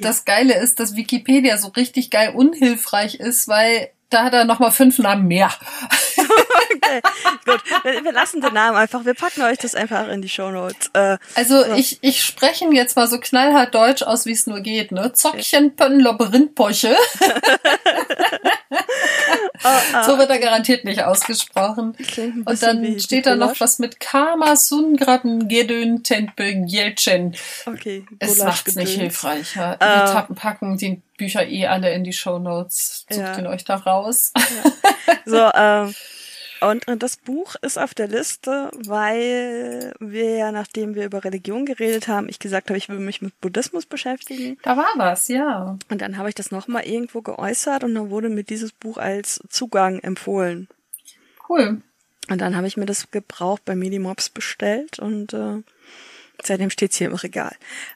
das 0.01 0.25
Geile 0.25 0.59
ist, 0.59 0.81
dass 0.81 0.97
Wikipedia 0.97 1.57
so 1.57 1.69
richtig 1.69 2.11
geil 2.11 2.35
unhilfreich 2.35 3.17
ist, 3.17 3.49
weil 3.49 3.91
da 4.11 4.25
hat 4.25 4.33
er 4.33 4.45
nochmal 4.45 4.73
fünf 4.73 4.99
Namen 4.99 5.29
mehr. 5.29 5.53
okay, 6.55 7.01
gut. 7.45 7.63
Wir, 7.85 8.05
wir, 8.05 8.13
lassen 8.13 8.41
den 8.41 8.55
Namen 8.55 8.77
einfach. 8.77 9.05
Wir 9.05 9.15
packen 9.15 9.43
euch 9.43 9.59
das 9.59 9.75
einfach 9.75 10.09
in 10.09 10.23
die 10.23 10.29
Shownotes. 10.29 10.91
Äh, 10.95 11.19
also 11.35 11.63
so. 11.63 11.73
ich, 11.75 11.99
ich 12.03 12.23
spreche 12.23 12.65
ihn 12.65 12.73
jetzt 12.73 12.97
mal 12.97 13.07
so 13.07 13.19
knallhart 13.19 13.75
deutsch 13.75 14.03
aus, 14.03 14.27
wie 14.27 14.33
es 14.33 14.47
nur 14.47 14.61
geht. 14.61 14.93
Ne? 14.93 15.13
Zockchen, 15.13 15.77
Pön, 15.77 16.01
Labyrinthpoche. 16.01 16.97
oh, 18.71 19.69
oh. 19.95 20.03
So 20.05 20.19
wird 20.19 20.31
er 20.31 20.39
garantiert 20.39 20.85
nicht 20.85 21.03
ausgesprochen. 21.03 21.97
Und 22.45 22.63
dann 22.63 23.01
steht 23.01 23.27
da 23.27 23.37
noch 23.37 23.59
was 23.61 23.79
mit 23.79 24.01
Karma, 24.01 24.57
Sungraben, 24.57 25.49
Gedön, 25.49 26.03
Tempe, 26.03 26.45
Jelchen. 26.67 27.37
Okay. 27.67 28.05
Es 28.19 28.39
macht's 28.39 28.75
nicht 28.77 28.99
hilfreich. 28.99 29.55
Ja. 29.57 29.75
Uh, 29.75 29.79
Wir 29.81 30.13
tappen, 30.13 30.35
packen 30.37 30.77
die 30.77 31.03
Bücher 31.17 31.47
eh 31.47 31.67
alle 31.67 31.93
in 31.93 32.05
die 32.05 32.13
Show 32.13 32.39
Notes. 32.39 33.05
Sucht 33.11 33.21
ja. 33.21 33.39
ihn 33.39 33.47
euch 33.47 33.65
da 33.65 33.77
raus. 33.77 34.33
Ja. 34.37 34.73
So, 35.25 35.51
ähm, 35.55 35.95
und, 36.61 36.89
und 36.89 37.03
das 37.03 37.17
Buch 37.17 37.55
ist 37.63 37.79
auf 37.79 37.95
der 37.95 38.09
Liste, 38.09 38.71
weil 38.73 39.95
wir 40.01 40.37
ja, 40.37 40.53
nachdem 40.53 40.95
wir 40.95 41.05
über 41.05 41.25
Religion 41.25 41.67
geredet 41.67 42.09
haben, 42.09 42.29
ich 42.29 42.39
gesagt 42.39 42.69
habe, 42.69 42.79
ich 42.79 42.89
will 42.89 42.99
mich 42.99 43.23
mit 43.23 43.41
Buddhismus 43.41 43.87
beschäftigen. 43.87 44.59
Da 44.63 44.77
war 44.77 44.89
was, 44.97 45.29
ja. 45.29 45.79
Und 45.89 46.01
dann 46.01 46.19
habe 46.19 46.29
ich 46.29 46.35
das 46.35 46.51
nochmal 46.51 46.87
irgendwo 46.87 47.23
geäußert 47.23 47.85
und 47.85 47.95
dann 47.95 48.11
wurde 48.11 48.29
mir 48.29 48.45
dieses 48.45 48.73
Buch 48.73 48.99
als 48.99 49.41
Zugang 49.49 49.99
empfohlen. 50.01 50.69
Cool. 51.49 51.83
Und 52.29 52.41
dann 52.41 52.57
habe 52.57 52.67
ich 52.67 52.77
mir 52.77 52.87
das 52.87 53.11
gebraucht 53.11 53.65
bei 53.65 53.75
Medimobs 53.75 54.29
bestellt 54.29 54.99
und 54.99 55.33
äh, 55.33 55.63
seitdem 56.43 56.71
steht's 56.71 56.97
hier 56.97 57.09
im 57.09 57.15
Regal. 57.15 57.55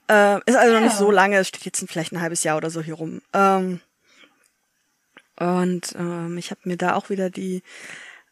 Äh, 0.08 0.38
ist 0.46 0.56
also 0.56 0.72
ja. 0.72 0.80
noch 0.80 0.86
nicht 0.86 0.96
so 0.96 1.10
lange, 1.10 1.36
es 1.36 1.48
steht 1.48 1.64
jetzt 1.64 1.84
vielleicht 1.88 2.12
ein 2.12 2.20
halbes 2.20 2.44
Jahr 2.44 2.56
oder 2.56 2.70
so 2.70 2.80
hier 2.80 2.94
rum. 2.94 3.20
Ähm, 3.32 3.80
Und 5.38 5.94
ähm, 5.98 6.38
ich 6.38 6.50
habe 6.50 6.60
mir 6.64 6.76
da 6.76 6.94
auch 6.94 7.10
wieder 7.10 7.28
die, 7.30 7.62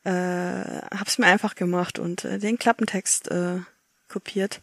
äh, 0.05 0.11
hab's 0.11 1.19
mir 1.19 1.27
einfach 1.27 1.55
gemacht 1.55 1.99
und 1.99 2.25
äh, 2.25 2.39
den 2.39 2.59
Klappentext 2.59 3.31
äh, 3.31 3.59
kopiert. 4.09 4.63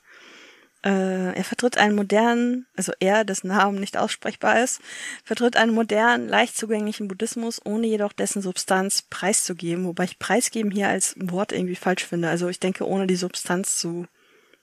Äh, 0.84 1.34
er 1.36 1.44
vertritt 1.44 1.78
einen 1.78 1.96
modernen, 1.96 2.68
also 2.76 2.94
er, 3.00 3.26
dessen 3.26 3.48
Namen 3.48 3.80
nicht 3.80 3.98
aussprechbar 3.98 4.62
ist, 4.64 4.80
vertritt 5.24 5.58
einen 5.58 5.74
modernen, 5.74 6.28
leicht 6.30 6.56
zugänglichen 6.56 7.08
Buddhismus, 7.08 7.60
ohne 7.66 7.88
jedoch 7.88 8.14
dessen 8.14 8.42
Substanz 8.42 9.02
preiszugeben, 9.02 9.86
wobei 9.86 10.04
ich 10.06 10.20
preisgeben 10.20 10.72
hier 10.72 10.88
als 10.88 11.16
Wort 11.18 11.52
irgendwie 11.52 11.76
falsch 11.76 12.06
finde. 12.06 12.30
Also 12.30 12.48
ich 12.48 12.60
denke, 12.60 12.88
ohne 12.88 13.08
die 13.08 13.16
Substanz 13.16 13.78
zu 13.78 14.08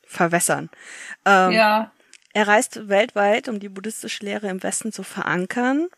verwässern. 0.07 0.71
Ähm, 1.25 1.53
Ja. 1.53 1.93
er 2.33 2.49
reist 2.49 2.89
weltweit, 2.89 3.49
um 3.49 3.59
die 3.59 3.69
buddhistische 3.69 4.25
Lehre 4.25 4.49
im 4.49 4.63
Westen 4.63 4.93
zu 4.93 5.03
verankern. 5.03 5.89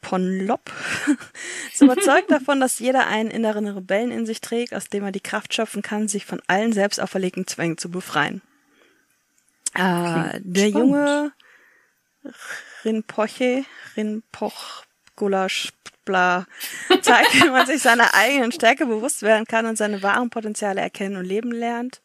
Ponlop 0.00 0.70
ist 1.72 1.82
überzeugt 1.82 2.30
davon, 2.30 2.60
dass 2.60 2.78
jeder 2.78 3.06
einen 3.06 3.30
inneren 3.30 3.66
Rebellen 3.66 4.10
in 4.10 4.26
sich 4.26 4.40
trägt, 4.40 4.74
aus 4.74 4.88
dem 4.88 5.04
er 5.04 5.12
die 5.12 5.20
Kraft 5.20 5.54
schöpfen 5.54 5.82
kann, 5.82 6.08
sich 6.08 6.26
von 6.26 6.40
allen 6.46 6.72
selbst 6.72 7.00
auferlegten 7.00 7.46
Zwängen 7.46 7.78
zu 7.78 7.90
befreien. 7.90 8.42
Äh, 9.74 10.40
der 10.40 10.68
spannend. 10.68 10.74
junge 10.74 11.32
Rinpoche, 12.84 13.64
Rinpoch, 13.96 14.84
Gulasch, 15.16 15.70
bla, 16.04 16.46
zeigt, 17.02 17.34
wie 17.44 17.50
man 17.50 17.66
sich 17.66 17.82
seiner 17.82 18.14
eigenen 18.14 18.52
Stärke 18.52 18.86
bewusst 18.86 19.22
werden 19.22 19.46
kann 19.46 19.66
und 19.66 19.76
seine 19.76 20.02
wahren 20.02 20.30
Potenziale 20.30 20.80
erkennen 20.80 21.16
und 21.16 21.24
leben 21.24 21.52
lernt 21.52 22.00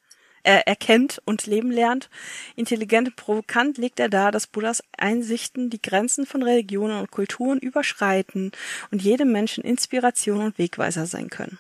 äh, 0.45 0.61
erkennt 0.65 1.21
und 1.25 1.45
leben 1.47 1.71
lernt. 1.71 2.09
Intelligent 2.55 3.09
und 3.09 3.15
provokant 3.15 3.77
legt 3.77 3.99
er 3.99 4.09
dar, 4.09 4.31
dass 4.31 4.47
Buddhas 4.47 4.83
Einsichten 4.97 5.69
die 5.69 5.81
Grenzen 5.81 6.25
von 6.25 6.43
Religionen 6.43 6.99
und 6.99 7.11
Kulturen 7.11 7.59
überschreiten 7.59 8.51
und 8.91 9.01
jedem 9.01 9.31
Menschen 9.31 9.63
Inspiration 9.63 10.39
und 10.39 10.57
Wegweiser 10.57 11.05
sein 11.05 11.29
können. 11.29 11.57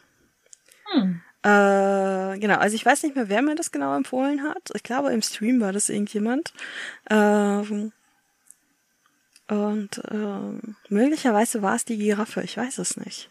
Hm. 0.91 1.21
Äh, 1.43 2.39
genau, 2.39 2.57
also 2.57 2.75
ich 2.75 2.85
weiß 2.85 3.03
nicht 3.03 3.15
mehr, 3.15 3.29
wer 3.29 3.41
mir 3.41 3.55
das 3.55 3.71
genau 3.71 3.95
empfohlen 3.95 4.43
hat. 4.43 4.71
Ich 4.73 4.83
glaube, 4.83 5.11
im 5.11 5.21
Stream 5.21 5.61
war 5.61 5.73
das 5.73 5.89
irgendjemand. 5.89 6.53
Ähm, 7.09 7.91
und 9.47 10.01
ähm, 10.09 10.75
möglicherweise 10.89 11.61
war 11.61 11.75
es 11.75 11.85
die 11.85 11.97
Giraffe, 11.97 12.41
ich 12.41 12.57
weiß 12.57 12.79
es 12.79 12.97
nicht. 12.97 13.29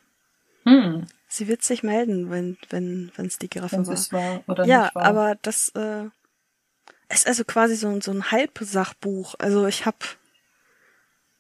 Hm. 0.65 1.07
Sie 1.37 1.49
wird 1.49 1.63
sich 1.63 1.83
melden, 1.83 2.31
wenn 2.31 2.57
wenn 2.71 3.11
wenn 3.17 3.27
es 3.27 3.39
die 3.39 3.51
Giraffe 3.51 3.77
Wenn 3.79 3.87
war. 3.87 4.13
war 4.13 4.43
oder 4.49 4.65
ja, 4.67 4.83
nicht 4.85 4.95
war. 4.95 5.05
aber 5.05 5.35
das 5.43 5.71
äh, 5.71 6.05
ist 7.09 7.27
also 7.27 7.45
quasi 7.45 7.75
so, 7.77 7.89
ein- 7.89 8.01
so 8.03 8.13
ein 8.13 8.31
Halbsachbuch. 8.31 9.35
Also 9.39 9.67
ich 9.67 9.85
habe 9.85 9.97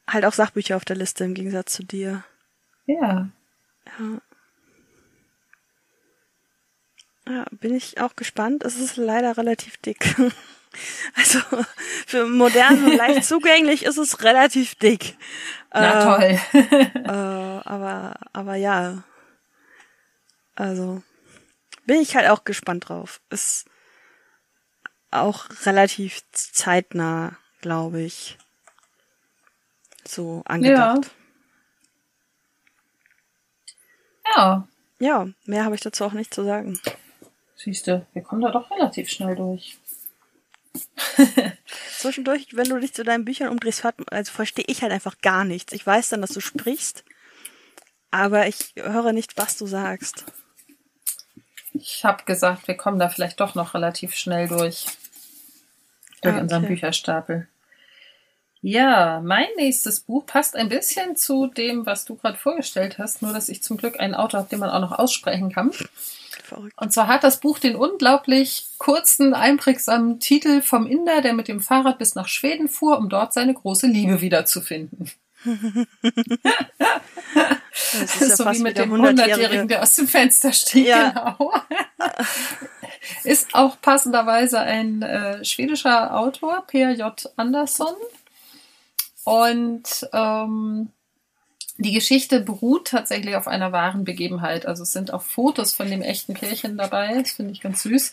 halt 0.09 0.25
auch 0.25 0.33
Sachbücher 0.33 0.77
auf 0.77 0.85
der 0.85 0.97
Liste 0.97 1.25
im 1.25 1.35
Gegensatz 1.35 1.73
zu 1.75 1.85
dir. 1.85 2.25
Ja. 2.87 3.29
Ja. 3.87 4.21
Ja, 7.27 7.47
bin 7.53 7.75
ich 7.75 8.01
auch 8.01 8.17
gespannt. 8.17 8.65
Es 8.65 8.77
ist 8.79 8.97
leider 8.97 9.37
relativ 9.37 9.77
dick. 9.79 10.15
Also 11.15 11.39
für 12.05 12.27
modern 12.27 12.85
und 12.85 12.97
leicht 12.97 13.23
zugänglich 13.29 13.85
ist 13.85 13.97
es 13.97 14.25
relativ 14.25 14.75
dick. 14.75 15.17
Na 15.73 16.01
Äh, 16.19 16.39
toll. 16.51 16.63
äh, 17.05 17.09
aber, 17.65 18.17
aber 18.33 18.57
ja. 18.57 19.05
Also 20.55 21.03
bin 21.87 22.01
ich 22.01 22.17
halt 22.17 22.29
auch 22.29 22.45
gespannt 22.45 22.89
drauf. 22.89 23.21
Ist 23.31 23.67
auch 25.11 25.47
relativ 25.65 26.23
zeitnah, 26.33 27.37
glaube 27.61 28.03
ich, 28.03 28.39
so 30.07 30.43
angedacht. 30.45 31.11
ja. 34.37 34.69
Ja, 35.01 35.29
mehr 35.45 35.65
habe 35.65 35.75
ich 35.75 35.81
dazu 35.81 36.05
auch 36.05 36.13
nicht 36.13 36.33
zu 36.33 36.45
sagen. 36.45 36.81
Siehste, 37.57 38.07
wir 38.13 38.23
kommen 38.23 38.43
da 38.43 38.51
doch 38.51 38.71
relativ 38.71 39.09
schnell 39.09 39.35
durch. 39.37 39.77
Zwischendurch, 41.99 42.49
wenn 42.53 42.69
du 42.69 42.79
dich 42.79 42.95
zu 42.95 43.05
deinen 43.05 43.25
Büchern 43.25 43.49
umdrehst, 43.49 43.85
also 44.11 44.33
verstehe 44.33 44.65
ich 44.69 44.83
halt 44.83 44.93
einfach 44.93 45.19
gar 45.21 45.45
nichts. 45.45 45.73
Ich 45.73 45.87
weiß 45.87 46.11
dann, 46.11 46.21
dass 46.21 46.33
du 46.33 46.41
sprichst, 46.41 47.05
aber 48.11 48.47
ich 48.47 48.73
höre 48.77 49.13
nicht, 49.13 49.37
was 49.37 49.57
du 49.57 49.67
sagst. 49.67 50.25
Ich 51.75 52.05
habe 52.05 52.25
gesagt, 52.25 52.69
wir 52.69 52.77
kommen 52.77 52.99
da 52.99 53.09
vielleicht 53.09 53.41
doch 53.41 53.55
noch 53.55 53.75
relativ 53.75 54.15
schnell 54.15 54.49
durch. 54.49 54.87
Durch 56.23 56.35
Ah, 56.35 56.41
unseren 56.41 56.65
okay. 56.65 56.75
Bücherstapel. 56.75 57.49
Ja, 58.63 59.21
mein 59.23 59.49
nächstes 59.57 60.01
Buch 60.01 60.25
passt 60.25 60.57
ein 60.57 60.71
bisschen 60.71 61.17
zu 61.17 61.49
dem, 61.49 61.85
was 61.85 62.07
du 62.07 62.15
gerade 62.15 62.39
vorgestellt 62.39 62.97
hast, 62.97 63.21
nur 63.21 63.35
dass 63.35 63.51
ich 63.51 63.63
zum 63.63 63.77
Glück 63.77 64.01
einen 64.01 64.15
Autor 64.15 64.41
habe, 64.41 64.49
den 64.49 64.61
man 64.61 64.71
auch 64.71 64.81
noch 64.81 64.99
aussprechen 64.99 65.53
kann. 65.53 65.71
Verrückt. 66.45 66.73
Und 66.81 66.93
zwar 66.93 67.09
hat 67.09 67.25
das 67.25 67.41
Buch 67.41 67.59
den 67.59 67.77
unglaublich 67.77 68.69
kurzen, 68.79 69.35
einprägsamen 69.35 70.19
Titel 70.19 70.63
vom 70.63 70.87
Inder, 70.87 71.21
der 71.21 71.35
mit 71.35 71.49
dem 71.49 71.61
Fahrrad 71.61 71.99
bis 71.99 72.15
nach 72.15 72.29
Schweden 72.29 72.69
fuhr, 72.69 72.97
um 72.97 73.11
dort 73.11 73.35
seine 73.35 73.53
große 73.53 73.87
Liebe 73.87 74.23
wiederzufinden. 74.23 75.11
Das 77.75 78.21
ist 78.21 78.21
ja 78.21 78.37
so 78.37 78.45
fast 78.45 78.61
wie 78.61 78.63
mit 78.63 78.79
dem 78.79 78.93
100-Jährigen, 78.93 79.19
100-Jährige. 79.19 79.67
der 79.67 79.83
aus 79.83 79.97
dem 79.97 80.09
Fenster 80.09 80.53
steht. 80.53 80.87
Ja. 80.87 81.37
Genau. 81.37 81.53
Ist 83.25 83.55
auch 83.55 83.81
passenderweise 83.81 84.61
ein 84.61 85.03
äh, 85.03 85.45
schwedischer 85.45 86.17
Autor, 86.17 86.67
P.J. 86.67 87.31
Andersson. 87.37 87.95
Und 89.25 90.09
ähm, 90.13 90.91
die 91.77 91.93
Geschichte 91.93 92.41
beruht 92.41 92.89
tatsächlich 92.89 93.37
auf 93.37 93.49
einer 93.49 93.73
wahren 93.73 94.05
Begebenheit. 94.05 94.67
Also 94.67 94.85
es 94.85 94.93
sind 94.93 95.13
auch 95.13 95.23
Fotos 95.23 95.73
von 95.73 95.91
dem 95.91 96.03
echten 96.03 96.35
Pärchen 96.35 96.77
dabei. 96.77 97.21
Das 97.21 97.33
finde 97.33 97.53
ich 97.53 97.61
ganz 97.61 97.83
süß. 97.83 98.13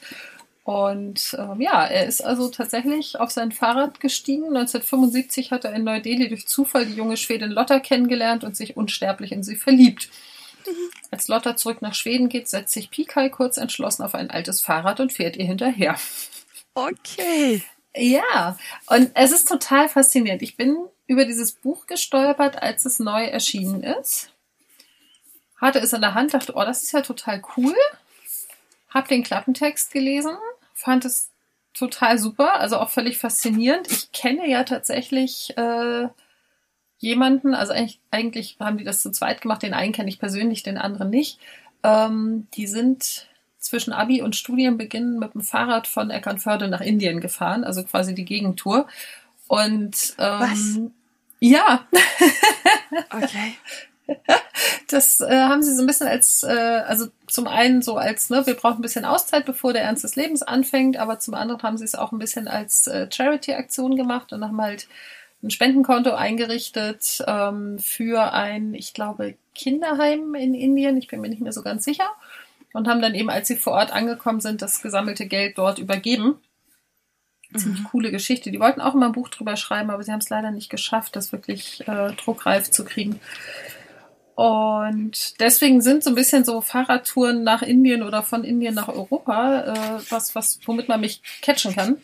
Und 0.63 1.35
ähm, 1.39 1.59
ja, 1.59 1.85
er 1.85 2.05
ist 2.05 2.21
also 2.21 2.49
tatsächlich 2.49 3.19
auf 3.19 3.31
sein 3.31 3.51
Fahrrad 3.51 3.99
gestiegen. 3.99 4.45
1975 4.45 5.51
hat 5.51 5.65
er 5.65 5.73
in 5.73 5.83
Neu-Delhi 5.83 6.29
durch 6.29 6.47
Zufall 6.47 6.85
die 6.85 6.93
junge 6.93 7.17
Schwedin 7.17 7.49
Lotta 7.49 7.79
kennengelernt 7.79 8.43
und 8.43 8.55
sich 8.55 8.77
unsterblich 8.77 9.31
in 9.31 9.43
sie 9.43 9.55
verliebt. 9.55 10.09
Als 11.09 11.27
Lotta 11.27 11.55
zurück 11.55 11.81
nach 11.81 11.95
Schweden 11.95 12.29
geht, 12.29 12.47
setzt 12.47 12.73
sich 12.73 12.91
Pikai 12.91 13.29
kurz 13.29 13.57
entschlossen 13.57 14.03
auf 14.03 14.13
ein 14.13 14.29
altes 14.29 14.61
Fahrrad 14.61 14.99
und 14.99 15.11
fährt 15.11 15.35
ihr 15.35 15.45
hinterher. 15.45 15.95
Okay. 16.75 17.63
Ja, 17.95 18.57
und 18.87 19.11
es 19.15 19.31
ist 19.31 19.47
total 19.47 19.89
faszinierend. 19.89 20.41
Ich 20.41 20.55
bin 20.55 20.77
über 21.07 21.25
dieses 21.25 21.51
Buch 21.51 21.87
gestolpert, 21.87 22.61
als 22.61 22.85
es 22.85 22.99
neu 22.99 23.25
erschienen 23.25 23.83
ist. 23.83 24.31
Hatte 25.57 25.79
es 25.79 25.91
in 25.91 26.01
der 26.01 26.13
Hand, 26.13 26.33
dachte, 26.33 26.53
oh, 26.55 26.63
das 26.63 26.83
ist 26.83 26.93
ja 26.93 27.01
total 27.01 27.41
cool. 27.57 27.75
Hab 28.89 29.07
den 29.07 29.23
Klappentext 29.23 29.91
gelesen, 29.91 30.37
fand 30.73 31.05
es 31.05 31.29
total 31.73 32.17
super, 32.17 32.59
also 32.59 32.77
auch 32.77 32.89
völlig 32.89 33.17
faszinierend. 33.17 33.91
Ich 33.91 34.11
kenne 34.11 34.49
ja 34.49 34.63
tatsächlich 34.63 35.55
äh, 35.57 36.07
jemanden, 36.99 37.53
also 37.53 37.73
eigentlich, 37.73 37.99
eigentlich 38.11 38.57
haben 38.59 38.77
die 38.77 38.83
das 38.83 39.01
zu 39.01 39.11
zweit 39.11 39.41
gemacht, 39.41 39.63
den 39.63 39.73
einen 39.73 39.93
kenne 39.93 40.09
ich 40.09 40.19
persönlich, 40.19 40.63
den 40.63 40.77
anderen 40.77 41.09
nicht. 41.09 41.39
Ähm, 41.83 42.47
die 42.53 42.67
sind 42.67 43.27
zwischen 43.57 43.93
Abi 43.93 44.21
und 44.21 44.35
Studienbeginn 44.35 45.19
mit 45.19 45.33
dem 45.33 45.41
Fahrrad 45.41 45.87
von 45.87 46.09
Eckernförde 46.09 46.67
nach 46.67 46.81
Indien 46.81 47.21
gefahren, 47.21 47.63
also 47.63 47.83
quasi 47.83 48.13
die 48.15 48.25
Gegentour. 48.25 48.87
Und 49.47 50.15
ähm, 50.17 50.39
Was? 50.39 50.79
ja, 51.39 51.87
Okay. 53.09 53.55
das 54.89 55.21
äh, 55.21 55.41
haben 55.41 55.61
sie 55.61 55.75
so 55.75 55.81
ein 55.81 55.87
bisschen 55.87 56.07
als, 56.07 56.43
äh, 56.43 56.49
also 56.49 57.07
zum 57.27 57.47
einen 57.47 57.81
so 57.81 57.97
als, 57.97 58.29
ne, 58.29 58.45
wir 58.45 58.55
brauchen 58.55 58.79
ein 58.79 58.81
bisschen 58.81 59.05
Auszeit, 59.05 59.45
bevor 59.45 59.73
der 59.73 59.83
Ernst 59.83 60.03
des 60.03 60.15
Lebens 60.15 60.43
anfängt, 60.43 60.97
aber 60.97 61.19
zum 61.19 61.33
anderen 61.33 61.61
haben 61.63 61.77
sie 61.77 61.85
es 61.85 61.95
auch 61.95 62.11
ein 62.11 62.19
bisschen 62.19 62.47
als 62.47 62.87
äh, 62.87 63.07
Charity-Aktion 63.11 63.95
gemacht 63.95 64.33
und 64.33 64.43
haben 64.43 64.61
halt 64.61 64.87
ein 65.43 65.49
Spendenkonto 65.49 66.11
eingerichtet 66.11 67.23
ähm, 67.25 67.79
für 67.79 68.33
ein, 68.33 68.73
ich 68.75 68.93
glaube, 68.93 69.35
Kinderheim 69.55 70.35
in 70.35 70.53
Indien, 70.53 70.97
ich 70.97 71.07
bin 71.07 71.21
mir 71.21 71.29
nicht 71.29 71.41
mehr 71.41 71.53
so 71.53 71.63
ganz 71.63 71.83
sicher, 71.83 72.09
und 72.73 72.87
haben 72.87 73.01
dann 73.01 73.15
eben, 73.15 73.29
als 73.29 73.47
sie 73.47 73.57
vor 73.57 73.73
Ort 73.73 73.91
angekommen 73.91 74.39
sind, 74.39 74.61
das 74.61 74.81
gesammelte 74.81 75.25
Geld 75.25 75.57
dort 75.57 75.79
übergeben. 75.79 76.35
Ziemlich 77.53 77.83
coole 77.83 78.11
Geschichte. 78.11 78.49
Die 78.49 78.61
wollten 78.61 78.79
auch 78.79 78.93
immer 78.93 79.07
ein 79.07 79.11
Buch 79.11 79.27
drüber 79.27 79.57
schreiben, 79.57 79.89
aber 79.89 80.03
sie 80.03 80.11
haben 80.13 80.21
es 80.21 80.29
leider 80.29 80.51
nicht 80.51 80.69
geschafft, 80.69 81.17
das 81.17 81.33
wirklich 81.33 81.85
äh, 81.85 82.13
druckreif 82.13 82.71
zu 82.71 82.85
kriegen. 82.85 83.19
Und 84.35 85.39
deswegen 85.39 85.81
sind 85.81 86.03
so 86.03 86.09
ein 86.09 86.15
bisschen 86.15 86.45
so 86.45 86.61
Fahrradtouren 86.61 87.43
nach 87.43 87.61
Indien 87.61 88.01
oder 88.01 88.23
von 88.23 88.43
Indien 88.43 88.73
nach 88.73 88.87
Europa 88.87 89.61
äh, 89.61 90.01
was, 90.09 90.35
was, 90.35 90.59
womit 90.65 90.87
man 90.87 91.01
mich 91.01 91.21
catchen 91.41 91.75
kann. 91.75 92.01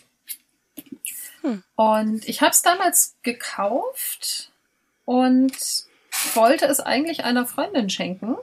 Hm. 1.42 1.64
Und 1.76 2.28
ich 2.28 2.42
habe 2.42 2.52
es 2.52 2.62
damals 2.62 3.16
gekauft 3.24 4.52
und 5.06 5.54
wollte 6.34 6.66
es 6.66 6.80
eigentlich 6.80 7.24
einer 7.24 7.46
Freundin 7.46 7.90
schenken. 7.90 8.36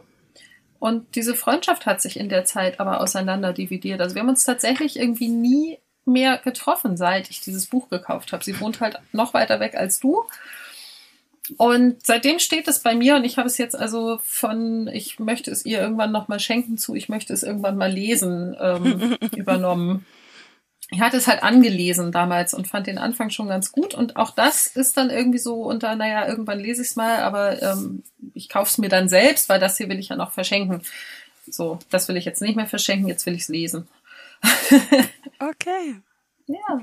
Und 0.78 1.14
diese 1.14 1.34
Freundschaft 1.34 1.86
hat 1.86 2.02
sich 2.02 2.18
in 2.18 2.28
der 2.28 2.44
Zeit 2.44 2.80
aber 2.80 3.00
auseinander 3.00 3.52
dividiert. 3.52 4.00
Also 4.00 4.14
wir 4.14 4.22
haben 4.22 4.28
uns 4.28 4.44
tatsächlich 4.44 4.98
irgendwie 4.98 5.28
nie 5.28 5.78
mehr 6.04 6.38
getroffen, 6.38 6.96
seit 6.96 7.30
ich 7.30 7.40
dieses 7.40 7.66
Buch 7.66 7.88
gekauft 7.88 8.32
habe. 8.32 8.44
Sie 8.44 8.58
wohnt 8.60 8.80
halt 8.80 8.98
noch 9.12 9.34
weiter 9.34 9.60
weg 9.60 9.74
als 9.74 10.00
du. 10.00 10.24
Und 11.58 12.04
seitdem 12.04 12.38
steht 12.38 12.68
es 12.68 12.78
bei 12.78 12.94
mir 12.94 13.16
und 13.16 13.24
ich 13.24 13.36
habe 13.36 13.48
es 13.48 13.58
jetzt 13.58 13.76
also 13.76 14.18
von, 14.22 14.88
ich 14.88 15.18
möchte 15.18 15.50
es 15.50 15.66
ihr 15.66 15.78
irgendwann 15.78 16.10
nochmal 16.10 16.40
schenken 16.40 16.78
zu, 16.78 16.94
ich 16.94 17.10
möchte 17.10 17.34
es 17.34 17.42
irgendwann 17.42 17.76
mal 17.76 17.92
lesen, 17.92 18.56
ähm, 18.58 19.18
übernommen. 19.36 20.06
Ich 20.90 21.00
hatte 21.00 21.16
es 21.16 21.26
halt 21.26 21.42
angelesen 21.42 22.12
damals 22.12 22.54
und 22.54 22.68
fand 22.68 22.86
den 22.86 22.98
Anfang 22.98 23.30
schon 23.30 23.48
ganz 23.48 23.72
gut. 23.72 23.94
Und 23.94 24.16
auch 24.16 24.30
das 24.30 24.66
ist 24.66 24.96
dann 24.96 25.10
irgendwie 25.10 25.38
so 25.38 25.62
unter, 25.62 25.96
naja, 25.96 26.26
irgendwann 26.28 26.60
lese 26.60 26.82
ich 26.82 26.88
es 26.88 26.96
mal, 26.96 27.18
aber 27.18 27.60
ähm, 27.62 28.02
ich 28.32 28.48
kaufe 28.48 28.70
es 28.70 28.78
mir 28.78 28.88
dann 28.88 29.08
selbst, 29.08 29.48
weil 29.48 29.60
das 29.60 29.76
hier 29.76 29.88
will 29.88 29.98
ich 29.98 30.10
ja 30.10 30.16
noch 30.16 30.32
verschenken. 30.32 30.82
So, 31.46 31.78
das 31.90 32.08
will 32.08 32.16
ich 32.16 32.24
jetzt 32.24 32.42
nicht 32.42 32.56
mehr 32.56 32.66
verschenken, 32.66 33.08
jetzt 33.08 33.26
will 33.26 33.34
ich 33.34 33.42
es 33.42 33.48
lesen. 33.48 33.88
okay. 35.40 35.96
Ja. 36.46 36.80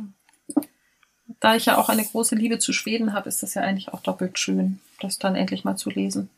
Da 1.41 1.55
ich 1.55 1.65
ja 1.65 1.77
auch 1.77 1.89
eine 1.89 2.05
große 2.05 2.35
Liebe 2.35 2.59
zu 2.59 2.71
Schweden 2.71 3.13
habe, 3.13 3.27
ist 3.27 3.41
das 3.43 3.55
ja 3.55 3.63
eigentlich 3.63 3.89
auch 3.89 4.01
doppelt 4.01 4.39
schön, 4.39 4.79
das 4.99 5.17
dann 5.17 5.35
endlich 5.35 5.63
mal 5.63 5.75
zu 5.75 5.89
lesen. 5.89 6.29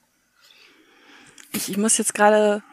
Ich, 1.52 1.70
ich 1.70 1.78
muss 1.78 1.98
jetzt 1.98 2.16
gerade 2.16 2.64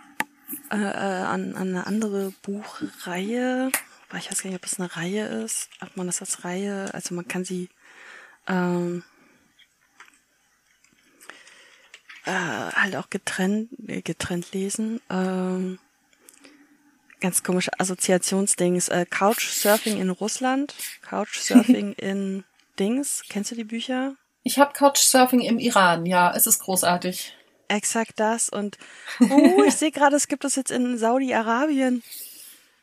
äh, 0.71 0.77
äh, 0.77 1.23
an, 1.25 1.57
an 1.57 1.69
eine 1.69 1.87
andere 1.87 2.33
Buchreihe, 2.43 3.73
weil 4.09 4.21
ich 4.21 4.31
weiß 4.31 4.43
gar 4.43 4.51
nicht, 4.51 4.61
ob 4.61 4.65
es 4.65 4.79
eine 4.79 4.97
Reihe 4.97 5.27
ist, 5.27 5.69
ob 5.81 5.97
man 5.97 6.07
das 6.07 6.21
als 6.21 6.45
Reihe, 6.45 6.95
also 6.95 7.15
man 7.17 7.27
kann 7.27 7.45
sie 7.45 7.69
ähm, 8.47 9.03
äh, 12.27 12.31
halt 12.31 12.95
auch 12.95 13.11
getrennt, 13.11 13.71
äh, 13.89 14.03
getrennt 14.03 14.53
lesen. 14.53 15.01
Ähm, 15.11 15.81
ganz 17.21 17.43
komische 17.43 17.79
Assoziationsdings. 17.79 18.89
Äh, 18.89 19.07
Couchsurfing 19.09 20.01
in 20.01 20.11
Russland, 20.11 20.75
Couchsurfing 21.03 21.93
in 21.99 22.45
Dings. 22.79 23.23
Kennst 23.29 23.51
du 23.51 23.55
die 23.55 23.65
Bücher? 23.65 24.15
Ich 24.43 24.59
habe 24.59 24.73
Couchsurfing 24.73 25.41
im 25.41 25.59
Iran, 25.59 26.07
ja, 26.07 26.33
es 26.35 26.47
ist 26.47 26.61
großartig. 26.61 27.35
Exakt 27.69 28.19
das. 28.19 28.49
Und 28.49 28.79
oh, 29.21 29.63
ich 29.67 29.75
sehe 29.75 29.93
gerade, 29.93 30.17
es 30.17 30.29
gibt 30.29 30.45
das 30.45 30.57
jetzt 30.57 30.71
in 30.71 30.99
Saudi-Arabien. 30.99 32.03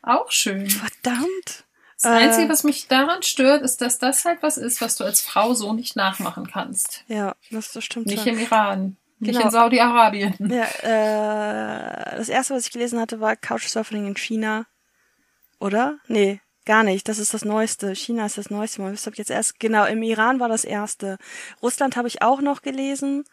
Auch 0.02 0.32
schön. 0.32 0.70
Verdammt. 0.70 1.66
Das 2.02 2.12
Einzige, 2.12 2.48
was 2.48 2.64
mich 2.64 2.88
daran 2.88 3.24
stört, 3.24 3.64
ist, 3.64 3.82
dass 3.82 3.98
das 3.98 4.24
halt 4.24 4.44
was 4.44 4.58
ist, 4.58 4.82
was 4.82 4.98
du 4.98 5.04
als 5.04 5.20
Frau 5.20 5.56
so 5.56 5.74
nicht 5.74 5.96
nachmachen 5.96 6.48
kannst. 6.48 7.04
Ja, 7.08 7.36
das, 7.50 7.72
das 7.72 7.84
stimmt. 7.84 8.06
Nicht 8.06 8.24
schon. 8.24 8.34
im 8.34 8.40
Iran. 8.40 8.98
Nicht 9.20 9.34
Genau. 9.34 9.46
in 9.46 9.52
Saudi-Arabien. 9.52 10.36
Ja, 10.40 10.66
äh, 10.84 12.18
das 12.18 12.30
erste, 12.30 12.54
was 12.56 12.66
ich 12.68 12.72
gelesen 12.72 13.00
hatte, 13.00 13.20
war 13.20 13.36
Couchsurfing 13.36 14.06
in 14.06 14.16
China. 14.16 14.66
Oder? 15.60 15.98
Nee, 16.08 16.40
gar 16.66 16.84
nicht. 16.84 17.08
Das 17.10 17.18
ist 17.18 17.34
das 17.34 17.44
Neueste. 17.44 17.96
China 17.96 18.28
ist 18.28 18.38
das 18.38 18.52
Neueste. 18.52 18.82
Man 18.82 18.92
wüsste, 18.92 19.10
ob 19.10 19.16
jetzt 19.18 19.32
erst, 19.32 19.60
genau, 19.60 19.86
im 19.86 20.04
Iran 20.04 20.40
war 20.40 20.50
das 20.50 20.64
erste. 20.66 21.18
Russland 21.64 21.96
habe 21.96 22.08
ich 22.08 22.22
auch 22.22 22.42
noch 22.42 22.62
gelesen. 22.62 23.24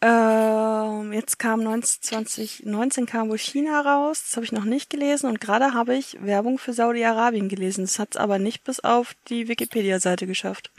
Ähm, 0.00 1.12
jetzt 1.12 1.38
kam 1.38 1.62
19, 1.62 2.02
2019 2.02 3.06
kam 3.06 3.30
wohl 3.30 3.38
China 3.38 3.80
raus. 3.80 4.22
Das 4.24 4.36
habe 4.36 4.44
ich 4.44 4.52
noch 4.52 4.64
nicht 4.64 4.90
gelesen. 4.90 5.28
Und 5.28 5.40
gerade 5.40 5.72
habe 5.72 5.94
ich 5.94 6.18
Werbung 6.20 6.58
für 6.58 6.72
Saudi-Arabien 6.72 7.48
gelesen. 7.48 7.84
Das 7.84 8.00
hat 8.00 8.10
es 8.12 8.16
aber 8.16 8.40
nicht 8.40 8.64
bis 8.64 8.80
auf 8.80 9.14
die 9.28 9.46
Wikipedia-Seite 9.46 10.26
geschafft. 10.26 10.72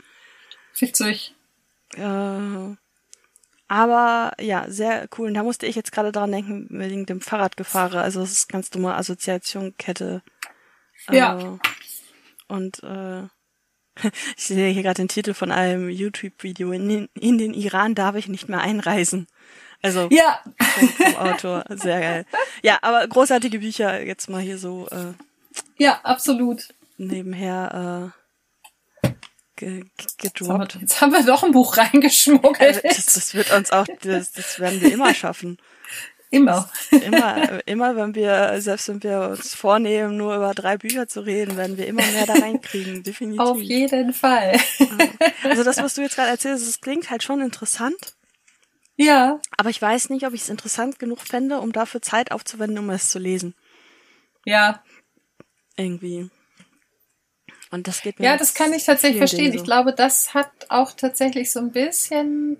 Witzig. 0.78 1.34
Äh, 1.96 2.76
aber 3.68 4.32
ja, 4.40 4.66
sehr 4.68 5.08
cool. 5.18 5.28
Und 5.28 5.34
da 5.34 5.42
musste 5.42 5.66
ich 5.66 5.74
jetzt 5.76 5.92
gerade 5.92 6.12
dran 6.12 6.30
denken, 6.32 6.66
wegen 6.70 7.06
dem 7.06 7.20
Fahrradgefahre. 7.20 8.00
Also 8.00 8.20
das 8.20 8.32
ist 8.32 8.48
ganz 8.48 8.70
dumme 8.70 8.94
Assoziationkette. 8.94 10.22
Ja. 11.10 11.38
Äh, 11.38 11.58
und 12.48 12.82
äh, 12.82 13.22
ich 14.36 14.44
sehe 14.44 14.72
hier 14.72 14.82
gerade 14.82 15.02
den 15.02 15.08
Titel 15.08 15.34
von 15.34 15.50
einem 15.50 15.88
YouTube-Video. 15.88 16.70
In, 16.72 16.88
den- 16.88 17.08
in 17.14 17.38
den 17.38 17.54
Iran 17.54 17.94
darf 17.94 18.14
ich 18.16 18.28
nicht 18.28 18.48
mehr 18.48 18.60
einreisen. 18.60 19.26
Also 19.82 20.08
Ja, 20.10 20.40
vom, 20.60 20.88
vom 20.88 21.16
Autor. 21.16 21.64
Sehr 21.70 22.00
geil. 22.00 22.26
Ja, 22.62 22.78
aber 22.82 23.06
großartige 23.06 23.58
Bücher 23.58 24.02
jetzt 24.02 24.28
mal 24.30 24.40
hier 24.40 24.58
so 24.58 24.88
äh, 24.90 25.12
ja, 25.76 26.00
absolut. 26.02 26.68
nebenher 26.98 28.12
äh, 28.14 28.25
ge 29.56 29.84
Jetzt 30.00 30.18
gedroppt. 30.18 30.74
wir, 30.74 30.80
jetzt 30.82 31.00
haben 31.00 31.12
wir 31.12 31.24
doch 31.24 31.42
ein 31.42 31.52
Buch 31.52 31.76
reingeschmuggelt. 31.76 32.60
Also, 32.60 32.80
das, 32.82 33.06
das 33.06 33.34
wird 33.34 33.52
uns 33.52 33.70
auch, 33.72 33.86
das, 34.02 34.32
das 34.32 34.58
werden 34.60 34.80
wir 34.80 34.92
immer 34.92 35.14
schaffen. 35.14 35.58
Immer. 36.30 36.68
Immer, 36.90 37.66
immer, 37.68 37.94
wenn 37.96 38.14
wir, 38.16 38.60
selbst 38.60 38.88
wenn 38.88 39.02
wir 39.02 39.28
uns 39.30 39.54
vornehmen, 39.54 40.16
nur 40.16 40.34
über 40.36 40.54
drei 40.54 40.76
Bücher 40.76 41.06
zu 41.06 41.20
reden, 41.20 41.56
werden 41.56 41.76
wir 41.78 41.86
immer 41.86 42.04
mehr 42.04 42.26
da 42.26 42.34
reinkriegen, 42.34 43.04
definitiv. 43.04 43.40
Auf 43.40 43.58
jeden 43.60 44.12
Fall. 44.12 44.58
Also 45.44 45.62
das, 45.62 45.76
was 45.78 45.94
du 45.94 46.02
jetzt 46.02 46.16
gerade 46.16 46.30
erzählst, 46.30 46.66
das 46.66 46.80
klingt 46.80 47.10
halt 47.10 47.22
schon 47.22 47.40
interessant, 47.40 48.16
Ja. 48.96 49.40
aber 49.56 49.70
ich 49.70 49.80
weiß 49.80 50.10
nicht, 50.10 50.26
ob 50.26 50.34
ich 50.34 50.42
es 50.42 50.48
interessant 50.48 50.98
genug 50.98 51.20
fände, 51.20 51.60
um 51.60 51.72
dafür 51.72 52.02
Zeit 52.02 52.32
aufzuwenden, 52.32 52.78
um 52.80 52.90
es 52.90 53.08
zu 53.08 53.20
lesen. 53.20 53.54
Ja. 54.44 54.82
Irgendwie. 55.76 56.28
Und 57.70 57.88
das 57.88 58.02
geht 58.02 58.18
mir 58.18 58.26
Ja, 58.26 58.36
das 58.36 58.54
kann 58.54 58.72
ich 58.72 58.84
tatsächlich 58.84 59.18
verstehen. 59.18 59.44
Dingen 59.44 59.54
Ich 59.54 59.60
so. 59.60 59.64
glaube, 59.66 59.92
das 59.92 60.34
hat 60.34 60.50
auch 60.68 60.92
tatsächlich 60.92 61.50
so 61.52 61.60
ein 61.60 61.72
bisschen 61.72 62.58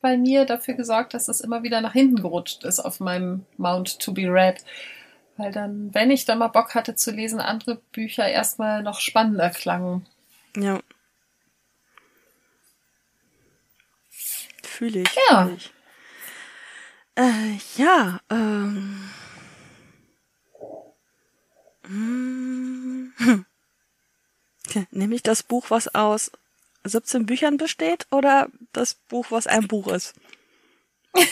bei 0.00 0.16
mir 0.16 0.44
dafür 0.44 0.74
gesorgt, 0.74 1.14
dass 1.14 1.26
das 1.26 1.40
immer 1.40 1.62
wieder 1.62 1.80
nach 1.80 1.92
hinten 1.94 2.16
gerutscht 2.16 2.64
ist 2.64 2.78
auf 2.78 3.00
meinem 3.00 3.46
Mount 3.56 3.98
to 4.00 4.12
be 4.12 4.30
read. 4.30 4.64
Weil 5.36 5.50
dann, 5.50 5.92
wenn 5.94 6.10
ich 6.10 6.24
dann 6.24 6.38
mal 6.38 6.48
Bock 6.48 6.74
hatte 6.74 6.94
zu 6.94 7.10
lesen, 7.10 7.40
andere 7.40 7.76
Bücher 7.92 8.28
erstmal 8.28 8.82
noch 8.82 9.00
spannender 9.00 9.50
klangen. 9.50 10.06
Ja. 10.56 10.80
Fühle 14.62 15.00
ich. 15.00 15.16
Ja. 15.30 15.46
Fühl 15.46 15.56
ich. 15.56 15.72
Äh, 17.16 17.58
ja, 17.76 18.20
ähm. 18.30 19.10
Hm. 21.86 23.12
Nehme 24.90 25.14
ich 25.14 25.22
das 25.22 25.42
Buch, 25.42 25.66
was 25.68 25.94
aus 25.94 26.30
17 26.84 27.26
Büchern 27.26 27.56
besteht, 27.56 28.06
oder 28.10 28.48
das 28.72 28.94
Buch, 28.94 29.26
was 29.30 29.46
ein 29.46 29.68
Buch 29.68 29.88
ist? 29.88 30.14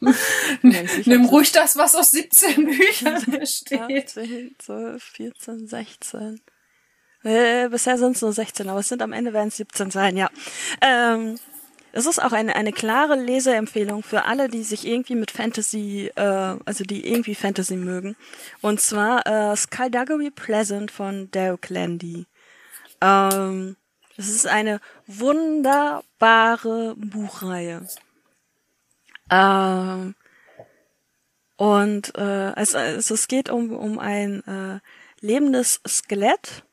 Nimm 0.00 1.24
ruhig 1.26 1.52
das, 1.52 1.76
was 1.76 1.94
aus 1.94 2.10
17 2.10 2.66
Büchern 2.66 3.24
besteht. 3.38 4.10
10, 4.10 4.56
12, 4.58 5.02
14, 5.02 5.66
16. 5.66 6.40
Äh, 7.22 7.68
bisher 7.70 7.96
sind 7.96 8.16
es 8.16 8.22
nur 8.22 8.32
16, 8.32 8.68
aber 8.68 8.80
es 8.80 8.88
sind 8.88 9.00
am 9.00 9.12
Ende 9.12 9.32
werden 9.32 9.48
es 9.48 9.56
17 9.56 9.90
sein, 9.90 10.16
ja. 10.16 10.28
Ähm, 10.82 11.38
es 11.96 12.06
ist 12.06 12.20
auch 12.20 12.32
eine, 12.32 12.56
eine 12.56 12.72
klare 12.72 13.14
Leseempfehlung 13.14 14.02
für 14.02 14.24
alle, 14.24 14.48
die 14.48 14.64
sich 14.64 14.84
irgendwie 14.84 15.14
mit 15.14 15.30
Fantasy, 15.30 16.10
äh, 16.16 16.56
also 16.64 16.82
die 16.82 17.08
irgendwie 17.08 17.36
Fantasy 17.36 17.76
mögen. 17.76 18.16
Und 18.60 18.80
zwar 18.80 19.24
äh, 19.26 19.56
Skullduggery 19.56 20.32
Pleasant 20.32 20.90
von 20.90 21.30
Derek 21.30 21.70
Landy. 21.70 22.26
Ähm, 23.00 23.76
es 24.16 24.28
ist 24.28 24.48
eine 24.48 24.80
wunderbare 25.06 26.96
Buchreihe. 26.96 27.86
Ähm, 29.30 30.16
und 31.56 32.18
äh, 32.18 32.56
es, 32.56 32.74
es 32.74 33.28
geht 33.28 33.50
um, 33.50 33.70
um 33.70 34.00
ein 34.00 34.42
äh, 34.48 34.80
lebendes 35.24 35.80
Skelett 35.86 36.64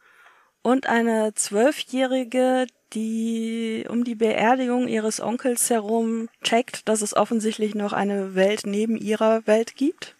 und 0.64 0.88
eine 0.88 1.34
Zwölfjährige, 1.34 2.68
die 2.93 3.86
um 3.89 4.03
die 4.03 4.16
Beerdigung 4.16 4.88
ihres 4.88 5.20
Onkels 5.20 5.70
herum 5.70 6.28
checkt, 6.43 6.88
dass 6.89 7.01
es 7.01 7.16
offensichtlich 7.16 7.74
noch 7.76 7.93
eine 7.93 8.36
Welt 8.36 8.62
neben 8.66 8.97
ihrer 8.97 9.45
Welt 9.47 9.76
gibt. 9.76 10.16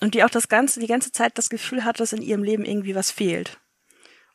Und 0.00 0.14
die 0.14 0.24
auch 0.24 0.30
das 0.30 0.48
ganze, 0.48 0.80
die 0.80 0.86
ganze 0.86 1.12
Zeit 1.12 1.38
das 1.38 1.48
Gefühl 1.48 1.84
hat, 1.84 2.00
dass 2.00 2.12
in 2.12 2.22
ihrem 2.22 2.42
Leben 2.42 2.64
irgendwie 2.64 2.94
was 2.94 3.10
fehlt. 3.10 3.58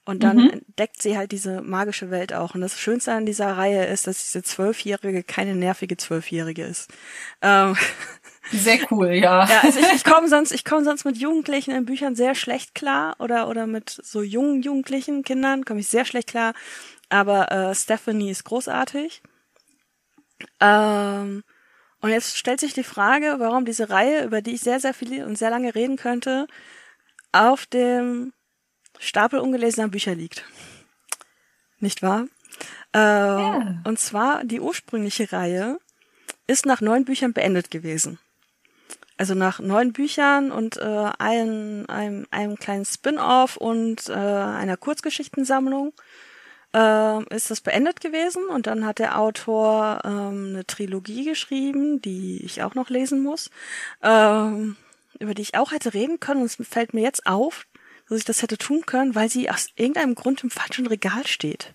Und 0.05 0.23
dann 0.23 0.37
Mhm. 0.37 0.49
entdeckt 0.51 1.01
sie 1.01 1.17
halt 1.17 1.33
diese 1.33 1.61
magische 1.61 2.09
Welt 2.11 2.33
auch. 2.33 2.55
Und 2.55 2.61
das 2.61 2.79
Schönste 2.79 3.11
an 3.11 3.25
dieser 3.25 3.57
Reihe 3.57 3.85
ist, 3.85 4.07
dass 4.07 4.23
diese 4.23 4.41
Zwölfjährige 4.43 5.23
keine 5.23 5.55
nervige 5.55 5.97
Zwölfjährige 5.97 6.63
ist. 6.63 6.89
Ähm, 7.41 7.75
Sehr 8.51 8.79
cool, 8.91 9.11
ja. 9.13 9.45
ja, 9.47 9.59
also 9.61 9.79
ich, 9.79 9.91
ich 9.93 10.03
komme 10.03 10.27
sonst, 10.27 10.51
ich 10.51 10.63
komme 10.63 10.83
sonst 10.83 11.05
mit 11.05 11.17
Jugendlichen 11.17 11.71
in 11.71 11.85
Büchern 11.85 12.15
sehr 12.15 12.35
schlecht 12.35 12.75
klar 12.75 13.15
oder 13.19 13.47
oder 13.47 13.67
mit 13.67 13.89
so 13.89 14.21
jungen 14.21 14.61
Jugendlichen 14.61 15.23
Kindern 15.23 15.65
komme 15.65 15.79
ich 15.81 15.87
sehr 15.87 16.05
schlecht 16.05 16.29
klar. 16.29 16.53
Aber 17.09 17.51
äh, 17.51 17.75
Stephanie 17.75 18.29
ist 18.31 18.43
großartig. 18.43 19.21
Ähm, 20.59 21.43
und 22.01 22.09
jetzt 22.09 22.37
stellt 22.37 22.59
sich 22.59 22.73
die 22.73 22.83
Frage, 22.83 23.35
warum 23.39 23.65
diese 23.65 23.89
Reihe, 23.89 24.23
über 24.23 24.41
die 24.41 24.55
ich 24.55 24.61
sehr 24.61 24.79
sehr 24.79 24.93
viel 24.93 25.23
und 25.23 25.37
sehr 25.37 25.49
lange 25.49 25.73
reden 25.73 25.97
könnte, 25.97 26.47
auf 27.31 27.65
dem 27.65 28.33
Stapel 28.99 29.39
ungelesener 29.39 29.87
Bücher 29.87 30.15
liegt. 30.15 30.45
Nicht 31.79 32.01
wahr? 32.01 32.27
Äh, 32.93 33.79
Und 33.87 33.99
zwar 33.99 34.43
die 34.43 34.59
ursprüngliche 34.59 35.31
Reihe 35.31 35.77
ist 36.47 36.65
nach 36.65 36.81
neun 36.81 37.05
Büchern 37.05 37.33
beendet 37.33 37.69
gewesen. 37.71 38.19
Also 39.17 39.33
nach 39.33 39.59
neun 39.59 39.93
Büchern 39.93 40.51
und 40.51 40.77
äh, 40.77 41.09
ein, 41.17 41.87
einem, 41.89 42.27
einem 42.29 42.55
kleinen 42.55 42.85
Spin-off 42.85 43.57
und 43.57 44.09
äh, 44.09 44.13
einer 44.13 44.77
Kurzgeschichtensammlung. 44.77 45.93
ähm, 46.73 47.25
ist 47.29 47.49
das 47.49 47.61
beendet 47.61 48.01
gewesen 48.01 48.45
und 48.47 48.67
dann 48.67 48.85
hat 48.85 48.99
der 48.99 49.17
Autor 49.19 50.01
ähm, 50.03 50.49
eine 50.49 50.67
Trilogie 50.67 51.23
geschrieben, 51.23 52.01
die 52.01 52.43
ich 52.43 52.61
auch 52.61 52.75
noch 52.75 52.89
lesen 52.89 53.23
muss, 53.23 53.49
ähm, 54.03 54.75
über 55.19 55.33
die 55.33 55.41
ich 55.41 55.55
auch 55.55 55.71
hätte 55.71 55.93
reden 55.93 56.19
können 56.19 56.41
und 56.41 56.45
es 56.45 56.57
fällt 56.67 56.93
mir 56.93 57.01
jetzt 57.01 57.25
auf, 57.25 57.65
dass 58.07 58.19
ich 58.19 58.25
das 58.25 58.41
hätte 58.41 58.57
tun 58.57 58.85
können, 58.85 59.15
weil 59.15 59.29
sie 59.29 59.49
aus 59.49 59.69
irgendeinem 59.75 60.15
Grund 60.15 60.43
im 60.43 60.51
falschen 60.51 60.87
Regal 60.87 61.25
steht. 61.25 61.73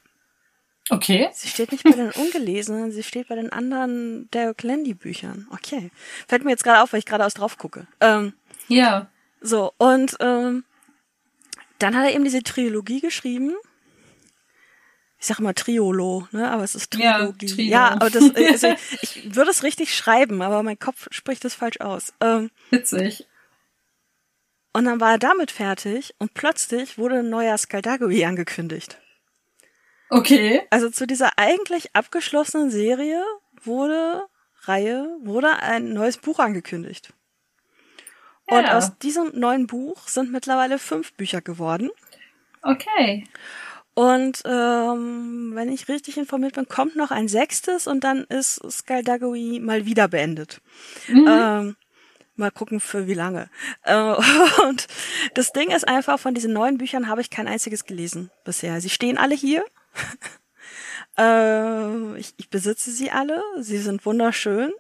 Okay. 0.95 1.31
Sie 1.33 1.49
steht 1.49 1.73
nicht 1.73 1.85
bei 1.85 1.93
den 1.93 2.11
ungelesenen, 2.11 2.93
sie 2.93 3.03
steht 3.03 3.29
bei 3.29 3.35
den 3.35 3.51
anderen 3.53 4.29
Derek 4.31 4.63
Landy 4.63 4.95
Büchern. 4.95 5.47
Okay. 5.51 5.91
Fällt 6.29 6.45
mir 6.45 6.51
jetzt 6.51 6.65
gerade 6.65 6.83
auf, 6.83 6.93
weil 6.93 6.99
ich 6.99 7.07
gerade 7.07 7.25
aus 7.25 7.35
drauf 7.35 7.57
gucke. 7.59 7.87
Ähm, 8.01 8.35
Ja. 8.69 9.09
so, 9.41 9.73
und 9.79 10.17
ähm, 10.21 10.65
dann 11.79 11.97
hat 11.97 12.05
er 12.07 12.15
eben 12.15 12.25
diese 12.25 12.43
Trilogie 12.43 13.01
geschrieben. 13.01 13.55
Ich 15.19 15.27
sag 15.29 15.39
immer 15.39 15.55
Triolo, 15.55 16.27
ne? 16.33 16.51
Aber 16.51 16.65
es 16.65 16.75
ist 16.75 16.95
Ja, 16.97 17.19
Trilogie. 17.19 17.47
Trio. 17.47 17.71
Ja, 17.71 17.89
aber 17.93 18.11
das, 18.11 18.25
also 18.35 18.75
ich 19.03 19.35
würde 19.35 19.51
es 19.51 19.63
richtig 19.63 19.97
schreiben, 19.97 20.43
aber 20.43 20.63
mein 20.63 20.79
Kopf 20.79 21.09
spricht 21.11 21.45
es 21.45 21.55
falsch 21.55 21.81
aus. 21.81 22.13
Ähm, 22.21 22.51
Witzig. 22.71 23.27
und 24.75 24.85
dann 24.85 25.01
war 25.01 25.13
er 25.13 25.19
damit 25.19 25.51
fertig 25.53 26.15
und 26.19 26.35
plötzlich 26.35 26.99
wurde 26.99 27.21
ein 27.21 27.31
neuer 27.31 27.57
Skaldagui 27.57 28.25
angekündigt. 28.25 28.99
Okay. 30.13 30.63
Also 30.69 30.91
zu 30.91 31.07
dieser 31.07 31.39
eigentlich 31.39 31.97
abgeschlossenen 31.97 32.71
Serie 32.71 33.25
wurde 33.63 34.23
Reihe 34.65 35.09
wurde 35.23 35.57
ein 35.63 35.93
neues 35.95 36.19
Buch 36.19 36.39
angekündigt. 36.39 37.13
Und 38.47 38.65
Ja. 38.65 38.77
aus 38.77 38.99
diesem 38.99 39.31
neuen 39.39 39.67
Buch 39.67 40.09
sind 40.09 40.31
mittlerweile 40.31 40.79
fünf 40.79 41.15
Bücher 41.15 41.41
geworden. 41.41 41.91
Okay. 42.63 43.25
Und 43.95 44.43
ähm, 44.45 45.53
wenn 45.55 45.73
ich 45.73 45.89
richtig 45.89 46.19
informiert 46.19 46.55
bin, 46.55 46.69
kommt 46.69 46.95
noch 46.95 47.11
ein 47.11 47.29
sechstes 47.29 47.87
und 47.87 48.05
dann 48.05 48.25
ist 48.25 48.61
Skaldagui 48.71 49.61
mal 49.61 49.87
wieder 49.87 50.09
beendet. 50.09 50.61
Ähm, 51.09 51.77
mal 52.37 52.51
gucken 52.51 52.81
für 52.81 53.07
wie 53.07 53.15
lange. 53.15 53.49
Äh, 53.85 54.15
und 54.69 54.87
das 55.35 55.53
Ding 55.53 55.71
ist 55.71 55.89
einfach, 55.89 56.21
von 56.21 56.35
diesen 56.35 56.53
neuen 56.53 56.77
Büchern 56.77 57.09
habe 57.09 57.23
ich 57.23 57.31
kein 57.31 57.49
einziges 57.49 57.85
gelesen 57.87 58.31
bisher. 58.45 58.81
Sie 58.83 58.91
stehen 58.91 59.17
alle 59.17 59.35
hier. 59.35 59.65
Äh, 61.19 62.19
ich, 62.19 62.35
ich 62.37 62.51
besitze 62.51 62.91
sie 62.91 63.11
alle. 63.11 63.43
Sie 63.61 63.79
sind 63.79 64.05
wunderschön. 64.07 64.73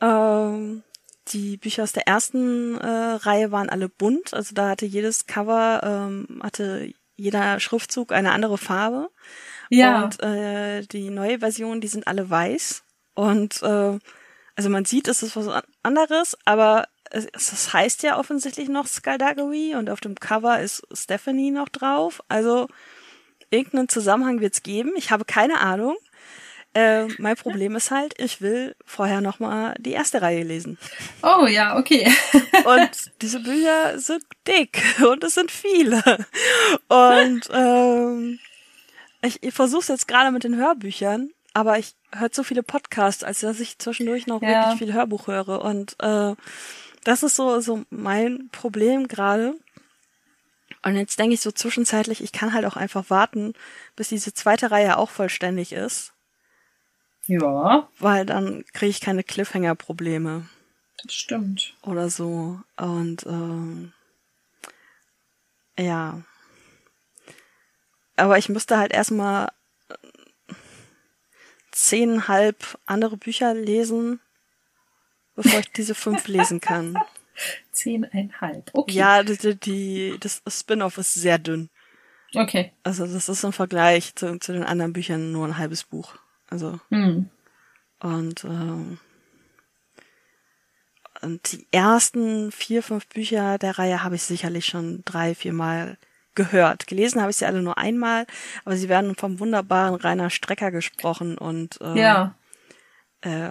Ähm, 0.00 0.82
die 1.28 1.56
Bücher 1.56 1.82
aus 1.82 1.92
der 1.92 2.06
ersten 2.06 2.78
äh, 2.78 2.86
Reihe 2.86 3.52
waren 3.52 3.68
alle 3.68 3.88
bunt, 3.88 4.32
also 4.32 4.54
da 4.54 4.70
hatte 4.70 4.86
jedes 4.86 5.26
Cover, 5.26 5.80
ähm, 5.82 6.40
hatte 6.42 6.92
jeder 7.16 7.60
Schriftzug 7.60 8.12
eine 8.12 8.32
andere 8.32 8.56
Farbe. 8.58 9.10
Ja. 9.70 10.04
Und 10.04 10.22
äh, 10.22 10.82
die 10.86 11.10
neue 11.10 11.40
Version, 11.40 11.80
die 11.80 11.88
sind 11.88 12.06
alle 12.06 12.30
weiß. 12.30 12.84
Und 13.14 13.62
äh, 13.62 13.98
also 14.56 14.70
man 14.70 14.84
sieht, 14.84 15.08
es 15.08 15.22
ist 15.22 15.36
was 15.36 15.48
an- 15.48 15.62
anderes, 15.82 16.38
aber 16.44 16.88
es, 17.10 17.26
es 17.32 17.72
heißt 17.72 18.02
ja 18.04 18.18
offensichtlich 18.18 18.68
noch 18.68 18.86
Skaldagui 18.86 19.74
und 19.74 19.90
auf 19.90 20.00
dem 20.00 20.14
Cover 20.14 20.60
ist 20.60 20.86
Stephanie 20.92 21.50
noch 21.50 21.68
drauf. 21.68 22.22
Also 22.28 22.68
irgendeinen 23.50 23.88
Zusammenhang 23.88 24.40
wird's 24.40 24.62
geben. 24.62 24.92
Ich 24.96 25.10
habe 25.10 25.24
keine 25.24 25.60
Ahnung. 25.60 25.96
Äh, 26.74 27.06
mein 27.18 27.36
Problem 27.44 27.74
ist 27.76 27.90
halt, 27.90 28.14
ich 28.20 28.40
will 28.42 28.74
vorher 28.84 29.20
noch 29.20 29.40
mal 29.40 29.74
die 29.78 29.92
erste 29.92 30.20
Reihe 30.22 30.42
lesen. 30.42 30.78
Oh 31.22 31.46
ja, 31.46 31.76
okay. 31.78 32.10
Und 32.64 32.90
diese 33.22 33.40
Bücher 33.40 33.98
sind 33.98 34.22
dick 34.46 34.82
und 35.02 35.24
es 35.24 35.34
sind 35.34 35.50
viele. 35.50 36.02
Und 36.88 37.48
ähm, 37.52 38.38
ich, 39.22 39.42
ich 39.42 39.54
versuche 39.54 39.80
es 39.80 39.88
jetzt 39.88 40.08
gerade 40.08 40.30
mit 40.30 40.44
den 40.44 40.56
Hörbüchern, 40.56 41.30
aber 41.54 41.78
ich 41.78 41.94
höre 42.14 42.28
so 42.32 42.42
viele 42.42 42.62
Podcasts, 42.62 43.24
als 43.24 43.40
dass 43.40 43.60
ich 43.60 43.78
zwischendurch 43.78 44.26
noch 44.26 44.42
Ja. 44.42 44.48
wirklich 44.70 44.78
viel 44.78 44.92
Hörbuch 44.92 45.26
höre. 45.26 45.62
Und 45.64 45.96
äh, 46.02 46.34
das 47.04 47.22
ist 47.22 47.36
so, 47.36 47.60
so 47.60 47.82
mein 47.90 48.48
Problem 48.52 49.08
gerade. 49.08 49.54
Und 50.82 50.96
jetzt 50.96 51.18
denke 51.18 51.34
ich 51.34 51.40
so 51.40 51.50
zwischenzeitlich, 51.50 52.22
ich 52.22 52.32
kann 52.32 52.52
halt 52.52 52.64
auch 52.64 52.76
einfach 52.76 53.10
warten, 53.10 53.54
bis 53.96 54.08
diese 54.08 54.32
zweite 54.32 54.70
Reihe 54.70 54.96
auch 54.96 55.10
vollständig 55.10 55.72
ist, 55.72 56.12
Ja, 57.26 57.88
weil 57.98 58.24
dann 58.26 58.64
kriege 58.72 58.90
ich 58.90 59.00
keine 59.00 59.24
Cliffhanger-Probleme 59.24 60.48
das 61.02 61.14
stimmt. 61.14 61.74
oder 61.82 62.08
so. 62.10 62.60
Und 62.76 63.26
ähm, 63.26 63.92
ja. 65.78 66.22
Aber 68.16 68.38
ich 68.38 68.48
müsste 68.48 68.78
halt 68.78 68.92
erstmal 68.92 69.48
äh, 69.88 70.54
zehnhalb 71.72 72.78
andere 72.86 73.16
Bücher 73.16 73.54
lesen, 73.54 74.20
bevor 75.34 75.60
ich 75.60 75.72
diese 75.72 75.94
fünf 75.94 76.26
lesen 76.28 76.60
kann. 76.60 76.96
Zehneinhalb. 77.72 78.70
Okay. 78.72 78.92
Ja, 78.92 79.22
die, 79.22 79.56
die, 79.56 80.16
das 80.20 80.42
Spin-off 80.48 80.98
ist 80.98 81.14
sehr 81.14 81.38
dünn. 81.38 81.70
Okay. 82.34 82.72
Also 82.82 83.06
das 83.06 83.28
ist 83.28 83.44
im 83.44 83.52
Vergleich 83.52 84.14
zu, 84.14 84.38
zu 84.38 84.52
den 84.52 84.64
anderen 84.64 84.92
Büchern 84.92 85.32
nur 85.32 85.46
ein 85.46 85.58
halbes 85.58 85.84
Buch. 85.84 86.14
Also 86.50 86.80
Hm. 86.90 87.30
Und, 88.00 88.44
ähm, 88.44 88.98
und 91.20 91.52
die 91.52 91.66
ersten 91.72 92.52
vier, 92.52 92.82
fünf 92.82 93.08
Bücher 93.08 93.58
der 93.58 93.78
Reihe 93.78 94.04
habe 94.04 94.14
ich 94.14 94.22
sicherlich 94.22 94.66
schon 94.66 95.02
drei, 95.04 95.34
vier 95.34 95.52
Mal 95.52 95.98
gehört. 96.36 96.86
Gelesen 96.86 97.20
habe 97.20 97.30
ich 97.32 97.36
sie 97.38 97.46
alle 97.46 97.62
nur 97.62 97.76
einmal, 97.78 98.26
aber 98.64 98.76
sie 98.76 98.88
werden 98.88 99.16
vom 99.16 99.40
wunderbaren 99.40 99.96
Rainer 99.96 100.30
Strecker 100.30 100.70
gesprochen 100.70 101.36
und 101.36 101.80
äh, 101.80 101.98
Ja. 102.00 102.34
Äh, 103.22 103.50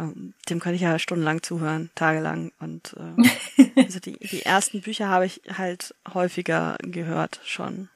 dem 0.49 0.59
kann 0.59 0.73
ich 0.73 0.81
ja 0.81 0.97
stundenlang 0.99 1.43
zuhören, 1.43 1.89
tagelang. 1.95 2.51
Und 2.59 2.95
äh, 2.97 3.71
also 3.83 3.99
die, 3.99 4.17
die 4.17 4.43
ersten 4.43 4.81
Bücher 4.81 5.09
habe 5.09 5.25
ich 5.25 5.41
halt 5.57 5.93
häufiger 6.13 6.77
gehört 6.81 7.39
schon. 7.43 7.89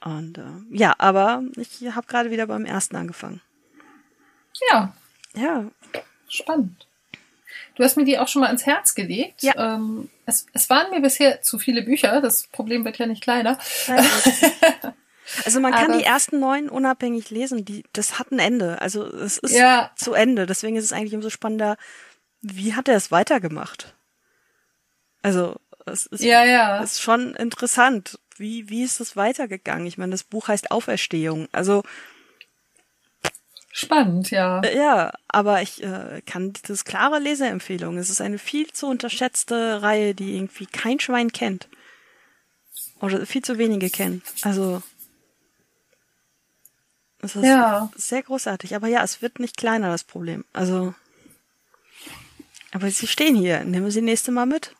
Und 0.00 0.38
äh, 0.38 0.42
ja, 0.70 0.94
aber 0.98 1.42
ich 1.56 1.82
habe 1.94 2.06
gerade 2.06 2.30
wieder 2.30 2.46
beim 2.46 2.64
ersten 2.64 2.96
angefangen. 2.96 3.40
Ja, 4.70 4.92
Ja, 5.34 5.70
spannend. 6.28 6.86
Du 7.74 7.84
hast 7.84 7.96
mir 7.96 8.04
die 8.04 8.18
auch 8.18 8.26
schon 8.26 8.42
mal 8.42 8.50
ins 8.50 8.66
Herz 8.66 8.94
gelegt. 8.94 9.42
Ja. 9.42 9.74
Ähm, 9.76 10.10
es, 10.26 10.46
es 10.52 10.68
waren 10.68 10.90
mir 10.90 11.00
bisher 11.00 11.42
zu 11.42 11.60
viele 11.60 11.82
Bücher. 11.82 12.20
Das 12.20 12.48
Problem 12.48 12.84
wird 12.84 12.98
ja 12.98 13.06
nicht 13.06 13.22
kleiner. 13.22 13.56
Also 15.44 15.60
man 15.60 15.72
kann 15.72 15.90
Aber- 15.90 15.98
die 15.98 16.04
ersten 16.04 16.40
neun 16.40 16.68
unabhängig 16.68 17.30
lesen, 17.30 17.64
die, 17.64 17.84
das 17.92 18.18
hat 18.18 18.30
ein 18.32 18.38
Ende. 18.38 18.80
Also 18.80 19.04
es 19.06 19.38
ist 19.38 19.54
Ja. 19.54 19.90
zu 19.96 20.14
Ende. 20.14 20.46
Deswegen 20.46 20.76
ist 20.76 20.84
es 20.84 20.92
eigentlich 20.92 21.14
umso 21.14 21.30
spannender, 21.30 21.76
wie 22.40 22.74
hat 22.74 22.88
er 22.88 22.96
es 22.96 23.10
weitergemacht? 23.10 23.94
Also 25.22 25.56
es 25.86 26.06
ist, 26.06 26.22
Ja, 26.22 26.44
ja. 26.44 26.82
ist 26.82 27.00
schon 27.02 27.34
interessant. 27.34 28.18
Wie, 28.36 28.68
wie 28.68 28.84
ist 28.84 29.00
es 29.00 29.16
weitergegangen? 29.16 29.86
Ich 29.86 29.98
meine, 29.98 30.12
das 30.12 30.22
Buch 30.24 30.48
heißt 30.48 30.70
Auferstehung. 30.70 31.48
Also 31.52 31.82
Spannend, 33.70 34.30
ja. 34.30 34.60
äh, 34.60 34.76
ja, 34.76 35.12
aber 35.28 35.62
ich 35.62 35.82
äh, 35.82 36.22
kann 36.26 36.52
das 36.66 36.84
klare 36.84 37.18
Leseempfehlung. 37.18 37.96
Es 37.98 38.10
ist 38.10 38.20
eine 38.20 38.38
viel 38.38 38.72
zu 38.72 38.86
unterschätzte 38.86 39.82
Reihe, 39.82 40.14
die 40.14 40.36
irgendwie 40.36 40.66
kein 40.66 40.98
Schwein 41.00 41.32
kennt. 41.32 41.68
Oder 43.00 43.24
viel 43.26 43.42
zu 43.42 43.58
wenige 43.58 43.90
kennen. 43.90 44.22
Also 44.42 44.82
es 47.20 47.36
ist 47.36 47.44
Ja. 47.44 47.90
sehr 47.96 48.22
großartig. 48.22 48.74
Aber 48.76 48.86
ja, 48.88 49.02
es 49.02 49.22
wird 49.22 49.38
nicht 49.40 49.56
kleiner, 49.56 49.90
das 49.90 50.04
Problem. 50.04 50.44
Also 50.52 50.94
aber 52.70 52.90
sie 52.90 53.06
stehen 53.06 53.34
hier. 53.34 53.64
Nehmen 53.64 53.86
wir 53.86 53.92
sie 53.92 54.02
nächste 54.02 54.30
Mal 54.30 54.46
mit. 54.46 54.74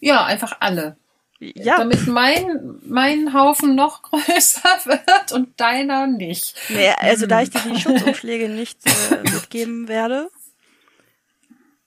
Ja, 0.00 0.24
einfach 0.24 0.58
alle. 0.60 0.96
Ja, 1.38 1.76
Damit 1.76 2.06
mein, 2.06 2.78
mein 2.86 3.34
Haufen 3.34 3.74
noch 3.74 4.02
größer 4.10 4.62
wird 4.84 5.32
und 5.32 5.60
deiner 5.60 6.06
nicht. 6.06 6.54
nee, 6.70 6.88
also 6.98 7.26
da 7.26 7.42
ich 7.42 7.50
dir 7.50 7.60
die 7.60 7.78
Schutzumschläge 7.80 8.48
nicht 8.50 8.78
äh, 8.86 9.22
mitgeben 9.30 9.88
werde, 9.88 10.30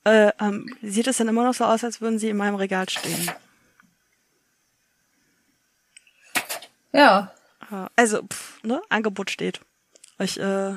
äh, 0.04 0.32
ähm, 0.40 0.76
sieht 0.84 1.08
es 1.08 1.18
dann 1.18 1.28
immer 1.30 1.44
noch 1.46 1.54
so 1.56 1.66
aus, 1.66 1.84
als 1.84 2.00
würden 2.02 2.20
sie 2.20 2.30
in 2.30 2.38
meinem 2.38 2.56
Regal 2.56 2.88
stehen. 2.90 3.32
Ja, 6.92 7.32
Äh, 7.72 7.88
Also, 7.96 8.24
pff, 8.24 8.64
ne, 8.64 8.82
Angebot 8.90 9.30
steht. 9.32 9.62
Ich 10.20 10.40
äh, 10.40 10.74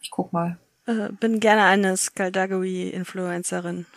ich 0.00 0.10
guck 0.10 0.32
mal. 0.32 0.58
äh, 0.86 1.08
bin 1.10 1.40
gerne 1.40 1.64
eine 1.64 1.96
Skaldagui-Influencerin. 1.96 3.86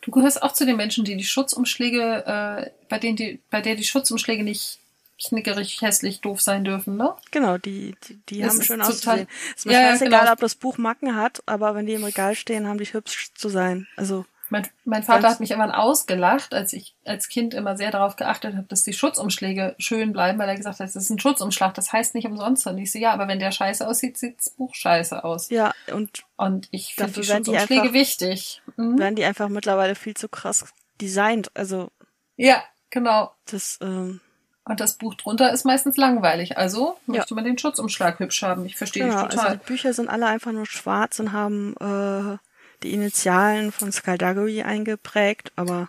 Du 0.00 0.10
gehörst 0.10 0.42
auch 0.42 0.52
zu 0.52 0.66
den 0.66 0.76
Menschen, 0.76 1.06
die 1.06 1.16
die 1.16 1.24
Schutzumschläge, 1.24 2.24
äh, 2.26 2.70
bei 2.90 2.98
denen 2.98 3.16
die, 3.16 3.40
bei 3.50 3.62
der 3.62 3.74
die 3.74 3.84
Schutzumschläge 3.84 4.44
nicht 4.44 4.78
knickerig, 5.18 5.80
hässlich, 5.80 6.20
doof 6.20 6.42
sein 6.42 6.62
dürfen, 6.62 6.98
ne? 6.98 7.14
Genau, 7.30 7.56
die, 7.56 7.94
die, 8.06 8.20
die 8.28 8.40
Das 8.42 8.50
haben 8.52 8.62
schön 8.62 8.82
auszusehen. 8.82 9.26
Ist 9.56 9.64
mir 9.64 9.72
Ja, 9.72 9.80
ja, 9.80 9.90
scheißegal, 9.92 10.20
genau. 10.20 10.32
ob 10.32 10.40
das 10.40 10.56
Buch 10.56 10.76
Macken 10.76 11.16
hat, 11.16 11.42
aber 11.46 11.74
wenn 11.74 11.86
die 11.86 11.94
im 11.94 12.04
Regal 12.04 12.34
stehen, 12.34 12.66
haben 12.68 12.76
die 12.76 12.84
hübsch 12.92 13.32
zu 13.34 13.48
sein. 13.48 13.86
Also, 13.96 14.26
Mein, 14.54 14.68
mein 14.84 15.02
Vater 15.02 15.28
hat 15.28 15.40
mich 15.40 15.50
irgendwann 15.50 15.72
ausgelacht, 15.72 16.54
als 16.54 16.72
ich 16.72 16.94
als 17.04 17.28
Kind 17.28 17.54
immer 17.54 17.76
sehr 17.76 17.90
darauf 17.90 18.14
geachtet 18.14 18.54
habe, 18.54 18.68
dass 18.68 18.84
die 18.84 18.92
Schutzumschläge 18.92 19.74
schön 19.78 20.12
bleiben, 20.12 20.38
weil 20.38 20.48
er 20.48 20.54
gesagt 20.54 20.78
hat, 20.78 20.86
das 20.86 20.94
ist 20.94 21.10
ein 21.10 21.18
Schutzumschlag, 21.18 21.74
das 21.74 21.92
heißt 21.92 22.14
nicht 22.14 22.28
umsonst. 22.28 22.64
Und 22.68 22.78
ich 22.78 22.92
so, 22.92 23.00
ja, 23.00 23.12
aber 23.12 23.26
wenn 23.26 23.40
der 23.40 23.50
scheiße 23.50 23.84
aussieht, 23.84 24.16
sieht 24.16 24.38
das 24.38 24.50
Buch 24.50 24.72
scheiße 24.76 25.24
aus. 25.24 25.50
Ja, 25.50 25.72
und, 25.92 26.22
und 26.36 26.68
ich 26.70 26.94
finde 26.94 27.10
die 27.10 27.24
Schutzumschläge 27.24 27.82
einfach, 27.82 27.94
wichtig. 27.94 28.62
Mhm. 28.76 28.96
Werden 28.96 29.16
die 29.16 29.24
einfach 29.24 29.48
mittlerweile 29.48 29.96
viel 29.96 30.14
zu 30.14 30.28
krass 30.28 30.66
designt. 31.00 31.50
Also. 31.54 31.90
Ja, 32.36 32.62
genau. 32.90 33.34
Das, 33.46 33.80
ähm, 33.82 34.20
und 34.66 34.78
das 34.78 34.98
Buch 34.98 35.16
drunter 35.16 35.52
ist 35.52 35.64
meistens 35.64 35.96
langweilig. 35.96 36.58
Also 36.58 36.96
möchte 37.06 37.30
ja. 37.30 37.34
man 37.34 37.44
den 37.44 37.58
Schutzumschlag 37.58 38.20
hübsch 38.20 38.42
haben. 38.42 38.66
Ich 38.66 38.76
verstehe 38.76 39.06
genau, 39.06 39.22
dich 39.22 39.30
total. 39.30 39.46
Also 39.46 39.58
die 39.58 39.66
Bücher 39.66 39.92
sind 39.92 40.08
alle 40.08 40.26
einfach 40.26 40.52
nur 40.52 40.66
schwarz 40.66 41.18
und 41.18 41.32
haben 41.32 41.74
äh, 41.80 42.38
die 42.84 42.92
Initialen 42.92 43.72
von 43.72 43.90
Skullduggery 43.90 44.62
eingeprägt, 44.62 45.52
aber 45.56 45.88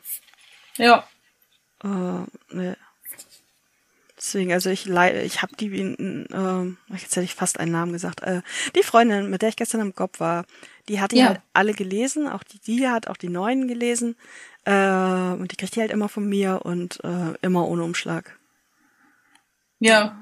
ja. 0.77 1.07
Äh, 1.83 1.87
ne. 2.55 2.77
Deswegen, 4.17 4.53
also 4.53 4.69
ich 4.69 4.87
ich 4.87 5.41
habe 5.41 5.55
die, 5.57 5.67
äh, 5.67 6.75
jetzt 6.87 7.15
hätte 7.15 7.21
ich 7.23 7.35
fast 7.35 7.59
einen 7.59 7.73
Namen 7.73 7.91
gesagt, 7.91 8.21
äh, 8.23 8.41
die 8.75 8.81
Freundin, 8.81 9.29
mit 9.29 9.41
der 9.41 9.49
ich 9.49 9.57
gestern 9.57 9.81
im 9.81 9.93
Kopf 9.93 10.19
war, 10.19 10.45
die 10.87 11.01
hat 11.01 11.11
die 11.11 11.17
ja. 11.17 11.27
halt 11.27 11.41
alle 11.53 11.73
gelesen, 11.73 12.27
auch 12.27 12.43
die, 12.43 12.59
die 12.59 12.87
hat 12.87 13.07
auch 13.07 13.17
die 13.17 13.29
neuen 13.29 13.67
gelesen, 13.67 14.15
äh, 14.63 14.71
und 14.71 15.51
die 15.51 15.57
kriegt 15.57 15.75
die 15.75 15.81
halt 15.81 15.91
immer 15.91 16.09
von 16.09 16.27
mir 16.27 16.61
und 16.63 17.03
äh, 17.03 17.33
immer 17.41 17.67
ohne 17.67 17.83
Umschlag. 17.83 18.39
Ja. 19.79 20.17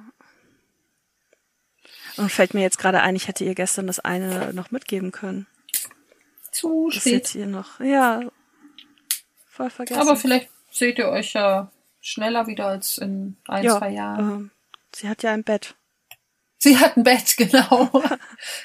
Und 2.17 2.31
fällt 2.31 2.53
mir 2.53 2.61
jetzt 2.61 2.79
gerade 2.79 3.01
ein, 3.01 3.15
ich 3.15 3.27
hätte 3.27 3.43
ihr 3.43 3.55
gestern 3.55 3.87
das 3.87 3.99
eine 3.99 4.53
noch 4.53 4.71
mitgeben 4.71 5.11
können. 5.11 5.47
Zu 6.53 6.89
das 6.89 7.01
spät. 7.01 7.05
Ist 7.05 7.11
jetzt 7.11 7.29
hier 7.31 7.47
noch, 7.47 7.79
ja, 7.79 8.21
voll 9.49 9.69
vergessen. 9.69 9.99
Aber 9.99 10.15
vielleicht 10.15 10.49
seht 10.71 10.99
ihr 10.99 11.09
euch 11.09 11.33
ja 11.33 11.71
schneller 11.99 12.47
wieder 12.47 12.67
als 12.67 12.97
in 12.97 13.37
ein, 13.47 13.63
ja, 13.63 13.77
zwei 13.77 13.89
Jahren. 13.89 14.45
Äh, 14.45 14.95
sie 14.95 15.09
hat 15.09 15.23
ja 15.23 15.31
ein 15.31 15.43
Bett. 15.43 15.75
Sie 16.59 16.77
hat 16.77 16.95
ein 16.95 17.03
Bett, 17.03 17.35
genau. 17.37 17.89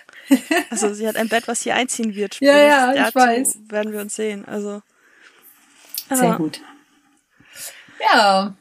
also 0.70 0.93
sie 0.95 1.09
hat 1.09 1.16
ein 1.16 1.28
Bett, 1.28 1.49
was 1.49 1.62
hier 1.62 1.74
einziehen 1.74 2.14
wird. 2.14 2.39
Ja, 2.41 2.59
ja, 2.59 3.09
ich 3.09 3.14
weiß. 3.14 3.59
Werden 3.68 3.93
wir 3.93 4.01
uns 4.01 4.14
sehen. 4.14 4.45
Also. 4.45 4.82
Sehr 6.11 6.36
gut. 6.36 6.61
Ja. 8.01 8.55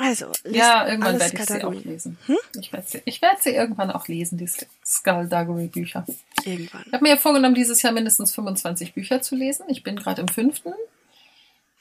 Also, 0.00 0.32
ja, 0.50 0.88
irgendwann 0.88 1.20
werde 1.20 1.36
ich 1.36 1.44
sie 1.44 1.62
auch 1.62 1.74
lesen. 1.74 2.16
Hm? 2.24 2.38
Ich 2.58 2.72
werde 2.72 2.86
sie, 2.88 3.02
ich 3.04 3.20
sie 3.40 3.50
irgendwann 3.50 3.90
auch 3.90 4.08
lesen, 4.08 4.38
die 4.38 4.48
Skullduggery 4.82 5.66
Bücher. 5.66 6.06
Irgendwann. 6.42 6.84
Ich 6.86 6.92
habe 6.94 7.02
mir 7.02 7.10
ja 7.10 7.16
vorgenommen, 7.18 7.54
dieses 7.54 7.82
Jahr 7.82 7.92
mindestens 7.92 8.34
25 8.34 8.94
Bücher 8.94 9.20
zu 9.20 9.36
lesen. 9.36 9.66
Ich 9.68 9.82
bin 9.82 9.96
gerade 9.96 10.22
im 10.22 10.28
fünften. 10.28 10.72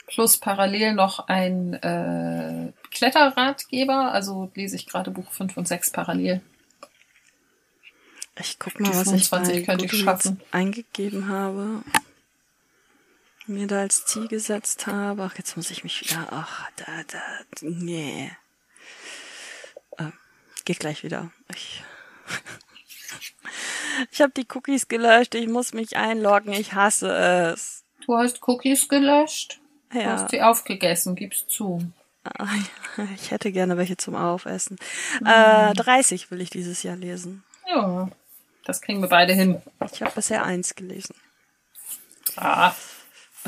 Plus 0.05 0.35
parallel 0.35 0.95
noch 0.95 1.29
ein 1.29 1.75
äh, 1.75 2.73
Kletterratgeber. 2.91 4.11
Also 4.11 4.51
lese 4.53 4.75
ich 4.75 4.85
gerade 4.85 5.11
Buch 5.11 5.31
5 5.31 5.55
und 5.55 5.69
6 5.69 5.91
parallel. 5.91 6.41
Ich 8.37 8.59
guck 8.59 8.81
mal, 8.81 8.93
was 8.93 9.13
ich 9.13 9.29
bei 9.29 9.61
könnte 9.61 9.85
ich 9.85 9.93
schaffen. 9.93 10.41
eingegeben 10.51 11.29
habe 11.29 11.83
mir 13.49 13.67
da 13.67 13.81
als 13.81 14.05
Ziel 14.05 14.27
gesetzt 14.27 14.87
habe. 14.87 15.23
Ach, 15.23 15.37
jetzt 15.37 15.57
muss 15.57 15.71
ich 15.71 15.83
mich 15.83 16.01
wieder. 16.01 16.27
Ach, 16.31 16.69
da, 16.77 16.85
da, 17.07 17.21
nee. 17.61 18.31
Äh, 19.97 20.11
geht 20.65 20.79
gleich 20.79 21.03
wieder. 21.03 21.31
Ich, 21.53 21.83
ich 24.11 24.21
habe 24.21 24.31
die 24.31 24.47
Cookies 24.53 24.87
gelöscht. 24.87 25.35
Ich 25.35 25.47
muss 25.47 25.73
mich 25.73 25.97
einloggen. 25.97 26.53
Ich 26.53 26.73
hasse 26.73 27.11
es. 27.11 27.83
Du 28.05 28.15
hast 28.15 28.47
Cookies 28.47 28.87
gelöscht? 28.87 29.59
Ja. 29.93 30.01
Du 30.01 30.09
hast 30.09 30.31
sie 30.31 30.41
aufgegessen, 30.41 31.15
gibst 31.15 31.49
zu. 31.49 31.91
Ah, 32.23 32.47
ich 33.15 33.31
hätte 33.31 33.51
gerne 33.51 33.77
welche 33.77 33.97
zum 33.97 34.15
Aufessen. 34.15 34.77
Mhm. 35.21 35.27
Äh, 35.27 35.73
30 35.73 36.31
will 36.31 36.41
ich 36.41 36.49
dieses 36.49 36.83
Jahr 36.83 36.95
lesen. 36.95 37.43
Ja, 37.67 38.09
das 38.65 38.81
kriegen 38.81 39.01
wir 39.01 39.09
beide 39.09 39.33
hin. 39.33 39.61
Ich 39.91 40.01
habe 40.01 40.11
bisher 40.13 40.43
eins 40.43 40.75
gelesen. 40.75 41.15
Ah, 42.35 42.73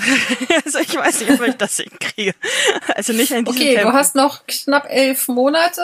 also 0.66 0.80
ich 0.80 0.96
weiß 0.96 1.22
nicht, 1.22 1.32
ob 1.32 1.48
ich 1.48 1.56
das 1.56 1.78
hinkriege. 1.78 2.34
Also 2.96 3.14
nicht 3.14 3.32
in 3.32 3.46
diesem 3.46 3.48
Okay, 3.48 3.76
Tempo. 3.76 3.92
du 3.92 3.96
hast 3.96 4.16
noch 4.16 4.46
knapp 4.48 4.86
elf 4.90 5.28
Monate. 5.28 5.82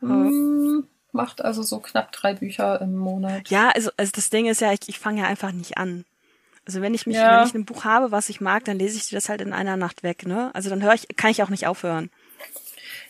Hm, 0.00 0.86
macht 1.12 1.44
also 1.44 1.62
so 1.62 1.78
knapp 1.80 2.12
drei 2.12 2.34
Bücher 2.34 2.80
im 2.80 2.96
Monat. 2.96 3.48
Ja, 3.48 3.70
also, 3.70 3.90
also 3.96 4.12
das 4.14 4.30
Ding 4.30 4.46
ist 4.46 4.60
ja, 4.60 4.72
ich, 4.72 4.80
ich 4.86 4.98
fange 4.98 5.22
ja 5.22 5.26
einfach 5.28 5.52
nicht 5.52 5.78
an. 5.78 6.04
Also 6.66 6.80
wenn 6.80 6.94
ich 6.94 7.06
mich, 7.06 7.16
ja. 7.16 7.40
wenn 7.40 7.48
ich 7.48 7.54
ein 7.54 7.64
Buch 7.64 7.84
habe, 7.84 8.12
was 8.12 8.28
ich 8.28 8.40
mag, 8.40 8.64
dann 8.64 8.78
lese 8.78 8.96
ich 8.96 9.10
das 9.10 9.28
halt 9.28 9.40
in 9.40 9.52
einer 9.52 9.76
Nacht 9.76 10.02
weg, 10.02 10.26
ne? 10.26 10.50
Also 10.54 10.70
dann 10.70 10.82
höre 10.82 10.94
ich, 10.94 11.08
kann 11.16 11.30
ich 11.30 11.42
auch 11.42 11.48
nicht 11.48 11.66
aufhören. 11.66 12.10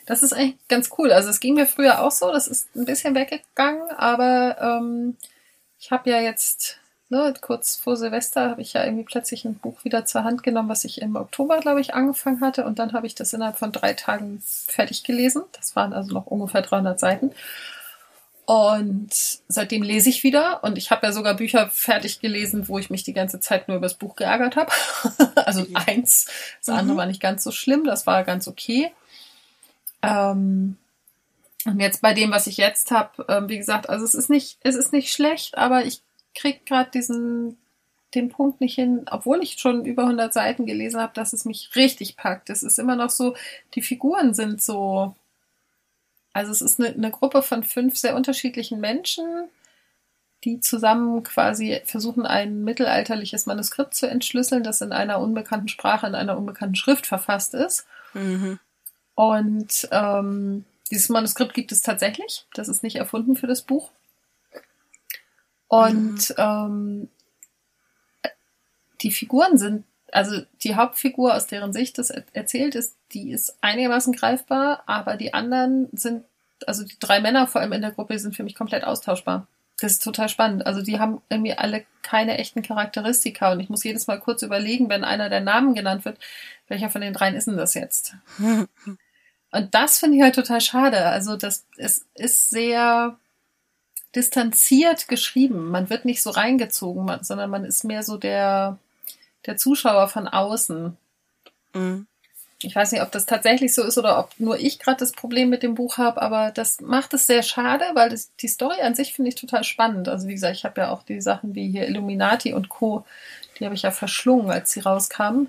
Das 0.07 0.23
ist 0.23 0.33
eigentlich 0.33 0.57
ganz 0.69 0.91
cool. 0.99 1.13
Also 1.13 1.29
es 1.29 1.41
ging 1.41 1.55
mir 1.55 1.67
früher 1.67 2.01
auch 2.03 2.11
so, 2.11 2.33
das 2.33 2.49
ist 2.49 2.75
ein 2.75 2.87
bisschen 2.87 3.15
weggegangen, 3.15 3.91
aber 3.97 4.57
ähm, 4.61 5.17
ich 5.79 5.91
habe 5.91 6.11
ja 6.11 6.21
jetzt 6.21 6.79
ne, 7.13 7.35
kurz 7.41 7.77
vor 7.77 7.97
Silvester 7.97 8.51
habe 8.51 8.63
ich 8.63 8.73
ja 8.73 8.85
irgendwie 8.85 9.05
plötzlich 9.05 9.45
ein 9.45 9.55
Buch 9.55 9.85
wieder 9.85 10.07
zur 10.07 10.25
Hand 10.25 10.43
genommen, 10.43 10.71
was 10.71 10.85
ich 10.85 11.03
im 11.03 11.15
Oktober, 11.15 11.59
glaube 11.61 11.81
ich, 11.81 11.95
angefangen 11.95 12.41
hatte. 12.41 12.65
Und 12.65 12.79
dann 12.79 12.95
habe 12.95 13.07
ich 13.07 13.15
das 13.15 13.33
innerhalb 13.35 13.59
von 13.59 13.71
drei 13.71 13.93
Tagen 13.93 14.43
fertig 14.43 15.05
gelesen. 15.05 15.43
Das 15.53 15.77
waren 15.77 15.93
also 15.93 16.13
noch 16.13 16.27
ungefähr 16.27 16.63
300 16.63 16.99
Seiten. 16.99 17.33
Und 18.47 19.11
seitdem 19.47 19.83
lese 19.83 20.09
ich 20.09 20.25
wieder. 20.25 20.65
Und 20.65 20.79
ich 20.79 20.91
habe 20.91 21.07
ja 21.07 21.13
sogar 21.13 21.35
Bücher 21.35 21.69
fertig 21.69 22.21
gelesen, 22.21 22.67
wo 22.67 22.79
ich 22.79 22.89
mich 22.89 23.05
die 23.05 23.13
ganze 23.13 23.41
Zeit 23.41 23.69
nur 23.69 23.77
über 23.77 23.87
das 23.87 23.99
Buch 23.99 24.17
geärgert 24.17 24.57
habe. 24.57 24.73
also 25.37 25.61
mhm. 25.61 25.77
eins. 25.77 26.27
Das 26.65 26.71
andere 26.71 26.95
mhm. 26.95 26.99
war 26.99 27.07
nicht 27.07 27.21
ganz 27.21 27.45
so 27.45 27.53
schlimm. 27.53 27.85
Das 27.85 28.07
war 28.07 28.25
ganz 28.25 28.49
okay. 28.49 28.91
Ähm, 30.01 30.79
und 31.67 31.79
jetzt 31.79 32.01
bei 32.01 32.15
dem, 32.15 32.31
was 32.31 32.47
ich 32.47 32.57
jetzt 32.57 32.91
habe, 32.91 33.25
ähm, 33.29 33.51
wie 33.51 33.59
gesagt, 33.59 33.89
also 33.91 34.05
es 34.05 34.15
ist 34.15 34.31
nicht, 34.31 34.59
es 34.63 34.77
ist 34.77 34.95
nicht 34.95 35.13
schlecht, 35.13 35.59
aber 35.59 35.85
ich 35.85 36.03
krieg 36.35 36.67
gerade 36.67 36.91
diesen 36.91 37.59
den 38.15 38.29
Punkt 38.29 38.61
nicht 38.61 38.75
hin, 38.75 39.07
obwohl 39.11 39.43
ich 39.43 39.59
schon 39.59 39.85
über 39.85 40.03
100 40.03 40.33
Seiten 40.33 40.67
gelesen 40.67 41.01
habe, 41.01 41.15
dass 41.15 41.33
es 41.33 41.45
mich 41.45 41.71
richtig 41.77 42.17
packt. 42.17 42.51
Es 42.51 42.63
ist 42.63 42.79
immer 42.79 42.97
noch 42.97 43.11
so, 43.11 43.35
die 43.75 43.83
Figuren 43.83 44.35
sind 44.35 44.63
so, 44.63 45.15
also 46.33 46.53
es 46.53 46.61
ist 46.61 46.79
eine, 46.79 46.91
eine 46.91 47.11
Gruppe 47.11 47.43
von 47.43 47.63
fünf 47.63 47.97
sehr 47.97 48.15
unterschiedlichen 48.15 48.81
Menschen, 48.81 49.25
die 50.45 50.61
zusammen 50.61 51.23
quasi 51.23 51.81
versuchen, 51.85 52.27
ein 52.27 52.65
mittelalterliches 52.65 53.47
Manuskript 53.47 53.95
zu 53.95 54.09
entschlüsseln, 54.09 54.65
das 54.65 54.81
in 54.81 54.93
einer 54.93 55.21
unbekannten 55.21 55.69
Sprache, 55.69 56.07
in 56.07 56.15
einer 56.15 56.37
unbekannten 56.37 56.75
Schrift 56.75 57.07
verfasst 57.07 57.55
ist. 57.55 57.87
Mhm. 58.13 58.59
Und 59.15 59.89
ähm, 59.93 60.65
dieses 60.91 61.09
Manuskript 61.09 61.55
gibt 61.55 61.71
es 61.71 61.81
tatsächlich. 61.81 62.45
Das 62.55 62.69
ist 62.69 62.83
nicht 62.83 62.97
erfunden 62.97 63.37
für 63.37 63.47
das 63.47 63.63
Buch. 63.63 63.91
Und 65.73 66.29
mhm. 66.29 66.35
ähm, 66.37 67.09
die 69.01 69.11
Figuren 69.11 69.57
sind, 69.57 69.85
also 70.13 70.43
die 70.63 70.75
Hauptfigur, 70.75 71.35
aus 71.35 71.47
deren 71.47 71.73
Sicht 71.73 71.97
das 71.97 72.11
erzählt 72.11 72.75
ist, 72.75 72.95
die 73.13 73.31
ist 73.31 73.57
einigermaßen 73.63 74.13
greifbar, 74.13 74.83
aber 74.85 75.17
die 75.17 75.33
anderen 75.33 75.89
sind, 75.93 76.25
also 76.67 76.85
die 76.85 76.99
drei 77.01 77.21
Männer 77.21 77.47
vor 77.47 77.63
allem 77.63 77.73
in 77.73 77.81
der 77.81 77.93
Gruppe 77.93 78.19
sind 78.19 78.37
für 78.37 78.43
mich 78.43 78.55
komplett 78.55 78.85
austauschbar. 78.85 79.47
Das 79.81 79.93
ist 79.93 80.03
total 80.03 80.29
spannend. 80.29 80.67
Also 80.67 80.83
die 80.83 81.01
haben 81.01 81.23
irgendwie 81.31 81.55
alle 81.55 81.87
keine 82.03 82.37
echten 82.37 82.61
Charakteristika 82.61 83.51
und 83.53 83.61
ich 83.61 83.71
muss 83.71 83.83
jedes 83.83 84.07
Mal 84.07 84.21
kurz 84.21 84.43
überlegen, 84.43 84.91
wenn 84.91 85.05
einer 85.05 85.31
der 85.31 85.41
Namen 85.41 85.75
genannt 85.75 86.05
wird, 86.05 86.19
welcher 86.69 86.91
von 86.91 87.01
den 87.01 87.15
dreien 87.15 87.35
ist 87.35 87.47
denn 87.47 87.57
das 87.57 87.73
jetzt? 87.73 88.15
und 88.37 89.75
das 89.75 89.99
finde 89.99 90.19
ich 90.19 90.23
halt 90.23 90.35
total 90.35 90.61
schade. 90.61 91.07
Also 91.07 91.39
das 91.39 91.65
es 91.79 92.05
ist 92.15 92.51
sehr 92.51 93.17
distanziert 94.15 95.09
geschrieben. 95.09 95.71
Man 95.71 95.91
wird 95.91 96.05
nicht 96.05 96.23
so 96.23 96.31
reingezogen, 96.31 97.11
sondern 97.23 97.51
man 97.51 97.65
ist 97.65 97.85
mehr 97.85 98.03
so 98.03 98.17
der, 98.17 98.79
der 99.47 99.57
Zuschauer 99.57 100.09
von 100.09 100.29
außen. 100.29 100.97
Mhm. 101.75 102.07
Ich 102.65 102.77
weiß 102.77 102.93
nicht, 102.93 103.03
ob 103.03 103.11
das 103.11 103.27
tatsächlich 103.27 103.75
so 103.75 103.83
ist 103.83 103.99
oder 103.99 104.19
ob 104.21 104.39
nur 104.39 104.57
ich 104.57 104.79
gerade 104.79 104.99
das 104.99 105.11
Problem 105.11 105.49
mit 105.49 105.65
dem 105.65 105.75
Buch 105.75 105.99
habe, 105.99 106.23
aber 106.23 106.53
das 106.53 106.81
macht 106.81 107.13
es 107.13 107.27
sehr 107.27 107.43
schade, 107.43 107.85
weil 107.95 108.11
das, 108.11 108.31
die 108.37 108.47
Story 108.47 108.81
an 108.83 108.95
sich 108.95 109.15
finde 109.15 109.31
ich 109.31 109.35
total 109.35 109.65
spannend. 109.65 110.09
Also 110.09 110.29
wie 110.29 110.35
gesagt, 110.35 110.57
ich 110.57 110.65
habe 110.65 110.83
ja 110.83 110.91
auch 110.91 111.03
die 111.03 111.21
Sachen 111.21 111.57
wie 111.57 111.69
hier 111.71 111.89
Illuminati 111.89 112.53
und 112.53 112.69
Co., 112.69 113.05
die 113.59 113.65
habe 113.65 113.75
ich 113.75 113.83
ja 113.83 113.91
verschlungen, 113.91 114.51
als 114.51 114.71
sie 114.71 114.81
rauskamen. 114.81 115.49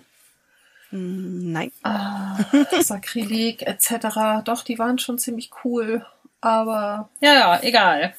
Nein. 0.92 1.72
Ah, 1.84 2.38
Sakrileg 2.82 3.62
etc. 3.62 4.44
Doch, 4.44 4.64
die 4.64 4.78
waren 4.78 5.00
schon 5.00 5.18
ziemlich 5.18 5.52
cool. 5.64 6.06
Aber 6.42 7.10
ja, 7.22 7.34
ja, 7.34 7.60
egal 7.62 8.16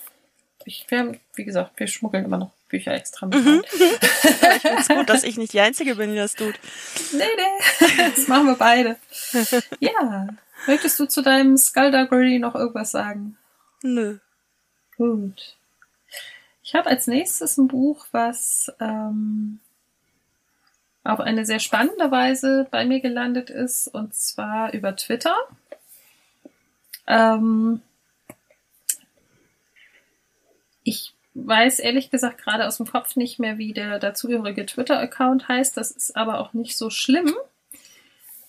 ich, 0.65 0.87
wir 0.89 0.99
haben, 0.99 1.21
wie 1.35 1.45
gesagt, 1.45 1.79
wir 1.79 1.87
schmuggeln 1.87 2.25
immer 2.25 2.39
noch 2.39 2.51
Bücher 2.69 2.93
extra 2.93 3.27
mit 3.27 3.45
mhm. 3.45 3.63
ich 3.65 4.61
finde 4.61 4.81
es 4.81 4.89
gut, 4.89 5.09
dass 5.09 5.23
ich 5.25 5.37
nicht 5.37 5.53
die 5.53 5.61
Einzige 5.61 5.95
bin, 5.95 6.11
die 6.11 6.17
das 6.17 6.35
tut. 6.35 6.55
Nee, 7.13 7.19
nee, 7.19 7.87
das 8.15 8.27
machen 8.29 8.47
wir 8.47 8.57
beide. 8.57 8.97
Ja, 9.81 10.29
möchtest 10.67 10.99
du 10.99 11.07
zu 11.07 11.23
deinem 11.23 11.57
Skullduggery 11.57 12.39
noch 12.39 12.55
irgendwas 12.55 12.91
sagen? 12.91 13.37
Nö. 13.83 14.19
Gut. 14.97 15.57
Ich 16.63 16.75
habe 16.75 16.89
als 16.89 17.07
nächstes 17.07 17.59
ein 17.59 17.69
Buch, 17.69 18.07
was 18.11 18.73
ähm, 18.81 19.61
auf 21.05 21.21
eine 21.21 21.45
sehr 21.45 21.61
spannende 21.61 22.11
Weise 22.11 22.67
bei 22.71 22.87
mir 22.87 23.01
gelandet 23.01 23.51
ist, 23.51 23.89
und 23.89 24.15
zwar 24.15 24.73
über 24.73 24.97
Twitter. 24.97 25.37
Ähm, 27.07 27.83
ich 30.85 31.15
weiß 31.35 31.81
ehrlich 31.81 32.11
gesagt 32.11 32.43
gerade 32.43 32.67
aus 32.67 32.77
dem 32.77 32.87
Kopf 32.87 33.17
nicht 33.17 33.41
mehr, 33.41 33.59
wie 33.59 33.73
der 33.73 33.99
dazugehörige 33.99 34.67
Twitter-Account 34.67 35.49
heißt. 35.49 35.77
Das 35.77 35.91
ist 35.91 36.17
aber 36.17 36.39
auch 36.39 36.53
nicht 36.53 36.77
so 36.77 36.91
schlimm. 36.91 37.35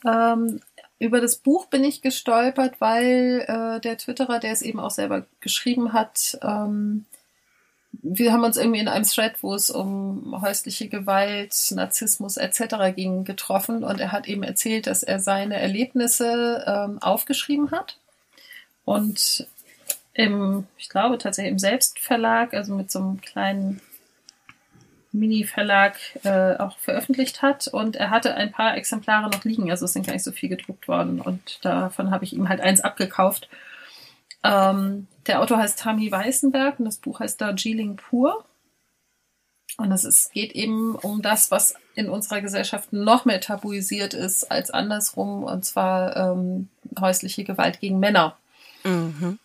Ähm, 0.06 0.62
über 1.00 1.20
das 1.20 1.38
Buch 1.38 1.66
bin 1.66 1.84
ich 1.84 2.02
gestolpert, 2.02 2.80
weil 2.80 3.44
äh, 3.48 3.80
der 3.82 3.98
Twitterer, 3.98 4.40
der 4.40 4.52
es 4.52 4.62
eben 4.62 4.80
auch 4.80 4.92
selber 4.92 5.26
geschrieben 5.40 5.94
hat, 5.94 6.38
ähm, 6.44 7.06
wir 8.02 8.34
haben 8.34 8.44
uns 8.44 8.58
irgendwie 8.58 8.80
in 8.80 8.88
einem 8.88 9.06
Thread, 9.06 9.42
wo 9.42 9.56
es 9.56 9.70
um 9.72 10.42
häusliche 10.42 10.90
Gewalt, 10.90 11.56
Narzissmus 11.72 12.38
etc. 12.38 12.94
ging, 12.96 13.24
getroffen 13.24 13.84
und 13.84 14.00
er 14.00 14.12
hat 14.12 14.28
eben 14.28 14.44
erzählt, 14.44 14.88
dass 14.88 15.02
er 15.02 15.20
seine 15.20 15.60
Erlebnisse 15.60 16.64
ähm, 16.68 17.02
aufgeschrieben 17.02 17.72
hat 17.72 17.98
und 18.84 19.48
im, 20.16 20.66
ich 20.78 20.90
glaube 20.90 21.18
tatsächlich 21.18 21.52
im 21.52 21.60
Selbstverlag, 21.60 22.54
also 22.54 22.74
mit 22.74 22.90
so 22.90 23.00
einem 23.00 23.22
kleinen 23.22 23.82
Mini-Verlag 25.12 25.98
äh, 26.24 26.56
auch 26.58 26.78
veröffentlicht 26.78 27.42
hat. 27.42 27.68
Und 27.68 27.98
er 27.98 28.10
hatte 28.10 28.34
ein 28.36 28.52
paar 28.52 28.76
Exemplare 28.78 29.30
noch 29.30 29.44
liegen, 29.44 29.70
also 29.70 29.86
es 29.86 29.94
sind 29.94 30.08
gar 30.08 30.14
nicht 30.14 30.24
so 30.24 30.32
viel 30.32 30.50
gedruckt 30.50 30.88
worden. 30.88 31.20
Und 31.20 31.64
davon 31.64 32.12
habe 32.12 32.24
ich 32.24 32.34
ihm 32.34 32.48
halt 32.48 32.62
eins 32.62 32.82
abgekauft. 32.82 33.50
Ähm, 34.44 35.08
der 35.28 35.42
Autor 35.42 35.58
heißt 35.58 35.80
Tami 35.80 36.10
Weißenberg 36.10 36.80
und 36.80 36.86
das 36.86 36.98
Buch 36.98 37.20
heißt 37.20 37.42
Darjeeling 37.42 37.98
Pur. 37.98 38.46
Und 39.78 39.92
es 39.92 40.06
ist, 40.06 40.32
geht 40.32 40.54
eben 40.54 40.96
um 40.96 41.22
das, 41.22 41.52
was 41.52 41.76
in 41.96 42.10
unserer 42.10 42.40
Gesellschaft 42.40 42.94
noch 42.94 43.26
mehr 43.26 43.42
tabuisiert 43.42 44.14
ist 44.14 44.50
als 44.50 44.72
andersrum, 44.72 45.44
und 45.44 45.66
zwar 45.66 46.16
ähm, 46.16 46.70
häusliche 46.98 47.44
Gewalt 47.44 47.82
gegen 47.82 48.00
Männer. 48.00 48.38
Mhm. 48.86 49.40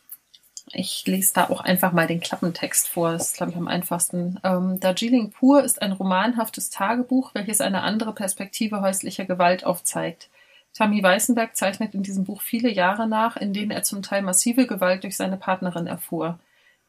Ich 0.73 1.05
lese 1.07 1.35
da 1.35 1.51
auch 1.51 1.61
einfach 1.61 1.93
mal 1.93 2.07
den 2.07 2.21
Klappentext 2.21 2.89
vor. 2.89 3.13
Das 3.13 3.29
ist, 3.29 3.37
glaube 3.37 3.53
ich, 3.53 3.59
am 3.59 3.67
einfachsten. 3.67 4.39
Ähm, 4.45 4.79
Darjeeling 4.79 5.31
Pur 5.31 5.65
ist 5.65 5.83
ein 5.83 5.93
romanhaftes 5.93 6.71
Tagebuch, 6.71 7.35
welches 7.35 7.61
eine 7.61 7.83
andere 7.83 8.15
Perspektive 8.15 8.81
häuslicher 8.81 9.25
Gewalt 9.25 9.65
aufzeigt. 9.65 10.29
Tammy 10.73 11.03
Weißenberg 11.03 11.57
zeichnet 11.57 11.95
in 11.95 12.05
diesem 12.05 12.25
Buch 12.25 12.41
viele 12.41 12.71
Jahre 12.71 13.09
nach, 13.09 13.37
in 13.37 13.53
denen 13.53 13.73
er 13.73 13.83
zum 13.83 14.03
Teil 14.03 14.23
massive 14.23 14.67
Gewalt 14.67 15.03
durch 15.03 15.17
seine 15.17 15.37
Partnerin 15.37 15.89
erfuhr. 15.89 16.39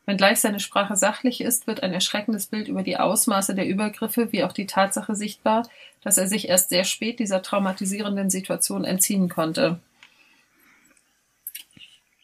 Wenngleich 0.05 0.39
seine 0.39 0.59
Sprache 0.59 0.95
sachlich 0.95 1.41
ist, 1.41 1.67
wird 1.67 1.83
ein 1.83 1.93
erschreckendes 1.93 2.47
Bild 2.47 2.67
über 2.67 2.83
die 2.83 2.97
Ausmaße 2.97 3.55
der 3.55 3.67
Übergriffe 3.67 4.31
wie 4.31 4.43
auch 4.43 4.51
die 4.51 4.65
Tatsache 4.65 5.15
sichtbar, 5.15 5.67
dass 6.03 6.17
er 6.17 6.27
sich 6.27 6.49
erst 6.49 6.69
sehr 6.69 6.83
spät 6.83 7.19
dieser 7.19 7.41
traumatisierenden 7.41 8.29
Situation 8.29 8.83
entziehen 8.83 9.29
konnte. 9.29 9.79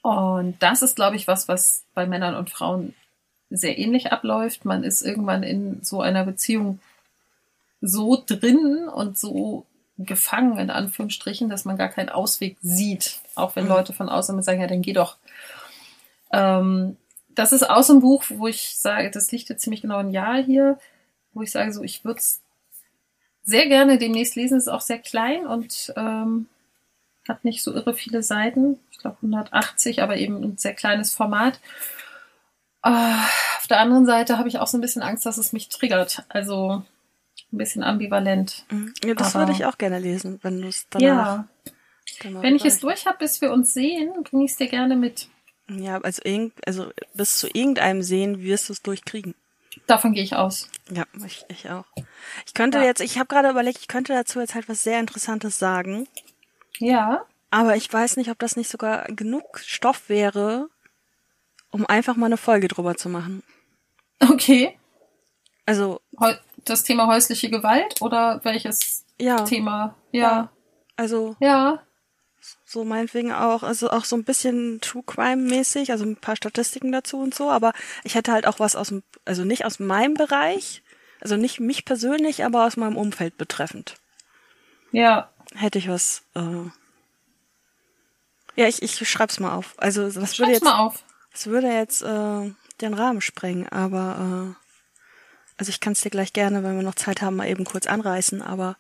Und 0.08 0.56
das 0.64 0.84
ist, 0.84 0.96
glaube 0.96 1.18
ich, 1.18 1.28
was, 1.28 1.50
was 1.50 1.84
bei 1.94 2.06
Männern 2.06 2.36
und 2.36 2.50
Frauen 2.50 2.94
sehr 3.50 3.78
ähnlich 3.78 4.14
abläuft. 4.14 4.64
Man 4.64 4.86
ist 4.86 5.02
irgendwann 5.02 5.44
in 5.44 5.84
so 5.84 6.00
einer 6.00 6.24
Beziehung 6.24 6.80
so 7.82 8.24
drin 8.26 8.88
und 8.88 9.18
so 9.18 9.66
gefangen, 9.98 10.60
in 10.60 10.70
Anführungsstrichen, 10.70 11.50
dass 11.50 11.66
man 11.66 11.76
gar 11.76 11.90
keinen 11.90 12.08
Ausweg 12.08 12.56
sieht. 12.62 13.20
Auch 13.36 13.58
wenn 13.58 13.66
mhm. 13.66 13.72
Leute 13.72 13.92
von 13.92 14.08
außen 14.08 14.42
sagen, 14.44 14.62
ja, 14.62 14.68
dann 14.68 14.82
geh 14.82 14.94
doch. 14.94 15.18
Ähm, 16.32 16.96
das 17.36 17.52
ist 17.52 17.70
aus 17.70 17.88
dem 17.88 18.00
Buch, 18.00 18.24
wo 18.30 18.48
ich 18.48 18.78
sage, 18.78 19.12
das 19.12 19.30
liegt 19.34 19.50
jetzt 19.50 19.64
ziemlich 19.64 19.82
genau 19.82 19.98
ein 19.98 20.12
Jahr 20.12 20.42
hier, 20.42 20.80
wo 21.34 21.42
ich 21.42 21.52
sage, 21.52 21.74
so, 21.74 21.84
ich 21.84 22.06
würde 22.06 22.20
es 22.20 22.40
sehr 23.44 23.68
gerne 23.68 23.98
demnächst 23.98 24.38
lesen. 24.38 24.58
Es 24.58 24.68
ist 24.68 24.74
auch 24.74 24.80
sehr 24.80 25.00
klein 25.00 25.46
und 25.46 25.94
ähm, 25.98 26.48
hat 27.30 27.44
nicht 27.44 27.64
so 27.64 27.74
irre 27.74 27.94
viele 27.94 28.24
Seiten. 28.24 28.80
Ich 28.92 28.98
glaube 28.98 29.18
180, 29.18 30.02
aber 30.02 30.18
eben 30.18 30.44
ein 30.44 30.58
sehr 30.58 30.74
kleines 30.74 31.14
Format. 31.14 31.60
Uh, 32.86 32.90
auf 33.58 33.68
der 33.70 33.80
anderen 33.80 34.06
Seite 34.06 34.38
habe 34.38 34.48
ich 34.48 34.60
auch 34.60 34.68
so 34.68 34.78
ein 34.78 34.82
bisschen 34.82 35.02
Angst, 35.02 35.26
dass 35.26 35.38
es 35.38 35.52
mich 35.54 35.70
triggert. 35.70 36.24
Also 36.30 36.84
ein 37.52 37.58
bisschen 37.58 37.84
ambivalent. 37.84 38.66
Mhm. 38.70 38.94
Ja, 39.04 39.14
das 39.14 39.36
aber, 39.36 39.46
würde 39.46 39.58
ich 39.58 39.66
auch 39.66 39.78
gerne 39.78 40.00
lesen, 40.00 40.40
wenn 40.44 40.62
du 40.62 40.68
es 40.68 40.88
danach. 40.90 41.06
Ja. 41.08 41.48
Danach 42.22 42.42
wenn 42.42 42.56
ich 42.56 42.66
es 42.66 42.80
durch 42.80 43.06
habe, 43.06 43.18
bis 43.20 43.42
wir 43.42 43.52
uns 43.52 43.74
sehen, 43.74 44.12
bringe 44.24 44.46
ich 44.46 44.52
es 44.52 44.58
dir 44.58 44.68
gerne 44.68 44.96
mit. 44.96 45.28
Ja, 45.70 46.00
also, 46.00 46.22
also 46.66 46.92
bis 47.14 47.38
zu 47.38 47.48
irgendeinem 47.48 48.02
Sehen 48.02 48.42
wirst 48.42 48.70
du 48.70 48.74
es 48.74 48.82
durchkriegen. 48.82 49.36
Davon 49.86 50.14
gehe 50.14 50.24
ich 50.24 50.36
aus. 50.36 50.70
Ja, 50.90 51.06
ich, 51.26 51.46
ich 51.50 51.70
auch. 51.70 51.86
Ich 52.46 52.54
könnte 52.54 52.80
ja. 52.80 52.86
jetzt, 52.86 53.02
ich 53.02 53.18
habe 53.18 53.28
gerade 53.28 53.50
überlegt, 53.50 53.80
ich 53.80 53.88
könnte 53.88 54.14
dazu 54.14 54.40
jetzt 54.40 54.56
halt 54.56 54.70
was 54.70 54.84
sehr 54.84 55.00
Interessantes 55.00 55.60
sagen. 55.60 56.08
Ja. 56.80 57.26
Aber 57.50 57.76
ich 57.76 57.92
weiß 57.92 58.18
nicht, 58.18 58.30
ob 58.30 58.40
das 58.40 58.56
nicht 58.56 58.70
sogar 58.70 59.06
genug 59.06 59.60
Stoff 59.60 60.10
wäre, 60.10 60.70
um 61.72 61.86
einfach 61.86 62.16
mal 62.16 62.26
eine 62.28 62.38
Folge 62.38 62.68
drüber 62.68 62.96
zu 62.96 63.10
machen. 63.10 63.44
Okay. 64.20 64.78
Also. 65.66 66.02
Das 66.66 66.84
Thema 66.84 67.08
häusliche 67.08 67.50
Gewalt 67.50 68.02
oder 68.02 68.42
welches 68.44 69.06
ja. 69.20 69.44
Thema? 69.44 69.96
Ja. 70.12 70.22
ja. 70.22 70.52
Also. 70.96 71.36
Ja. 71.40 71.84
So 72.66 72.86
meinetwegen 72.86 73.34
auch, 73.34 73.64
also 73.64 73.90
auch 73.90 74.06
so 74.06 74.16
ein 74.16 74.24
bisschen 74.24 74.80
True 74.82 75.04
Crime 75.06 75.38
mäßig, 75.38 75.92
also 75.92 76.06
ein 76.06 76.16
paar 76.16 76.36
Statistiken 76.36 76.92
dazu 76.92 77.20
und 77.20 77.34
so, 77.34 77.50
aber 77.50 77.74
ich 78.04 78.16
hätte 78.16 78.32
halt 78.32 78.48
auch 78.48 78.60
was 78.60 78.76
aus 78.76 78.90
dem, 78.90 79.04
also 79.26 79.44
nicht 79.44 79.66
aus 79.66 79.80
meinem 79.80 80.14
Bereich, 80.14 80.82
also 81.20 81.36
nicht 81.36 81.60
mich 81.60 81.84
persönlich, 81.84 82.46
aber 82.46 82.66
aus 82.66 82.78
meinem 82.78 82.96
Umfeld 82.96 83.38
betreffend. 83.38 83.96
Ja. 84.92 85.30
Hätte 85.58 85.80
ich 85.80 85.88
was, 85.90 86.24
äh, 86.36 86.70
ja, 88.56 88.68
ich, 88.68 88.82
ich 88.82 89.10
schreib's 89.10 89.40
mal 89.40 89.56
auf. 89.56 89.74
Also 89.78 90.04
was 90.04 90.14
Schreib's 90.14 90.40
würde 90.40 90.52
jetzt, 90.52 90.64
mal 90.64 90.80
auf. 90.80 91.04
Das 91.32 91.48
würde 91.48 91.68
jetzt 91.68 92.02
äh, 92.02 92.52
den 92.82 92.94
Rahmen 92.94 93.22
sprengen, 93.22 93.68
aber 93.70 94.56
äh, 94.56 94.68
also 95.58 95.70
ich 95.70 95.80
kann 95.80 95.94
es 95.94 96.02
dir 96.02 96.12
gleich 96.12 96.34
gerne, 96.34 96.64
wenn 96.64 96.76
wir 96.76 96.84
noch 96.84 96.96
Zeit 96.96 97.22
haben, 97.22 97.38
mal 97.38 97.48
eben 97.48 97.66
kurz 97.66 97.88
anreißen, 97.88 98.42
aber 98.42 98.78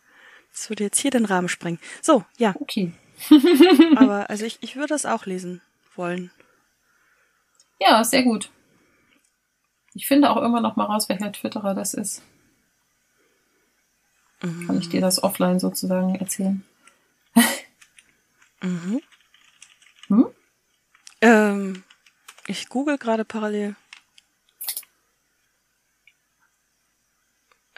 das 0.52 0.70
würde 0.70 0.84
jetzt 0.84 1.00
hier 1.00 1.12
den 1.12 1.26
Rahmen 1.26 1.50
sprengen. 1.50 1.80
So, 2.02 2.24
ja. 2.38 2.56
Okay. 2.60 2.94
aber 3.96 4.30
also 4.30 4.46
ich, 4.46 4.60
ich 4.62 4.76
würde 4.76 4.94
es 4.94 5.06
auch 5.06 5.26
lesen 5.26 5.62
wollen. 5.96 6.32
Ja, 7.80 8.04
sehr 8.04 8.24
gut. 8.24 8.52
Ich 9.94 10.06
finde 10.06 10.30
auch 10.30 10.42
immer 10.44 10.62
noch 10.62 10.76
mal 10.76 10.86
raus, 10.86 11.10
welcher 11.10 11.32
Twitterer 11.32 11.74
das 11.74 11.94
ist. 11.96 12.22
Mhm. 14.42 14.68
Kann 14.68 14.80
ich 14.80 14.90
dir 14.90 15.02
das 15.02 15.22
offline 15.24 15.60
sozusagen 15.60 16.16
erzählen? 16.16 16.64
mhm. 18.62 19.02
Hm? 20.08 20.28
Ähm, 21.22 21.84
ich 22.46 22.70
google 22.70 22.98
gerade 22.98 23.26
parallel. 23.26 23.76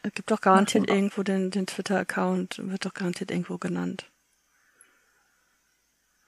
Es 0.03 0.13
gibt 0.13 0.31
doch 0.31 0.41
garantiert 0.41 0.85
Ach, 0.89 0.93
irgendwo 0.93 1.23
den, 1.23 1.51
den 1.51 1.67
Twitter-Account, 1.67 2.59
wird 2.63 2.85
doch 2.85 2.93
garantiert 2.93 3.31
irgendwo 3.31 3.57
genannt. 3.57 4.09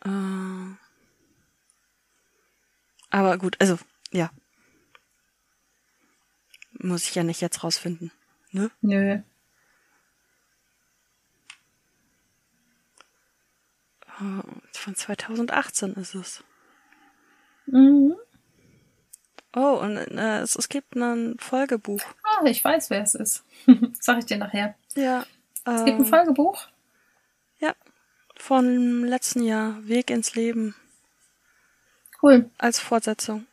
Äh, 0.04 0.76
aber 3.12 3.38
gut, 3.38 3.56
also, 3.60 3.78
ja. 4.12 4.32
Muss 6.74 7.06
ich 7.06 7.16
ja 7.16 7.24
nicht 7.24 7.42
jetzt 7.42 7.64
rausfinden. 7.64 8.12
Ne? 8.52 8.72
Nö. 8.82 9.22
Von 14.74 14.96
2018 14.96 15.94
ist 15.96 16.16
es. 16.16 16.44
Mhm. 17.66 18.16
Oh, 19.56 19.80
und 19.82 19.98
äh, 19.98 20.40
es, 20.42 20.56
es 20.56 20.70
gibt 20.70 20.96
ein 20.96 21.36
Folgebuch. 21.40 22.02
Ah, 22.24 22.46
ich 22.46 22.64
weiß, 22.64 22.90
wer 22.90 23.02
es 23.02 23.16
ist. 23.16 23.44
Sag 24.00 24.20
ich 24.20 24.26
dir 24.26 24.38
nachher. 24.38 24.76
Ja. 24.96 25.26
Es 25.66 25.86
gibt 25.86 25.98
ein 25.98 26.06
ähm, 26.06 26.06
Folgebuch? 26.06 26.68
Ja. 27.60 27.74
Von 28.38 29.04
letzten 29.06 29.44
Jahr. 29.44 29.76
Weg 29.88 30.10
ins 30.10 30.36
Leben. 30.36 30.76
Cool. 32.22 32.50
Als 32.58 32.80
Fortsetzung. 32.80 33.48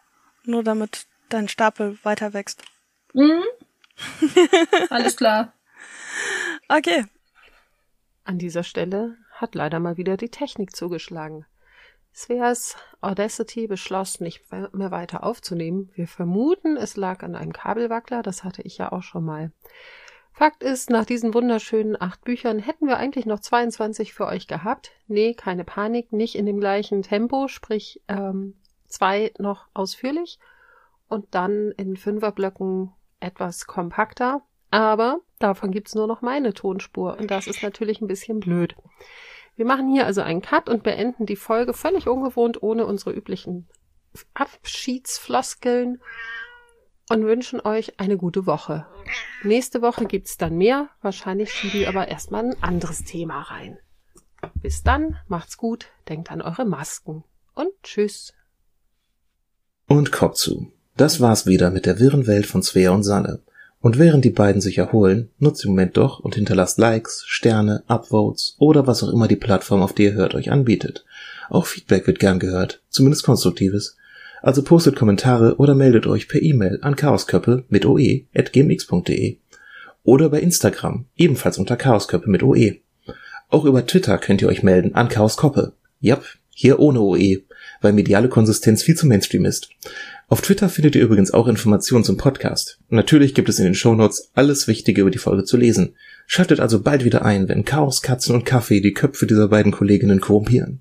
Nur 0.45 0.63
damit 0.63 1.07
dein 1.31 1.49
Stapel 1.49 1.99
weiter 2.03 2.33
wächst. 2.33 2.63
Mhm. 3.15 3.43
Alles 4.91 5.17
klar. 5.17 5.53
Okay. 6.69 7.07
An 8.25 8.39
dieser 8.39 8.63
Stelle 8.63 9.17
hat 9.41 9.55
leider 9.55 9.81
mal 9.81 9.97
wieder 9.97 10.17
die 10.17 10.31
Technik 10.31 10.75
zugeschlagen. 10.75 11.47
Sveas 12.15 12.77
Audacity 13.01 13.69
beschloss, 13.69 14.21
nicht 14.21 14.43
mehr 14.51 14.91
weiter 14.91 15.23
aufzunehmen. 15.23 15.91
Wir 15.95 16.09
vermuten, 16.09 16.77
es 16.77 16.97
lag 16.97 17.23
an 17.23 17.37
einem 17.37 17.53
Kabelwackler, 17.53 18.23
das 18.23 18.43
hatte 18.43 18.63
ich 18.63 18.79
ja 18.79 18.91
auch 18.91 19.03
schon 19.03 19.25
mal. 19.25 19.53
Fakt 20.33 20.63
ist, 20.63 20.91
nach 20.91 21.05
diesen 21.05 21.35
wunderschönen 21.35 22.01
acht 22.01 22.23
Büchern 22.25 22.59
hätten 22.59 22.87
wir 22.87 22.97
eigentlich 22.97 23.27
noch 23.27 23.41
22 23.41 24.15
für 24.15 24.27
euch 24.27 24.47
gehabt. 24.47 24.93
Nee, 25.07 25.35
keine 25.35 25.65
Panik, 25.65 26.13
nicht 26.13 26.35
in 26.37 26.47
dem 26.47 26.61
gleichen 26.61 27.03
Tempo, 27.03 27.49
sprich 27.49 28.03
ähm, 28.09 28.55
zwei 28.87 29.33
noch 29.39 29.67
ausführlich 29.75 30.39
und 31.09 31.27
dann 31.33 31.73
in 31.73 31.97
Fünferblöcken 31.97 32.93
etwas 33.21 33.67
kompakter. 33.67 34.43
Aber 34.71 35.21
davon 35.39 35.71
gibt's 35.71 35.95
nur 35.95 36.07
noch 36.07 36.23
meine 36.23 36.53
Tonspur 36.53 37.19
und 37.19 37.31
das 37.31 37.47
ist 37.47 37.63
natürlich 37.63 38.01
ein 38.01 38.09
bisschen 38.09 38.41
blöd. 38.41 38.75
Wir 39.57 39.65
machen 39.65 39.91
hier 39.91 40.07
also 40.07 40.21
einen 40.21 40.43
Cut 40.43 40.69
und 40.69 40.83
beenden 40.83 41.27
die 41.27 41.37
Folge 41.37 41.73
völlig 41.73 42.07
ungewohnt 42.07 42.63
ohne 42.63 42.87
unsere 42.87 43.13
üblichen 43.13 43.69
Abschiedsfloskeln 44.35 46.01
und 47.11 47.25
wünschen 47.25 47.61
euch 47.61 47.99
eine 47.99 48.17
gute 48.17 48.47
Woche. 48.47 48.87
Nächste 49.43 49.83
Woche 49.83 50.07
gibt's 50.07 50.37
dann 50.37 50.57
mehr. 50.57 50.89
Wahrscheinlich 51.01 51.53
schieben 51.53 51.81
wir 51.81 51.89
aber 51.89 52.09
erstmal 52.09 52.45
ein 52.45 52.63
anderes 52.63 53.05
Thema 53.05 53.41
rein. 53.41 53.79
Bis 54.55 54.83
dann, 54.83 55.17
macht's 55.27 55.57
gut, 55.57 55.89
denkt 56.09 56.31
an 56.31 56.43
eure 56.43 56.65
Masken 56.65 57.25
und 57.55 57.71
tschüss. 57.83 58.35
Und 59.87 60.13
Kopf 60.13 60.35
zu. 60.35 60.73
Das 60.97 61.21
war's 61.21 61.47
wieder 61.47 61.71
mit 61.71 61.87
der 61.87 61.99
wirren 61.99 62.27
Welt 62.27 62.47
von 62.47 62.63
Svea 62.63 62.91
und 62.91 63.03
Sanne. 63.03 63.43
Und 63.81 63.99
während 63.99 64.25
die 64.25 64.31
beiden 64.31 64.61
sich 64.61 64.79
erholen, 64.79 65.31
nutzt 65.39 65.63
den 65.63 65.71
Moment 65.71 65.97
doch 65.97 66.19
und 66.19 66.35
hinterlasst 66.35 66.79
Likes, 66.79 67.25
Sterne, 67.27 67.85
Upvotes 67.87 68.57
oder 68.59 68.87
was 68.87 69.03
auch 69.03 69.13
immer 69.13 69.29
die 69.29 69.37
Plattform, 69.37 69.83
auf 69.83 69.93
der 69.93 70.07
ihr 70.07 70.15
hört, 70.15 70.35
euch 70.35 70.51
anbietet. 70.51 71.05
Auch 71.49 71.67
Feedback 71.67 72.07
wird 72.07 72.19
gern 72.19 72.41
gehört, 72.41 72.83
zumindest 72.89 73.25
konstruktives. 73.25 73.97
Also 74.43 74.63
postet 74.63 74.97
Kommentare 74.97 75.57
oder 75.57 75.75
meldet 75.75 76.07
euch 76.07 76.29
per 76.29 76.43
E-Mail 76.43 76.79
an 76.83 76.97
chaosköppe 76.97 77.65
mit 77.69 77.87
oe.gmx.de 77.87 79.39
oder 80.05 80.29
bei 80.29 80.41
Instagram, 80.41 81.07
ebenfalls 81.17 81.59
unter 81.59 81.77
chaosköppe 81.77 82.31
mit 82.31 82.43
oe. 82.43 82.77
Auch 83.49 83.65
über 83.65 83.87
Twitter 83.87 84.19
könnt 84.19 84.43
ihr 84.43 84.49
euch 84.49 84.63
melden 84.63 84.95
an 84.95 85.09
chaoskoppe. 85.09 85.73
Jap, 86.01 86.25
hier 86.51 86.79
ohne 86.79 87.01
oe, 87.01 87.43
weil 87.81 87.93
mediale 87.93 88.29
Konsistenz 88.29 88.83
viel 88.83 88.97
zu 88.97 89.07
Mainstream 89.07 89.45
ist. 89.45 89.71
Auf 90.31 90.43
Twitter 90.43 90.69
findet 90.69 90.95
ihr 90.95 91.03
übrigens 91.03 91.31
auch 91.31 91.49
Informationen 91.49 92.05
zum 92.05 92.19
Podcast. 92.19 92.79
Natürlich 92.91 93.35
gibt 93.35 93.49
es 93.49 93.59
in 93.59 93.65
den 93.65 93.75
Shownotes 93.75 94.31
alles 94.35 94.69
Wichtige 94.69 95.01
über 95.01 95.11
die 95.11 95.17
Folge 95.17 95.45
zu 95.45 95.57
lesen. 95.57 95.95
Schaltet 96.27 96.61
also 96.61 96.83
bald 96.83 97.03
wieder 97.03 97.25
ein, 97.25 97.49
wenn 97.49 97.65
Chaos, 97.65 98.03
Katzen 98.03 98.35
und 98.35 98.45
Kaffee 98.45 98.83
die 98.83 98.93
Köpfe 98.93 99.27
dieser 99.27 99.49
beiden 99.49 99.73
Kolleginnen 99.73 100.21
korrumpieren. 100.21 100.77